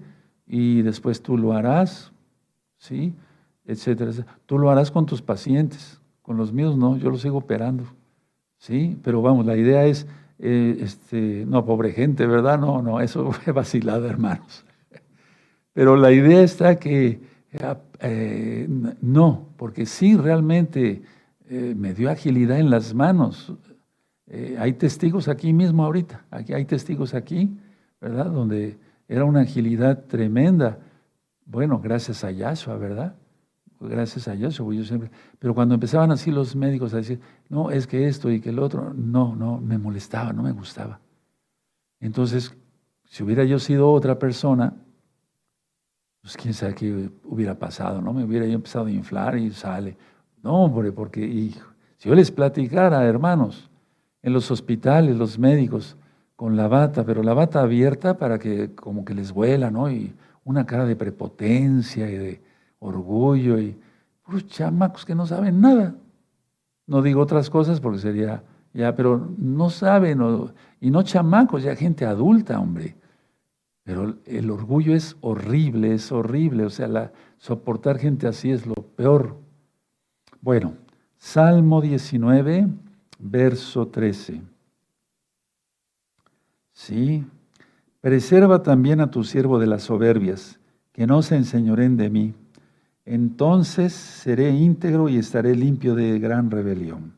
y 0.46 0.82
después 0.82 1.22
tú 1.22 1.38
lo 1.38 1.54
harás, 1.54 2.12
¿sí? 2.76 3.14
Etcétera, 3.70 4.10
Tú 4.46 4.58
lo 4.58 4.68
harás 4.68 4.90
con 4.90 5.06
tus 5.06 5.22
pacientes, 5.22 6.00
con 6.22 6.36
los 6.36 6.52
míos 6.52 6.76
no, 6.76 6.96
yo 6.96 7.08
los 7.08 7.20
sigo 7.20 7.38
operando, 7.38 7.84
¿sí? 8.58 8.98
Pero 9.04 9.22
vamos, 9.22 9.46
la 9.46 9.56
idea 9.56 9.86
es 9.86 10.08
eh, 10.40 10.78
este, 10.80 11.44
no, 11.46 11.64
pobre 11.64 11.92
gente, 11.92 12.26
¿verdad? 12.26 12.58
No, 12.58 12.82
no, 12.82 13.00
eso 13.00 13.30
fue 13.32 13.52
vacilada, 13.52 14.08
hermanos. 14.08 14.64
Pero 15.72 15.94
la 15.94 16.10
idea 16.10 16.42
está 16.42 16.80
que 16.80 17.20
eh, 18.00 18.66
no, 19.00 19.50
porque 19.56 19.86
sí 19.86 20.16
realmente 20.16 21.02
eh, 21.48 21.74
me 21.76 21.94
dio 21.94 22.10
agilidad 22.10 22.58
en 22.58 22.70
las 22.70 22.92
manos. 22.92 23.54
hay 24.58 24.72
testigos 24.72 25.28
aquí 25.28 25.52
mismo 25.52 25.84
ahorita, 25.84 26.24
aquí 26.32 26.54
hay 26.54 26.64
testigos 26.64 27.14
aquí, 27.14 27.56
¿verdad? 28.00 28.26
Donde 28.26 28.78
era 29.06 29.24
una 29.24 29.42
agilidad 29.42 30.06
tremenda. 30.06 30.80
Bueno, 31.44 31.80
gracias 31.80 32.24
a 32.24 32.32
Yahshua, 32.32 32.76
¿verdad? 32.76 33.14
Gracias 33.88 34.28
a 34.28 34.32
Dios, 34.32 34.56
yo 34.58 34.84
siempre, 34.84 35.10
pero 35.38 35.54
cuando 35.54 35.74
empezaban 35.74 36.12
así 36.12 36.30
los 36.30 36.54
médicos 36.54 36.92
a 36.92 36.98
decir, 36.98 37.20
no, 37.48 37.70
es 37.70 37.86
que 37.86 38.06
esto 38.06 38.30
y 38.30 38.40
que 38.40 38.50
el 38.50 38.58
otro, 38.58 38.92
no, 38.94 39.34
no, 39.34 39.58
me 39.60 39.78
molestaba, 39.78 40.32
no 40.32 40.42
me 40.42 40.52
gustaba. 40.52 41.00
Entonces, 41.98 42.54
si 43.04 43.22
hubiera 43.22 43.44
yo 43.44 43.58
sido 43.58 43.90
otra 43.90 44.18
persona, 44.18 44.74
pues 46.20 46.36
quién 46.36 46.52
sabe 46.52 46.74
qué 46.74 47.10
hubiera 47.24 47.58
pasado, 47.58 48.02
¿no? 48.02 48.12
Me 48.12 48.24
hubiera 48.24 48.46
yo 48.46 48.52
empezado 48.52 48.86
a 48.86 48.90
inflar 48.90 49.38
y 49.38 49.50
sale. 49.52 49.96
No, 50.42 50.64
hombre, 50.64 50.92
porque 50.92 51.26
hijo, 51.26 51.70
si 51.96 52.08
yo 52.08 52.14
les 52.14 52.30
platicara, 52.30 53.04
hermanos, 53.04 53.70
en 54.22 54.32
los 54.32 54.50
hospitales, 54.50 55.16
los 55.16 55.38
médicos, 55.38 55.96
con 56.36 56.56
la 56.56 56.68
bata, 56.68 57.04
pero 57.04 57.22
la 57.22 57.34
bata 57.34 57.60
abierta 57.60 58.16
para 58.16 58.38
que 58.38 58.74
como 58.74 59.04
que 59.04 59.14
les 59.14 59.32
vuela, 59.32 59.70
¿no? 59.70 59.90
Y 59.90 60.14
una 60.44 60.64
cara 60.64 60.86
de 60.86 60.96
prepotencia 60.96 62.10
y 62.10 62.16
de 62.16 62.40
orgullo 62.80 63.60
y 63.60 63.78
puros 64.24 64.46
chamacos 64.48 65.04
que 65.04 65.14
no 65.14 65.26
saben 65.26 65.60
nada. 65.60 65.94
No 66.86 67.02
digo 67.02 67.20
otras 67.20 67.48
cosas 67.48 67.80
porque 67.80 68.00
sería, 68.00 68.42
ya, 68.72 68.96
pero 68.96 69.32
no 69.38 69.70
saben, 69.70 70.20
y 70.80 70.90
no 70.90 71.02
chamacos, 71.02 71.62
ya 71.62 71.76
gente 71.76 72.04
adulta, 72.04 72.58
hombre. 72.58 72.96
Pero 73.84 74.16
el 74.26 74.50
orgullo 74.50 74.94
es 74.94 75.16
horrible, 75.20 75.94
es 75.94 76.10
horrible, 76.10 76.64
o 76.64 76.70
sea, 76.70 77.12
soportar 77.38 77.98
gente 77.98 78.26
así 78.26 78.50
es 78.50 78.66
lo 78.66 78.74
peor. 78.74 79.36
Bueno, 80.40 80.74
Salmo 81.18 81.80
19, 81.80 82.68
verso 83.18 83.88
13. 83.88 84.42
Sí, 86.72 87.26
preserva 88.00 88.62
también 88.62 89.00
a 89.00 89.10
tu 89.10 89.22
siervo 89.22 89.58
de 89.58 89.66
las 89.66 89.82
soberbias, 89.82 90.58
que 90.92 91.06
no 91.06 91.22
se 91.22 91.36
enseñoren 91.36 91.96
de 91.96 92.10
mí 92.10 92.34
entonces 93.10 93.92
seré 93.92 94.50
íntegro 94.50 95.08
y 95.08 95.18
estaré 95.18 95.56
limpio 95.56 95.96
de 95.96 96.20
gran 96.20 96.48
rebelión. 96.48 97.14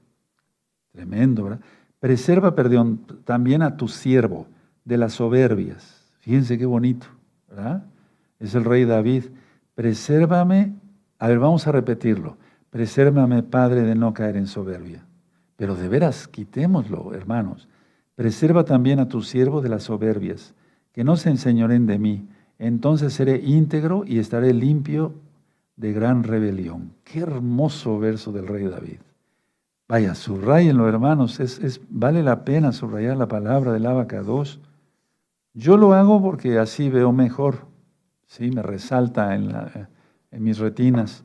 Tremendo, 0.91 1.45
¿verdad? 1.45 1.61
Preserva, 2.01 2.55
perdón, 2.55 3.01
también 3.27 3.61
a 3.61 3.77
tu 3.77 3.89
siervo 3.89 4.47
de 4.87 4.97
las 4.97 5.13
soberbias. 5.13 6.11
Fíjense 6.21 6.57
qué 6.57 6.65
bonito, 6.65 7.09
¿verdad? 7.47 7.85
Es 8.41 8.55
el 8.55 8.65
rey 8.65 8.87
David. 8.87 9.25
Presérvame, 9.75 10.73
a 11.19 11.29
ver, 11.29 11.39
vamos 11.39 11.67
a 11.67 11.73
repetirlo. 11.73 12.39
Presérvame, 12.71 13.43
Padre, 13.43 13.83
de 13.83 13.95
no 13.95 14.15
caer 14.15 14.39
en 14.39 14.47
soberbia. 14.47 15.05
Pero 15.57 15.77
de 15.77 15.89
veras, 15.89 16.27
quitémoslo, 16.27 17.13
hermanos. 17.13 17.69
Preserva 18.15 18.65
también 18.65 18.99
a 18.99 19.09
tu 19.09 19.21
siervo 19.21 19.61
de 19.61 19.69
las 19.69 19.83
soberbias, 19.83 20.55
que 20.93 21.05
no 21.05 21.17
se 21.17 21.29
enseñoren 21.29 21.85
de 21.85 21.99
mí. 21.99 22.27
Entonces 22.59 23.13
seré 23.13 23.43
íntegro 23.45 24.05
y 24.07 24.21
estaré 24.21 24.55
limpio 24.55 25.13
de 25.83 25.93
gran 25.93 26.23
rebelión. 26.23 26.95
Qué 27.03 27.21
hermoso 27.21 27.99
verso 27.99 28.31
del 28.31 28.47
rey 28.47 28.65
David. 28.65 29.01
Vaya, 29.89 30.15
subrayenlo, 30.15 30.89
hermanos, 30.89 31.41
es, 31.41 31.81
vale 31.91 32.23
la 32.23 32.45
pena 32.45 32.73
subrayar 32.73 33.17
la 33.17 33.27
palabra 33.27 33.73
del 33.73 33.85
Abaca 33.85 34.23
2. 34.23 34.61
Yo 35.55 35.77
lo 35.77 35.93
hago 35.93 36.23
porque 36.23 36.59
así 36.59 36.89
veo 36.89 37.13
mejor, 37.13 37.67
¿sí? 38.27 38.51
me 38.53 38.63
resalta 38.63 39.35
en, 39.35 39.53
en 40.31 40.43
mis 40.43 40.59
retinas. 40.59 41.25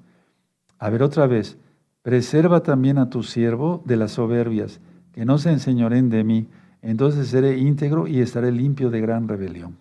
A 0.79 0.89
ver 0.89 1.03
otra 1.03 1.27
vez, 1.27 1.57
preserva 2.01 2.63
también 2.63 2.97
a 2.97 3.11
tu 3.11 3.21
siervo 3.21 3.83
de 3.85 3.95
las 3.95 4.13
soberbias, 4.13 4.81
que 5.13 5.23
no 5.23 5.37
se 5.37 5.51
enseñoren 5.51 6.09
de 6.09 6.23
mí, 6.23 6.47
entonces 6.81 7.27
seré 7.27 7.57
íntegro 7.57 8.07
y 8.07 8.21
estaré 8.21 8.51
limpio 8.51 8.89
de 8.89 9.01
gran 9.01 9.27
rebelión. 9.27 9.77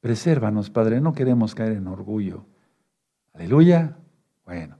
Presérvanos, 0.00 0.70
Padre, 0.70 1.00
no 1.00 1.12
queremos 1.12 1.54
caer 1.54 1.72
en 1.72 1.88
orgullo. 1.88 2.46
Aleluya. 3.34 3.96
Bueno, 4.46 4.76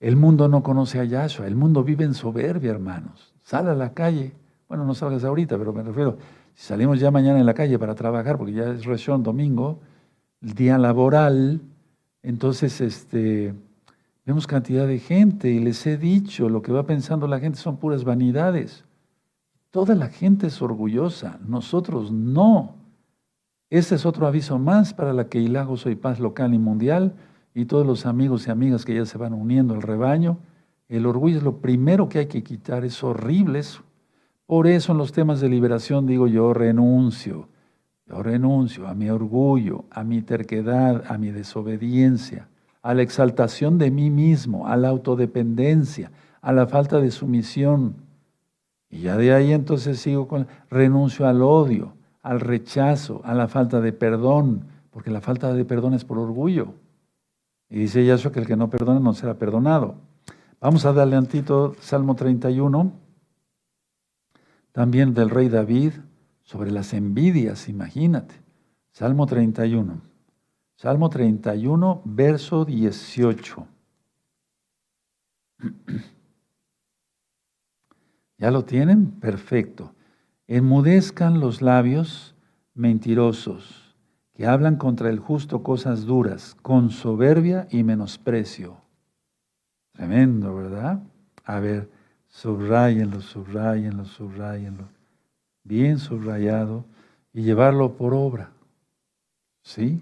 el 0.00 0.16
mundo 0.16 0.48
no 0.48 0.62
conoce 0.62 1.00
a 1.00 1.04
Yahshua, 1.04 1.46
el 1.46 1.56
mundo 1.56 1.82
vive 1.82 2.04
en 2.04 2.14
soberbia, 2.14 2.70
hermanos. 2.70 3.34
Sale 3.42 3.70
a 3.70 3.74
la 3.74 3.92
calle. 3.92 4.32
Bueno, 4.68 4.84
no 4.84 4.94
salgas 4.94 5.24
ahorita, 5.24 5.58
pero 5.58 5.72
me 5.72 5.82
refiero, 5.82 6.18
si 6.54 6.66
salimos 6.66 7.00
ya 7.00 7.10
mañana 7.10 7.40
en 7.40 7.46
la 7.46 7.54
calle 7.54 7.78
para 7.78 7.94
trabajar, 7.94 8.38
porque 8.38 8.52
ya 8.52 8.70
es 8.70 8.84
región 8.84 9.22
domingo, 9.22 9.80
el 10.42 10.54
día 10.54 10.78
laboral, 10.78 11.60
entonces 12.22 12.80
este, 12.80 13.54
vemos 14.24 14.46
cantidad 14.46 14.86
de 14.86 15.00
gente 15.00 15.50
y 15.50 15.58
les 15.58 15.84
he 15.86 15.96
dicho, 15.96 16.48
lo 16.48 16.62
que 16.62 16.70
va 16.70 16.84
pensando 16.84 17.26
la 17.26 17.40
gente 17.40 17.58
son 17.58 17.78
puras 17.78 18.04
vanidades. 18.04 18.84
Toda 19.70 19.94
la 19.94 20.08
gente 20.08 20.46
es 20.46 20.62
orgullosa, 20.62 21.38
nosotros 21.46 22.12
no. 22.12 22.76
Este 23.70 23.96
es 23.96 24.06
otro 24.06 24.26
aviso 24.26 24.58
más 24.58 24.94
para 24.94 25.12
la 25.12 25.28
que 25.28 25.40
Ilago 25.40 25.76
Soy 25.76 25.96
Paz 25.96 26.20
local 26.20 26.54
y 26.54 26.58
mundial 26.58 27.14
y 27.58 27.64
todos 27.64 27.84
los 27.84 28.06
amigos 28.06 28.46
y 28.46 28.52
amigas 28.52 28.84
que 28.84 28.94
ya 28.94 29.04
se 29.04 29.18
van 29.18 29.34
uniendo 29.34 29.74
al 29.74 29.82
rebaño, 29.82 30.38
el 30.88 31.06
orgullo 31.06 31.38
es 31.38 31.42
lo 31.42 31.56
primero 31.56 32.08
que 32.08 32.20
hay 32.20 32.26
que 32.26 32.44
quitar, 32.44 32.84
es 32.84 33.02
horrible 33.02 33.58
eso. 33.58 33.82
Por 34.46 34.68
eso 34.68 34.92
en 34.92 34.98
los 34.98 35.10
temas 35.10 35.40
de 35.40 35.48
liberación 35.48 36.06
digo 36.06 36.28
yo 36.28 36.54
renuncio, 36.54 37.48
yo 38.06 38.22
renuncio 38.22 38.86
a 38.86 38.94
mi 38.94 39.10
orgullo, 39.10 39.86
a 39.90 40.04
mi 40.04 40.22
terquedad, 40.22 41.02
a 41.08 41.18
mi 41.18 41.32
desobediencia, 41.32 42.46
a 42.80 42.94
la 42.94 43.02
exaltación 43.02 43.76
de 43.76 43.90
mí 43.90 44.08
mismo, 44.08 44.68
a 44.68 44.76
la 44.76 44.90
autodependencia, 44.90 46.12
a 46.40 46.52
la 46.52 46.68
falta 46.68 47.00
de 47.00 47.10
sumisión. 47.10 47.96
Y 48.88 49.00
ya 49.00 49.16
de 49.16 49.34
ahí 49.34 49.52
entonces 49.52 49.98
sigo 49.98 50.28
con 50.28 50.46
renuncio 50.70 51.26
al 51.26 51.42
odio, 51.42 51.94
al 52.22 52.38
rechazo, 52.38 53.20
a 53.24 53.34
la 53.34 53.48
falta 53.48 53.80
de 53.80 53.92
perdón, 53.92 54.62
porque 54.92 55.10
la 55.10 55.20
falta 55.20 55.52
de 55.52 55.64
perdón 55.64 55.94
es 55.94 56.04
por 56.04 56.20
orgullo. 56.20 56.74
Y 57.70 57.78
dice 57.80 58.04
Yahshua 58.04 58.32
que 58.32 58.40
el 58.40 58.46
que 58.46 58.56
no 58.56 58.70
perdona 58.70 59.00
no 59.00 59.12
será 59.14 59.34
perdonado. 59.34 59.96
Vamos 60.60 60.84
a 60.84 60.92
darle 60.92 61.16
antito 61.16 61.76
Salmo 61.80 62.16
31, 62.16 62.92
también 64.72 65.14
del 65.14 65.30
rey 65.30 65.48
David, 65.48 65.92
sobre 66.42 66.70
las 66.70 66.92
envidias, 66.94 67.68
imagínate. 67.68 68.34
Salmo 68.90 69.26
31. 69.26 70.00
Salmo 70.76 71.10
31, 71.10 72.02
verso 72.04 72.64
18. 72.64 73.66
¿Ya 78.38 78.50
lo 78.50 78.64
tienen? 78.64 79.10
Perfecto. 79.10 79.92
Enmudezcan 80.46 81.40
los 81.40 81.60
labios 81.60 82.34
mentirosos 82.74 83.87
que 84.38 84.46
hablan 84.46 84.76
contra 84.76 85.10
el 85.10 85.18
justo 85.18 85.64
cosas 85.64 86.04
duras, 86.04 86.56
con 86.62 86.90
soberbia 86.90 87.66
y 87.72 87.82
menosprecio. 87.82 88.76
Tremendo, 89.90 90.54
¿verdad? 90.54 91.02
A 91.44 91.58
ver, 91.58 91.90
subrayenlo, 92.28 93.20
subrayenlo, 93.20 94.04
subrayenlo. 94.04 94.84
Bien 95.64 95.98
subrayado. 95.98 96.84
y 97.32 97.42
llevarlo 97.42 97.96
por 97.96 98.14
obra. 98.14 98.50
¿Sí? 99.62 100.00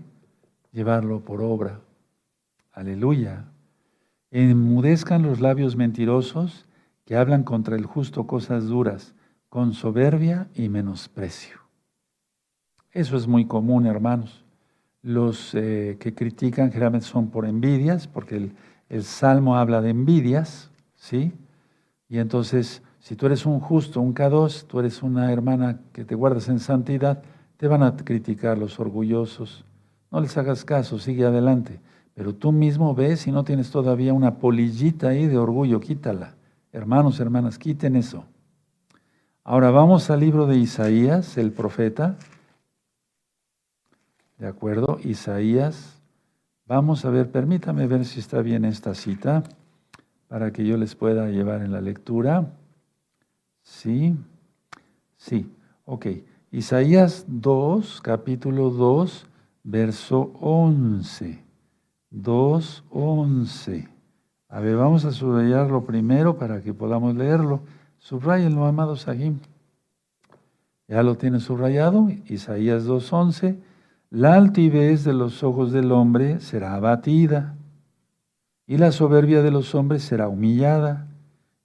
Llevarlo 0.71 1.21
por 1.21 1.41
obra. 1.41 1.81
Aleluya. 2.73 3.47
Enmudezcan 4.31 5.23
los 5.23 5.41
labios 5.41 5.77
mentirosos 5.77 6.67
que 7.07 7.17
hablan 7.17 7.43
contra 7.43 7.75
el 7.75 7.87
justo 7.87 8.27
cosas 8.27 8.67
duras, 8.67 9.15
con 9.49 9.73
soberbia 9.73 10.49
y 10.55 10.69
menosprecio. 10.69 11.66
Eso 12.97 13.19
es 13.19 13.27
muy 13.27 13.45
común, 13.45 13.85
hermanos. 13.85 14.43
Los 15.03 15.55
eh, 15.55 15.99
que 16.01 16.15
critican 16.15 16.71
generalmente 16.71 17.07
son 17.07 17.29
por 17.29 17.45
envidias, 17.45 18.09
porque 18.09 18.53
el, 18.89 19.03
Salmo 19.03 19.59
habla 19.59 19.83
de 19.83 19.91
envidias, 19.91 20.71
¿sí? 20.95 21.35
Y 22.09 22.17
entonces, 22.17 22.83
si 22.99 23.15
tú 23.15 23.27
eres 23.27 23.45
un 23.45 23.61
justo, 23.61 24.01
un 24.01 24.15
K2, 24.15 24.65
tú 24.67 24.81
eres 24.81 25.03
una 25.03 25.31
hermana 25.31 25.79
que 25.93 26.07
te 26.07 26.15
guardas 26.15 26.49
en 26.49 26.59
santidad, 26.59 27.23
te 27.59 27.69
van 27.69 27.83
a 27.83 27.95
criticar 27.95 28.57
los 28.57 28.81
orgullosos. 28.81 29.67
No 30.11 30.23
les 30.23 30.35
hagas 30.39 30.65
caso, 30.65 30.99
sigue 30.99 31.27
adelante. 31.27 31.81
Pero 32.15 32.35
tú 32.35 32.51
mismo 32.51 32.95
ves 32.95 33.27
y 33.27 33.31
no 33.31 33.45
tienes 33.45 33.71
todavía 33.71 34.15
una 34.15 34.39
polillita 34.39 35.09
ahí 35.09 35.27
de 35.27 35.37
orgullo, 35.37 35.81
quítala. 35.81 36.37
Hermanos, 36.73 37.21
hermanas, 37.21 37.59
quiten 37.59 37.95
eso. 37.95 38.25
Ahora 39.45 39.71
vamos 39.71 40.09
al 40.09 40.21
libro 40.21 40.47
de 40.47 40.57
Isaías, 40.57 41.37
el 41.37 41.53
profeta. 41.53 42.17
¿De 44.39 44.47
acuerdo? 44.47 44.99
Isaías. 45.03 46.01
Vamos 46.67 47.05
a 47.05 47.11
ver, 47.11 47.31
permítame 47.31 47.87
ver 47.87 48.05
si 48.05 48.21
está 48.21 48.43
bien 48.43 48.65
esta 48.65 48.95
cita 48.95 49.45
para 50.29 50.53
que 50.53 50.67
yo 50.67 50.77
les 50.77 50.95
pueda 50.95 51.29
llevar 51.29 51.63
en 51.63 51.73
la 51.73 51.81
lectura. 51.81 52.53
Sí, 53.63 54.17
sí, 55.17 55.51
ok. 55.85 56.07
Isaías 56.51 57.25
2, 57.29 58.01
capítulo 58.03 58.71
2, 58.71 59.27
verso 59.63 60.33
11. 60.41 61.45
2.11. 62.13 63.89
A 64.49 64.61
ver, 64.61 64.77
vamos 64.77 65.05
a 65.05 65.13
subrayarlo 65.13 65.85
primero 65.85 66.37
para 66.37 66.63
que 66.63 66.73
podamos 66.73 67.15
leerlo. 67.15 67.61
Subrayenlo, 67.99 68.67
amado 68.67 68.97
Sahim. 68.97 69.39
Ya 70.89 71.03
lo 71.03 71.17
tiene 71.17 71.41
subrayado, 71.41 72.09
Isaías 72.27 72.87
2.11. 72.87 73.57
La 74.11 74.35
altivez 74.35 75.05
de 75.05 75.13
los 75.13 75.43
ojos 75.43 75.73
del 75.73 75.93
hombre 75.93 76.41
será 76.41 76.75
abatida, 76.75 77.57
y 78.67 78.79
la 78.79 78.93
soberbia 78.93 79.43
de 79.43 79.51
los 79.51 79.75
hombres 79.75 80.03
será 80.03 80.29
humillada, 80.29 81.09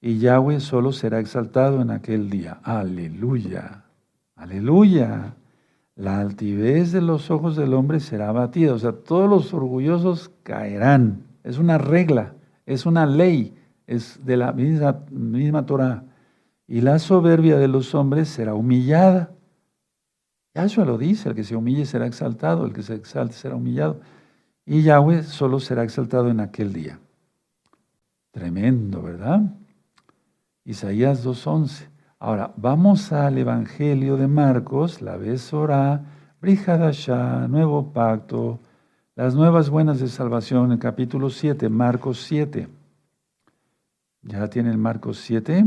y 0.01 0.19
Yahweh 0.19 0.59
solo 0.59 0.91
será 0.91 1.19
exaltado 1.19 1.81
en 1.81 1.91
aquel 1.91 2.29
día. 2.29 2.59
Aleluya, 2.63 3.83
aleluya 4.35 5.35
la 5.95 6.19
altivez 6.19 6.91
de 6.91 7.01
los 7.01 7.29
ojos 7.29 7.55
del 7.55 7.75
hombre 7.75 7.99
será 7.99 8.29
abatida. 8.29 8.73
O 8.73 8.79
sea, 8.79 8.91
todos 8.91 9.29
los 9.29 9.53
orgullosos 9.53 10.31
caerán. 10.43 11.23
Es 11.43 11.57
una 11.59 11.77
regla, 11.77 12.33
es 12.65 12.85
una 12.85 13.05
ley, 13.05 13.55
es 13.87 14.19
de 14.25 14.37
la 14.37 14.51
misma, 14.51 15.03
misma 15.11 15.65
Torah. 15.65 16.03
Y 16.67 16.81
la 16.81 16.97
soberbia 16.99 17.57
de 17.57 17.67
los 17.67 17.93
hombres 17.93 18.29
será 18.29 18.55
humillada. 18.55 19.31
Yahshua 20.53 20.85
lo 20.85 20.97
dice, 20.97 21.29
el 21.29 21.35
que 21.35 21.43
se 21.43 21.55
humille 21.55 21.85
será 21.85 22.05
exaltado, 22.05 22.65
el 22.65 22.73
que 22.73 22.83
se 22.83 22.95
exalte 22.95 23.35
será 23.35 23.55
humillado. 23.55 24.01
Y 24.65 24.83
Yahweh 24.83 25.23
solo 25.23 25.59
será 25.59 25.83
exaltado 25.83 26.29
en 26.29 26.39
aquel 26.39 26.73
día. 26.73 26.99
Tremendo, 28.31 29.01
¿verdad? 29.01 29.41
Isaías 30.65 31.25
2.11. 31.25 31.87
Ahora, 32.19 32.53
vamos 32.55 33.11
al 33.11 33.37
Evangelio 33.37 34.17
de 34.17 34.27
Marcos, 34.27 35.01
la 35.01 35.17
Besorá, 35.17 36.03
Brihadashá, 36.39 37.47
Nuevo 37.47 37.91
Pacto, 37.93 38.59
las 39.15 39.35
nuevas 39.35 39.69
buenas 39.69 39.99
de 39.99 40.07
salvación, 40.07 40.71
el 40.71 40.79
capítulo 40.79 41.29
7, 41.29 41.67
Marcos 41.69 42.21
7. 42.21 42.67
¿Ya 44.23 44.47
tienen 44.49 44.79
Marcos 44.79 45.17
7? 45.19 45.65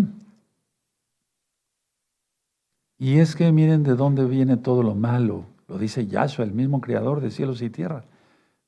Y 2.98 3.18
es 3.18 3.34
que 3.34 3.50
miren 3.50 3.82
de 3.82 3.94
dónde 3.94 4.24
viene 4.24 4.56
todo 4.56 4.82
lo 4.82 4.94
malo. 4.94 5.46
Lo 5.66 5.78
dice 5.78 6.06
Yahshua, 6.06 6.44
el 6.44 6.52
mismo 6.52 6.80
creador 6.80 7.20
de 7.20 7.30
cielos 7.30 7.62
y 7.62 7.70
tierra. 7.70 8.04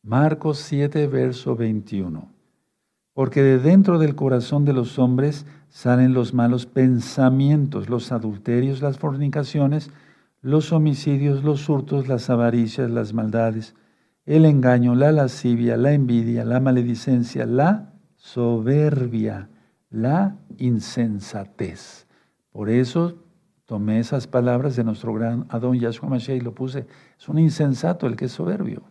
Marcos 0.02 0.58
7, 0.58 1.06
verso 1.06 1.56
21. 1.56 2.28
Porque 3.12 3.42
de 3.42 3.58
dentro 3.58 3.98
del 3.98 4.14
corazón 4.14 4.64
de 4.64 4.72
los 4.72 4.98
hombres 4.98 5.46
salen 5.68 6.12
los 6.12 6.34
malos 6.34 6.66
pensamientos, 6.66 7.88
los 7.88 8.12
adulterios, 8.12 8.82
las 8.82 8.98
fornicaciones, 8.98 9.90
los 10.42 10.72
homicidios, 10.72 11.42
los 11.42 11.68
hurtos, 11.68 12.08
las 12.08 12.30
avaricias, 12.30 12.90
las 12.90 13.14
maldades, 13.14 13.74
el 14.26 14.44
engaño, 14.44 14.94
la 14.94 15.12
lascivia, 15.12 15.76
la 15.76 15.92
envidia, 15.92 16.44
la 16.44 16.60
maledicencia, 16.60 17.46
la 17.46 17.92
soberbia, 18.16 19.48
la 19.90 20.36
insensatez. 20.58 22.06
Por 22.50 22.70
eso 22.70 23.25
tomé 23.66 23.98
esas 23.98 24.26
palabras 24.26 24.76
de 24.76 24.84
nuestro 24.84 25.12
gran 25.12 25.46
Adón 25.50 25.78
Yahshua 25.78 26.08
Mashiach 26.08 26.38
y 26.38 26.40
lo 26.40 26.54
puse. 26.54 26.86
Es 27.18 27.28
un 27.28 27.38
insensato 27.38 28.06
el 28.06 28.16
que 28.16 28.26
es 28.26 28.32
soberbio. 28.32 28.82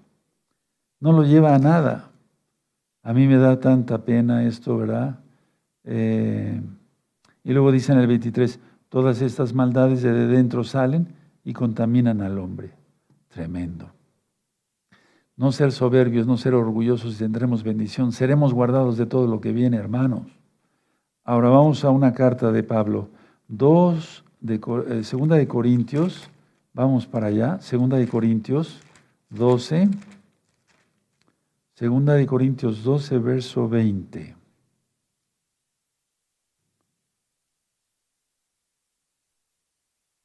No 1.00 1.14
lo 1.14 1.24
lleva 1.24 1.56
a 1.56 1.60
nada. 1.60 2.12
A 3.02 3.14
mí 3.14 3.28
me 3.28 3.38
da 3.38 3.60
tanta 3.60 4.04
pena 4.04 4.44
esto, 4.46 4.78
¿verdad? 4.78 5.20
Eh, 5.86 6.62
y 7.44 7.54
luego 7.54 7.72
dice 7.72 7.94
en 7.94 8.00
el 8.00 8.08
23, 8.08 8.60
todas 8.90 9.22
estas 9.22 9.54
maldades 9.54 10.02
de 10.02 10.12
dentro 10.12 10.64
salen 10.64 11.16
y 11.44 11.54
contaminan 11.54 12.22
al 12.22 12.38
hombre. 12.40 12.72
Tremendo. 13.30 13.92
No 15.38 15.52
ser 15.52 15.72
soberbios, 15.72 16.28
no 16.28 16.38
ser 16.38 16.54
orgullosos 16.54 17.16
y 17.16 17.20
tendremos 17.20 17.64
bendición. 17.64 18.12
Seremos 18.12 18.54
guardados 18.54 18.98
de 18.98 19.06
todo 19.06 19.28
lo 19.28 19.42
que 19.42 19.52
viene, 19.52 19.78
hermanos. 19.78 20.24
Ahora 21.24 21.50
vamos 21.50 21.86
a 21.86 21.92
una 21.92 22.14
carta 22.14 22.52
de 22.52 22.64
Pablo. 22.64 23.10
Dos 23.48 24.25
de, 24.42 24.60
eh, 24.88 25.04
segunda 25.04 25.36
de 25.36 25.48
Corintios, 25.48 26.30
vamos 26.74 27.06
para 27.06 27.28
allá. 27.28 27.60
Segunda 27.60 27.98
de 27.98 28.08
Corintios 28.08 28.80
12. 29.30 29.90
Segunda 31.74 32.14
de 32.14 32.26
Corintios 32.26 32.84
12, 32.84 33.18
verso 33.20 33.68
20. 33.68 34.36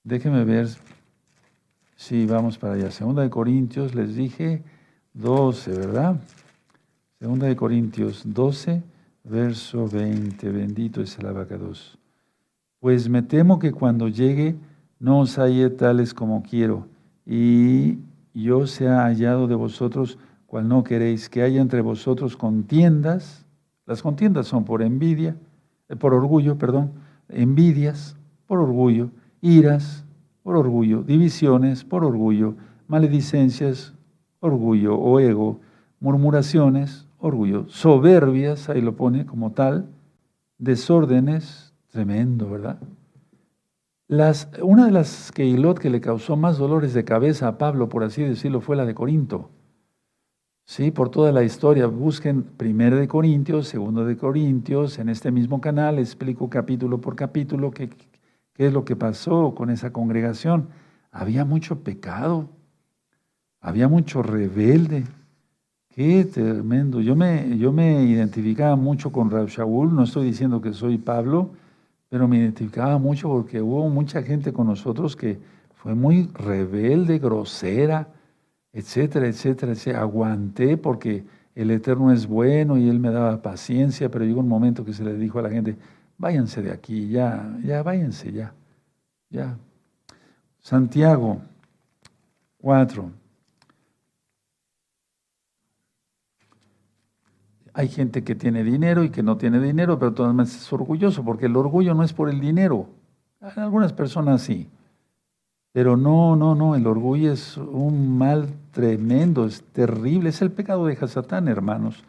Déjenme 0.03 0.45
ver 0.45 0.69
si 1.95 2.27
vamos 2.27 2.57
para 2.59 2.75
allá. 2.75 2.91
Segunda 2.91 3.23
de 3.23 3.31
Corintios, 3.31 3.95
les 3.95 4.15
dije 4.15 4.63
12, 5.15 5.71
¿verdad? 5.73 6.21
Segunda 7.19 7.47
de 7.47 7.55
Corintios 7.55 8.23
12, 8.25 8.83
verso 9.25 9.87
20. 9.87 10.51
Bendito 10.51 11.03
es 11.03 11.19
el 11.19 11.27
abacados. 11.27 12.00
Pues 12.81 13.09
me 13.09 13.23
temo 13.23 13.59
que 13.59 13.73
cuando 13.73 14.09
llegue 14.09 14.57
no 14.99 15.21
os 15.21 15.39
halle 15.39 15.71
tales 15.71 16.13
como 16.13 16.43
quiero, 16.43 16.89
y 17.25 17.99
yo 18.35 18.67
sea 18.67 19.05
hallado 19.05 19.47
de 19.47 19.55
vosotros 19.55 20.19
cual 20.47 20.67
no 20.69 20.83
queréis, 20.83 21.29
que 21.29 21.43
haya 21.43 21.61
entre 21.61 21.81
vosotros 21.81 22.37
contiendas. 22.37 23.47
Las 23.87 24.03
contiendas 24.03 24.49
son 24.49 24.65
por 24.65 24.83
envidia, 24.83 25.37
eh, 25.89 25.97
por 25.97 26.13
orgullo, 26.13 26.59
perdón, 26.59 26.91
envidias, 27.29 28.17
por 28.47 28.59
orgullo 28.59 29.11
iras 29.41 30.05
por 30.43 30.57
orgullo, 30.57 31.03
divisiones 31.03 31.85
por 31.85 32.05
orgullo, 32.05 32.55
maledicencias, 32.89 33.95
orgullo 34.41 34.97
o 34.97 35.21
ego, 35.21 35.61
murmuraciones, 36.01 37.07
orgullo, 37.19 37.69
soberbias, 37.69 38.69
ahí 38.69 38.81
lo 38.81 38.97
pone 38.97 39.27
como 39.27 39.53
tal, 39.53 39.89
desórdenes, 40.59 41.70
tremendo, 41.91 42.51
¿verdad? 42.51 42.79
Las, 44.09 44.49
una 44.63 44.87
de 44.87 44.93
las 44.93 45.31
Keilot 45.33 45.79
que 45.79 45.91
le 45.91 46.01
causó 46.01 46.37
más 46.37 46.59
dolores 46.59 46.95
de 46.95 47.05
cabeza 47.05 47.47
a 47.47 47.59
Pablo, 47.59 47.89
por 47.89 48.03
así 48.03 48.23
decirlo, 48.23 48.61
fue 48.61 48.77
la 48.77 48.85
de 48.85 48.95
Corinto. 48.95 49.51
Sí, 50.65 50.91
por 50.91 51.11
toda 51.11 51.33
la 51.33 51.43
historia, 51.43 51.87
busquen 51.87 52.43
primero 52.43 52.97
de 52.97 53.09
Corintios, 53.09 53.69
segundo 53.69 54.05
de 54.05 54.17
Corintios, 54.17 54.99
en 54.99 55.09
este 55.09 55.31
mismo 55.31 55.61
canal 55.61 55.99
explico 55.99 56.49
capítulo 56.49 57.01
por 57.01 57.17
capítulo 57.17 57.71
qué, 57.71 57.91
¿Qué 58.61 58.67
es 58.67 58.75
lo 58.75 58.85
que 58.85 58.95
pasó 58.95 59.55
con 59.55 59.71
esa 59.71 59.91
congregación? 59.91 60.69
Había 61.11 61.47
mucho 61.47 61.83
pecado, 61.83 62.51
había 63.59 63.89
mucho 63.89 64.23
rebelde. 64.23 65.05
Qué 65.89 66.27
tremendo. 66.27 67.01
Yo 67.01 67.17
me, 67.17 67.57
yo 67.57 67.73
me 67.73 68.05
identificaba 68.05 68.77
mucho 68.77 69.13
con 69.13 69.31
Rab 69.31 69.47
Shaul, 69.49 69.95
no 69.95 70.03
estoy 70.03 70.27
diciendo 70.27 70.61
que 70.61 70.75
soy 70.75 70.99
Pablo, 70.99 71.53
pero 72.11 72.29
me 72.29 72.37
identificaba 72.37 72.99
mucho 72.99 73.29
porque 73.29 73.63
hubo 73.63 73.89
mucha 73.89 74.23
gente 74.23 74.53
con 74.53 74.67
nosotros 74.67 75.17
que 75.17 75.39
fue 75.75 75.95
muy 75.95 76.29
rebelde, 76.35 77.19
grosera, 77.19 78.09
etcétera, 78.75 79.29
etcétera. 79.29 79.73
etcétera. 79.73 80.03
Aguanté 80.03 80.77
porque 80.77 81.25
el 81.55 81.71
Eterno 81.71 82.13
es 82.13 82.27
bueno 82.27 82.77
y 82.77 82.91
Él 82.91 83.01
me 83.01 83.11
daba 83.11 83.41
paciencia, 83.41 84.11
pero 84.11 84.27
llegó 84.27 84.41
un 84.41 84.49
momento 84.49 84.85
que 84.85 84.93
se 84.93 85.05
le 85.05 85.15
dijo 85.15 85.39
a 85.39 85.43
la 85.43 85.51
gente, 85.51 85.77
váyanse 86.19 86.61
de 86.61 86.73
aquí, 86.73 87.09
ya, 87.09 87.57
ya, 87.65 87.83
váyanse, 87.83 88.31
ya, 88.33 88.53
ya. 89.31 89.57
Santiago, 90.59 91.41
Cuatro. 92.61 93.11
Hay 97.73 97.89
gente 97.89 98.25
que 98.25 98.35
tiene 98.35 98.65
dinero 98.65 99.05
y 99.05 99.11
que 99.11 99.23
no 99.23 99.37
tiene 99.37 99.61
dinero, 99.61 99.99
pero 99.99 100.13
todavía 100.13 100.43
es 100.43 100.73
orgulloso, 100.73 101.25
porque 101.25 101.47
el 101.47 101.57
orgullo 101.57 101.95
no 101.95 102.03
es 102.03 102.13
por 102.13 102.29
el 102.29 102.41
dinero. 102.41 102.87
Algunas 103.57 103.93
personas 103.93 104.43
sí. 104.43 104.69
Pero 105.73 105.97
no, 105.97 106.35
no, 106.35 106.55
no, 106.55 106.75
el 106.75 106.87
orgullo 106.87 107.33
es 107.33 107.57
un 107.57 108.19
mal 108.19 108.49
tremendo, 108.73 109.47
es 109.47 109.63
terrible, 109.63 110.31
es 110.31 110.43
el 110.43 110.51
pecado 110.51 110.87
de 110.87 110.99
Hasatán, 111.01 111.47
hermanos. 111.47 112.03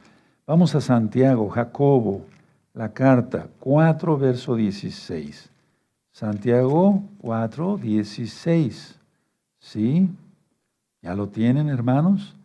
Vamos 0.47 0.73
a 0.73 0.81
Santiago, 0.81 1.47
Jacobo, 1.49 2.25
la 2.73 2.91
carta 2.91 3.47
4, 3.59 4.17
verso 4.17 4.55
16. 4.55 5.49
Santiago 6.11 7.03
4, 7.19 7.77
16. 7.77 8.99
¿Sí? 9.59 10.09
¿Ya 11.01 11.13
lo 11.15 11.29
tienen, 11.29 11.69
hermanos? 11.69 12.35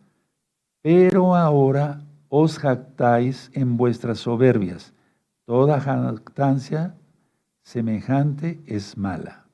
Pero 0.81 1.35
ahora 1.35 1.99
os 2.29 2.59
jactáis 2.59 3.51
en 3.53 3.77
vuestras 3.77 4.19
soberbias. 4.19 4.93
Toda 5.45 5.79
jactancia 5.79 6.95
semejante 7.63 8.61
es 8.65 8.97
mala. 8.97 9.45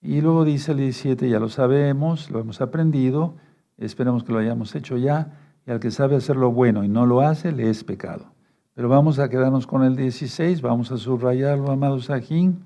Y 0.00 0.20
luego 0.20 0.44
dice 0.44 0.72
el 0.72 0.78
17, 0.78 1.28
ya 1.28 1.38
lo 1.38 1.48
sabemos, 1.48 2.30
lo 2.30 2.40
hemos 2.40 2.60
aprendido, 2.60 3.34
esperamos 3.78 4.24
que 4.24 4.32
lo 4.32 4.38
hayamos 4.38 4.74
hecho 4.74 4.96
ya, 4.96 5.38
y 5.66 5.70
al 5.70 5.78
que 5.78 5.92
sabe 5.92 6.16
hacer 6.16 6.36
lo 6.36 6.50
bueno 6.50 6.82
y 6.82 6.88
no 6.88 7.06
lo 7.06 7.20
hace, 7.20 7.52
le 7.52 7.70
es 7.70 7.84
pecado. 7.84 8.32
Pero 8.74 8.88
vamos 8.88 9.18
a 9.18 9.28
quedarnos 9.28 9.66
con 9.66 9.84
el 9.84 9.94
16, 9.94 10.60
vamos 10.60 10.90
a 10.90 10.96
subrayarlo, 10.96 11.70
amados 11.70 12.06
Sajín, 12.06 12.64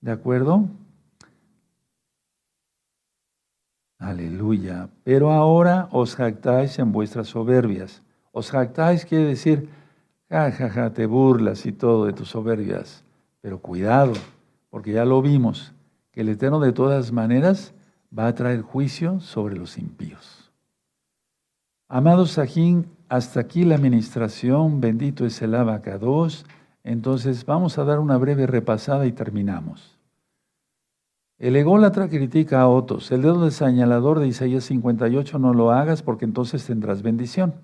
¿de 0.00 0.12
acuerdo? 0.12 0.68
Aleluya. 3.98 4.90
Pero 5.02 5.32
ahora 5.32 5.88
os 5.90 6.14
jactáis 6.14 6.78
en 6.78 6.92
vuestras 6.92 7.28
soberbias. 7.28 8.02
Os 8.38 8.50
jactáis 8.50 9.06
quiere 9.06 9.24
decir, 9.24 9.70
jajaja, 10.28 10.92
te 10.92 11.06
burlas 11.06 11.64
y 11.64 11.72
todo 11.72 12.04
de 12.04 12.12
tus 12.12 12.28
soberbias. 12.28 13.02
Pero 13.40 13.60
cuidado, 13.60 14.12
porque 14.68 14.92
ya 14.92 15.06
lo 15.06 15.22
vimos, 15.22 15.72
que 16.12 16.20
el 16.20 16.28
Eterno 16.28 16.60
de 16.60 16.72
todas 16.72 17.12
maneras 17.12 17.72
va 18.16 18.26
a 18.26 18.34
traer 18.34 18.60
juicio 18.60 19.20
sobre 19.20 19.56
los 19.56 19.78
impíos. 19.78 20.52
Amados 21.88 22.32
Sajín, 22.32 22.84
hasta 23.08 23.40
aquí 23.40 23.64
la 23.64 23.76
administración, 23.76 24.82
bendito 24.82 25.24
es 25.24 25.40
el 25.40 25.54
abacados. 25.54 26.44
Entonces 26.84 27.46
vamos 27.46 27.78
a 27.78 27.84
dar 27.84 28.00
una 28.00 28.18
breve 28.18 28.46
repasada 28.46 29.06
y 29.06 29.12
terminamos. 29.12 29.96
El 31.38 31.56
ególatra 31.56 32.10
critica 32.10 32.60
a 32.60 32.68
otros. 32.68 33.10
El 33.12 33.22
dedo 33.22 33.40
del 33.40 33.52
señalador 33.52 34.20
de 34.20 34.26
Isaías 34.26 34.64
58 34.64 35.38
no 35.38 35.54
lo 35.54 35.70
hagas 35.70 36.02
porque 36.02 36.26
entonces 36.26 36.66
tendrás 36.66 37.00
bendición. 37.00 37.54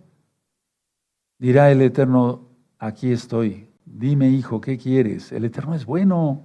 Dirá 1.43 1.73
el 1.73 1.83
Eterno, 1.83 2.43
aquí 2.79 3.11
estoy, 3.11 3.67
Dime, 3.85 4.29
hijo, 4.29 4.61
¿qué 4.61 4.79
quieres? 4.79 5.33
El 5.33 5.45
Eterno 5.45 5.75
es 5.75 5.85
bueno. 5.85 6.43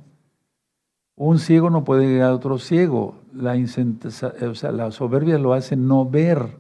Un 1.16 1.38
ciego 1.38 1.70
no 1.70 1.84
puede 1.84 2.08
llegar 2.08 2.32
a 2.32 2.34
otro 2.34 2.58
ciego. 2.58 3.22
La 3.32 4.90
soberbia 4.90 5.38
lo 5.38 5.54
hace 5.54 5.76
no 5.76 6.10
ver. 6.10 6.58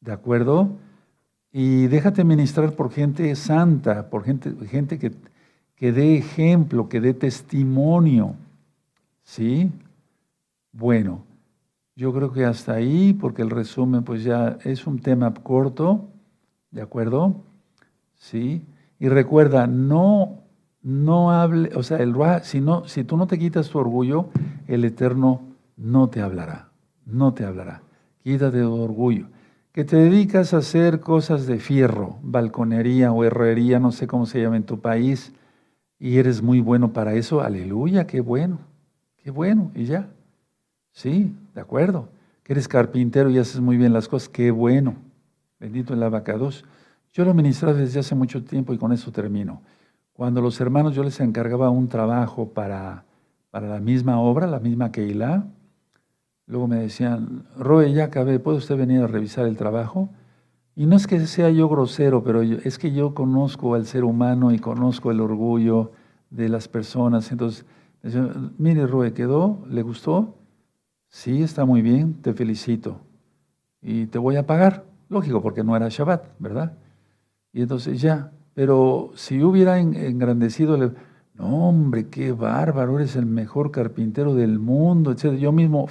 ¿De 0.00 0.12
acuerdo? 0.12 0.78
Y 1.52 1.88
déjate 1.88 2.24
ministrar 2.24 2.72
por 2.72 2.90
gente 2.90 3.36
santa, 3.36 4.08
por 4.08 4.24
gente, 4.24 4.50
gente 4.66 4.98
que, 4.98 5.12
que 5.76 5.92
dé 5.92 6.16
ejemplo, 6.16 6.88
que 6.88 7.02
dé 7.02 7.12
testimonio. 7.12 8.34
¿Sí? 9.24 9.70
Bueno, 10.72 11.22
yo 11.94 12.14
creo 12.14 12.32
que 12.32 12.46
hasta 12.46 12.72
ahí, 12.72 13.12
porque 13.12 13.42
el 13.42 13.50
resumen 13.50 14.04
pues 14.04 14.24
ya 14.24 14.56
es 14.64 14.86
un 14.86 15.00
tema 15.00 15.34
corto, 15.34 16.08
¿de 16.70 16.80
acuerdo? 16.80 17.44
¿Sí? 18.18 18.62
Y 18.98 19.08
recuerda, 19.08 19.66
no, 19.66 20.42
no 20.82 21.32
hable, 21.32 21.70
o 21.74 21.82
sea, 21.82 21.98
el 21.98 22.14
si, 22.42 22.60
no, 22.60 22.86
si 22.86 23.04
tú 23.04 23.16
no 23.16 23.26
te 23.26 23.38
quitas 23.38 23.70
tu 23.70 23.78
orgullo, 23.78 24.28
el 24.66 24.84
Eterno 24.84 25.42
no 25.76 26.08
te 26.08 26.20
hablará, 26.20 26.68
no 27.06 27.32
te 27.32 27.44
hablará. 27.44 27.82
Quítate 28.22 28.60
tu 28.60 28.74
orgullo. 28.74 29.28
Que 29.72 29.84
te 29.84 29.96
dedicas 29.96 30.52
a 30.52 30.58
hacer 30.58 31.00
cosas 31.00 31.46
de 31.46 31.58
fierro, 31.58 32.18
balconería 32.22 33.12
o 33.12 33.24
herrería, 33.24 33.78
no 33.78 33.92
sé 33.92 34.06
cómo 34.06 34.26
se 34.26 34.42
llama 34.42 34.56
en 34.56 34.64
tu 34.64 34.80
país, 34.80 35.32
y 36.00 36.18
eres 36.18 36.42
muy 36.42 36.60
bueno 36.60 36.92
para 36.92 37.14
eso, 37.14 37.40
aleluya, 37.40 38.06
qué 38.06 38.20
bueno, 38.20 38.58
qué 39.16 39.30
bueno, 39.30 39.70
y 39.74 39.84
ya. 39.84 40.08
Sí, 40.92 41.34
de 41.54 41.60
acuerdo. 41.60 42.08
Que 42.42 42.54
eres 42.54 42.66
carpintero 42.66 43.30
y 43.30 43.38
haces 43.38 43.60
muy 43.60 43.76
bien 43.76 43.92
las 43.92 44.08
cosas, 44.08 44.28
qué 44.28 44.50
bueno. 44.50 44.96
Bendito 45.60 45.94
el 45.94 46.02
abacados. 46.02 46.64
Yo 47.18 47.24
lo 47.24 47.34
ministraba 47.34 47.76
desde 47.76 47.98
hace 47.98 48.14
mucho 48.14 48.44
tiempo 48.44 48.72
y 48.72 48.78
con 48.78 48.92
eso 48.92 49.10
termino. 49.10 49.60
Cuando 50.12 50.40
los 50.40 50.60
hermanos 50.60 50.94
yo 50.94 51.02
les 51.02 51.18
encargaba 51.18 51.68
un 51.68 51.88
trabajo 51.88 52.50
para, 52.50 53.06
para 53.50 53.66
la 53.66 53.80
misma 53.80 54.20
obra, 54.20 54.46
la 54.46 54.60
misma 54.60 54.92
Keilah, 54.92 55.44
luego 56.46 56.68
me 56.68 56.76
decían, 56.76 57.44
Roe, 57.56 57.92
ya 57.92 58.04
acabé, 58.04 58.38
¿puede 58.38 58.58
usted 58.58 58.76
venir 58.76 59.02
a 59.02 59.08
revisar 59.08 59.46
el 59.46 59.56
trabajo? 59.56 60.10
Y 60.76 60.86
no 60.86 60.94
es 60.94 61.08
que 61.08 61.18
sea 61.26 61.50
yo 61.50 61.68
grosero, 61.68 62.22
pero 62.22 62.40
es 62.40 62.78
que 62.78 62.92
yo 62.92 63.14
conozco 63.14 63.74
al 63.74 63.86
ser 63.86 64.04
humano 64.04 64.52
y 64.52 64.60
conozco 64.60 65.10
el 65.10 65.20
orgullo 65.20 65.90
de 66.30 66.48
las 66.48 66.68
personas. 66.68 67.32
Entonces, 67.32 67.66
decían, 68.00 68.54
mire, 68.58 68.86
Roe, 68.86 69.12
¿quedó? 69.12 69.66
¿Le 69.68 69.82
gustó? 69.82 70.36
Sí, 71.08 71.42
está 71.42 71.64
muy 71.64 71.82
bien, 71.82 72.22
te 72.22 72.32
felicito. 72.32 73.00
Y 73.82 74.06
te 74.06 74.18
voy 74.18 74.36
a 74.36 74.46
pagar. 74.46 74.84
Lógico, 75.08 75.42
porque 75.42 75.64
no 75.64 75.74
era 75.74 75.88
Shabbat, 75.88 76.24
¿verdad? 76.38 76.78
Y 77.58 77.62
entonces 77.62 78.00
ya, 78.00 78.30
pero 78.54 79.10
si 79.16 79.42
hubiera 79.42 79.80
engrandecido, 79.80 80.76
no 81.34 81.68
hombre, 81.68 82.06
qué 82.06 82.30
bárbaro, 82.30 83.00
eres 83.00 83.16
el 83.16 83.26
mejor 83.26 83.72
carpintero 83.72 84.32
del 84.36 84.60
mundo, 84.60 85.10
etc. 85.10 85.32
Yo 85.32 85.50
mismo, 85.50 85.88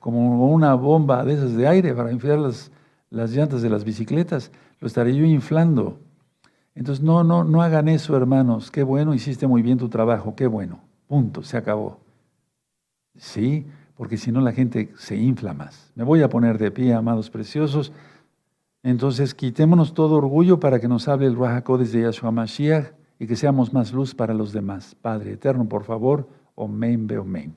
como 0.00 0.52
una 0.52 0.74
bomba 0.74 1.24
de 1.24 1.34
esas 1.34 1.54
de 1.54 1.68
aire 1.68 1.94
para 1.94 2.10
inflar 2.10 2.40
las, 2.40 2.72
las 3.10 3.30
llantas 3.30 3.62
de 3.62 3.70
las 3.70 3.84
bicicletas, 3.84 4.50
lo 4.80 4.88
estaré 4.88 5.14
yo 5.14 5.24
inflando. 5.24 6.00
Entonces, 6.74 7.04
no, 7.04 7.22
no, 7.22 7.44
no 7.44 7.62
hagan 7.62 7.86
eso, 7.86 8.16
hermanos. 8.16 8.72
Qué 8.72 8.82
bueno, 8.82 9.14
hiciste 9.14 9.46
muy 9.46 9.62
bien 9.62 9.78
tu 9.78 9.88
trabajo, 9.88 10.34
qué 10.34 10.48
bueno. 10.48 10.80
Punto, 11.06 11.44
se 11.44 11.56
acabó. 11.56 12.00
Sí, 13.16 13.68
porque 13.96 14.16
si 14.16 14.32
no 14.32 14.40
la 14.40 14.50
gente 14.50 14.92
se 14.96 15.14
infla 15.14 15.54
más. 15.54 15.92
Me 15.94 16.02
voy 16.02 16.22
a 16.22 16.28
poner 16.28 16.58
de 16.58 16.72
pie, 16.72 16.92
amados 16.92 17.30
preciosos. 17.30 17.92
Entonces, 18.82 19.34
quitémonos 19.34 19.94
todo 19.94 20.16
orgullo 20.16 20.58
para 20.58 20.80
que 20.80 20.88
nos 20.88 21.06
hable 21.08 21.26
el 21.26 21.36
Ruach 21.36 21.68
desde 21.78 22.02
Yahshua 22.02 22.32
Mashiach 22.32 22.92
y 23.18 23.26
que 23.26 23.36
seamos 23.36 23.72
más 23.72 23.92
luz 23.92 24.14
para 24.14 24.34
los 24.34 24.52
demás. 24.52 24.96
Padre 25.00 25.32
eterno, 25.32 25.68
por 25.68 25.84
favor, 25.84 26.28
omen, 26.56 27.06
be 27.06 27.18
omen. 27.18 27.56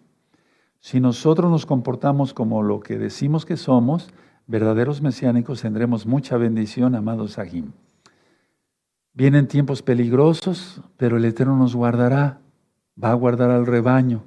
Si 0.79 0.99
nosotros 0.99 1.49
nos 1.49 1.65
comportamos 1.65 2.35
como 2.35 2.61
lo 2.61 2.79
que 2.79 2.99
decimos 2.99 3.43
que 3.43 3.57
somos, 3.57 4.13
verdaderos 4.45 5.01
mesiánicos, 5.01 5.61
tendremos 5.61 6.05
mucha 6.05 6.37
bendición, 6.37 6.93
amados 6.93 7.33
Sahim. 7.33 7.71
Vienen 9.13 9.47
tiempos 9.47 9.81
peligrosos, 9.81 10.81
pero 10.97 11.17
el 11.17 11.25
Eterno 11.25 11.55
nos 11.55 11.75
guardará, 11.75 12.41
va 13.01 13.11
a 13.11 13.15
guardar 13.15 13.49
al 13.49 13.65
rebaño, 13.65 14.23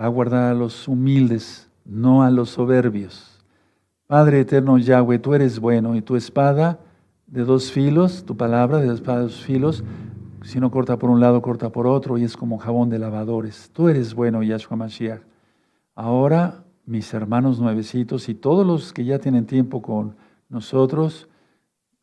va 0.00 0.06
a 0.06 0.08
guardar 0.08 0.44
a 0.50 0.54
los 0.54 0.88
humildes, 0.88 1.68
no 1.84 2.22
a 2.22 2.30
los 2.30 2.50
soberbios. 2.50 3.37
Padre 4.08 4.40
eterno 4.40 4.78
Yahweh, 4.78 5.18
tú 5.18 5.34
eres 5.34 5.60
bueno 5.60 5.94
y 5.94 6.00
tu 6.00 6.16
espada 6.16 6.78
de 7.26 7.44
dos 7.44 7.70
filos, 7.70 8.24
tu 8.24 8.38
palabra 8.38 8.78
de 8.78 8.94
espada 8.94 9.18
de 9.18 9.24
dos 9.24 9.42
filos, 9.42 9.84
si 10.42 10.60
no 10.60 10.70
corta 10.70 10.98
por 10.98 11.10
un 11.10 11.20
lado, 11.20 11.42
corta 11.42 11.68
por 11.68 11.86
otro 11.86 12.16
y 12.16 12.24
es 12.24 12.34
como 12.34 12.56
jabón 12.56 12.88
de 12.88 12.98
lavadores. 12.98 13.68
Tú 13.74 13.90
eres 13.90 14.14
bueno, 14.14 14.42
Yahshua 14.42 14.78
Mashiach. 14.78 15.20
Ahora, 15.94 16.64
mis 16.86 17.12
hermanos 17.12 17.60
nuevecitos 17.60 18.30
y 18.30 18.34
todos 18.34 18.66
los 18.66 18.94
que 18.94 19.04
ya 19.04 19.18
tienen 19.18 19.44
tiempo 19.44 19.82
con 19.82 20.16
nosotros, 20.48 21.28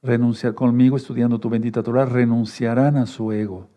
renunciar 0.03 0.53
conmigo 0.53 0.97
estudiando 0.97 1.39
tu 1.39 1.49
bendita 1.49 1.81
Torah, 1.81 2.05
renunciarán 2.05 2.97
a 2.97 3.07
su 3.07 3.31
ego. 3.31 3.67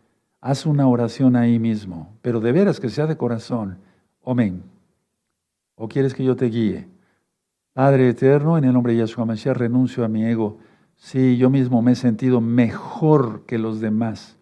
Haz 0.42 0.66
una 0.66 0.86
oración 0.86 1.34
ahí 1.34 1.58
mismo, 1.58 2.14
pero 2.20 2.40
de 2.40 2.52
veras 2.52 2.78
que 2.78 2.90
sea 2.90 3.06
de 3.06 3.16
corazón. 3.16 3.78
Amén. 4.22 4.64
¿O 5.76 5.88
quieres 5.88 6.12
que 6.12 6.24
yo 6.24 6.36
te 6.36 6.50
guíe? 6.50 6.97
Padre 7.78 8.08
eterno, 8.08 8.58
en 8.58 8.64
el 8.64 8.72
nombre 8.72 8.92
de 8.92 8.98
Yahshua 8.98 9.24
Mashiach 9.24 9.56
renuncio 9.56 10.04
a 10.04 10.08
mi 10.08 10.24
ego. 10.24 10.58
Sí, 10.96 11.36
yo 11.36 11.48
mismo 11.48 11.80
me 11.80 11.92
he 11.92 11.94
sentido 11.94 12.40
mejor 12.40 13.46
que 13.46 13.56
los 13.56 13.80
demás. 13.80 14.36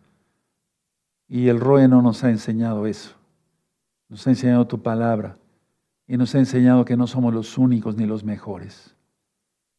Y 1.29 1.49
el 1.49 1.61
Roe 1.61 1.87
no 1.87 2.01
nos 2.01 2.25
ha 2.25 2.31
enseñado 2.31 2.87
eso. 2.87 3.15
Nos 4.09 4.27
ha 4.27 4.31
enseñado 4.31 4.67
tu 4.67 4.81
palabra. 4.81 5.37
Y 6.09 6.17
nos 6.17 6.35
ha 6.35 6.39
enseñado 6.39 6.87
que 6.87 6.97
no 6.97 7.07
somos 7.07 7.35
los 7.35 7.59
únicos 7.59 7.95
ni 7.99 8.07
los 8.07 8.25
mejores. 8.25 8.97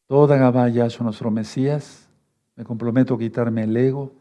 Toda 0.06 0.36
Gabá 0.36 0.68
Yahshua, 0.68 1.06
nuestro 1.06 1.32
Mesías, 1.32 2.08
me 2.54 2.62
comprometo 2.62 3.14
a 3.14 3.18
quitarme 3.18 3.64
el 3.64 3.76
ego. 3.76 4.12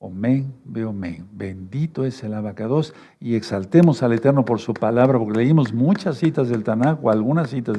Omen, 0.00 0.52
veo 0.64 0.92
men. 0.92 1.28
Bendito 1.30 2.04
es 2.04 2.24
el 2.24 2.34
abacados. 2.34 2.92
Y 3.20 3.36
exaltemos 3.36 4.02
al 4.02 4.14
Eterno 4.14 4.44
por 4.44 4.58
su 4.58 4.74
palabra, 4.74 5.16
porque 5.16 5.38
leímos 5.38 5.72
muchas 5.72 6.18
citas 6.18 6.48
del 6.48 6.64
Tanakh 6.64 6.98
o 7.04 7.10
algunas 7.10 7.50
citas. 7.50 7.78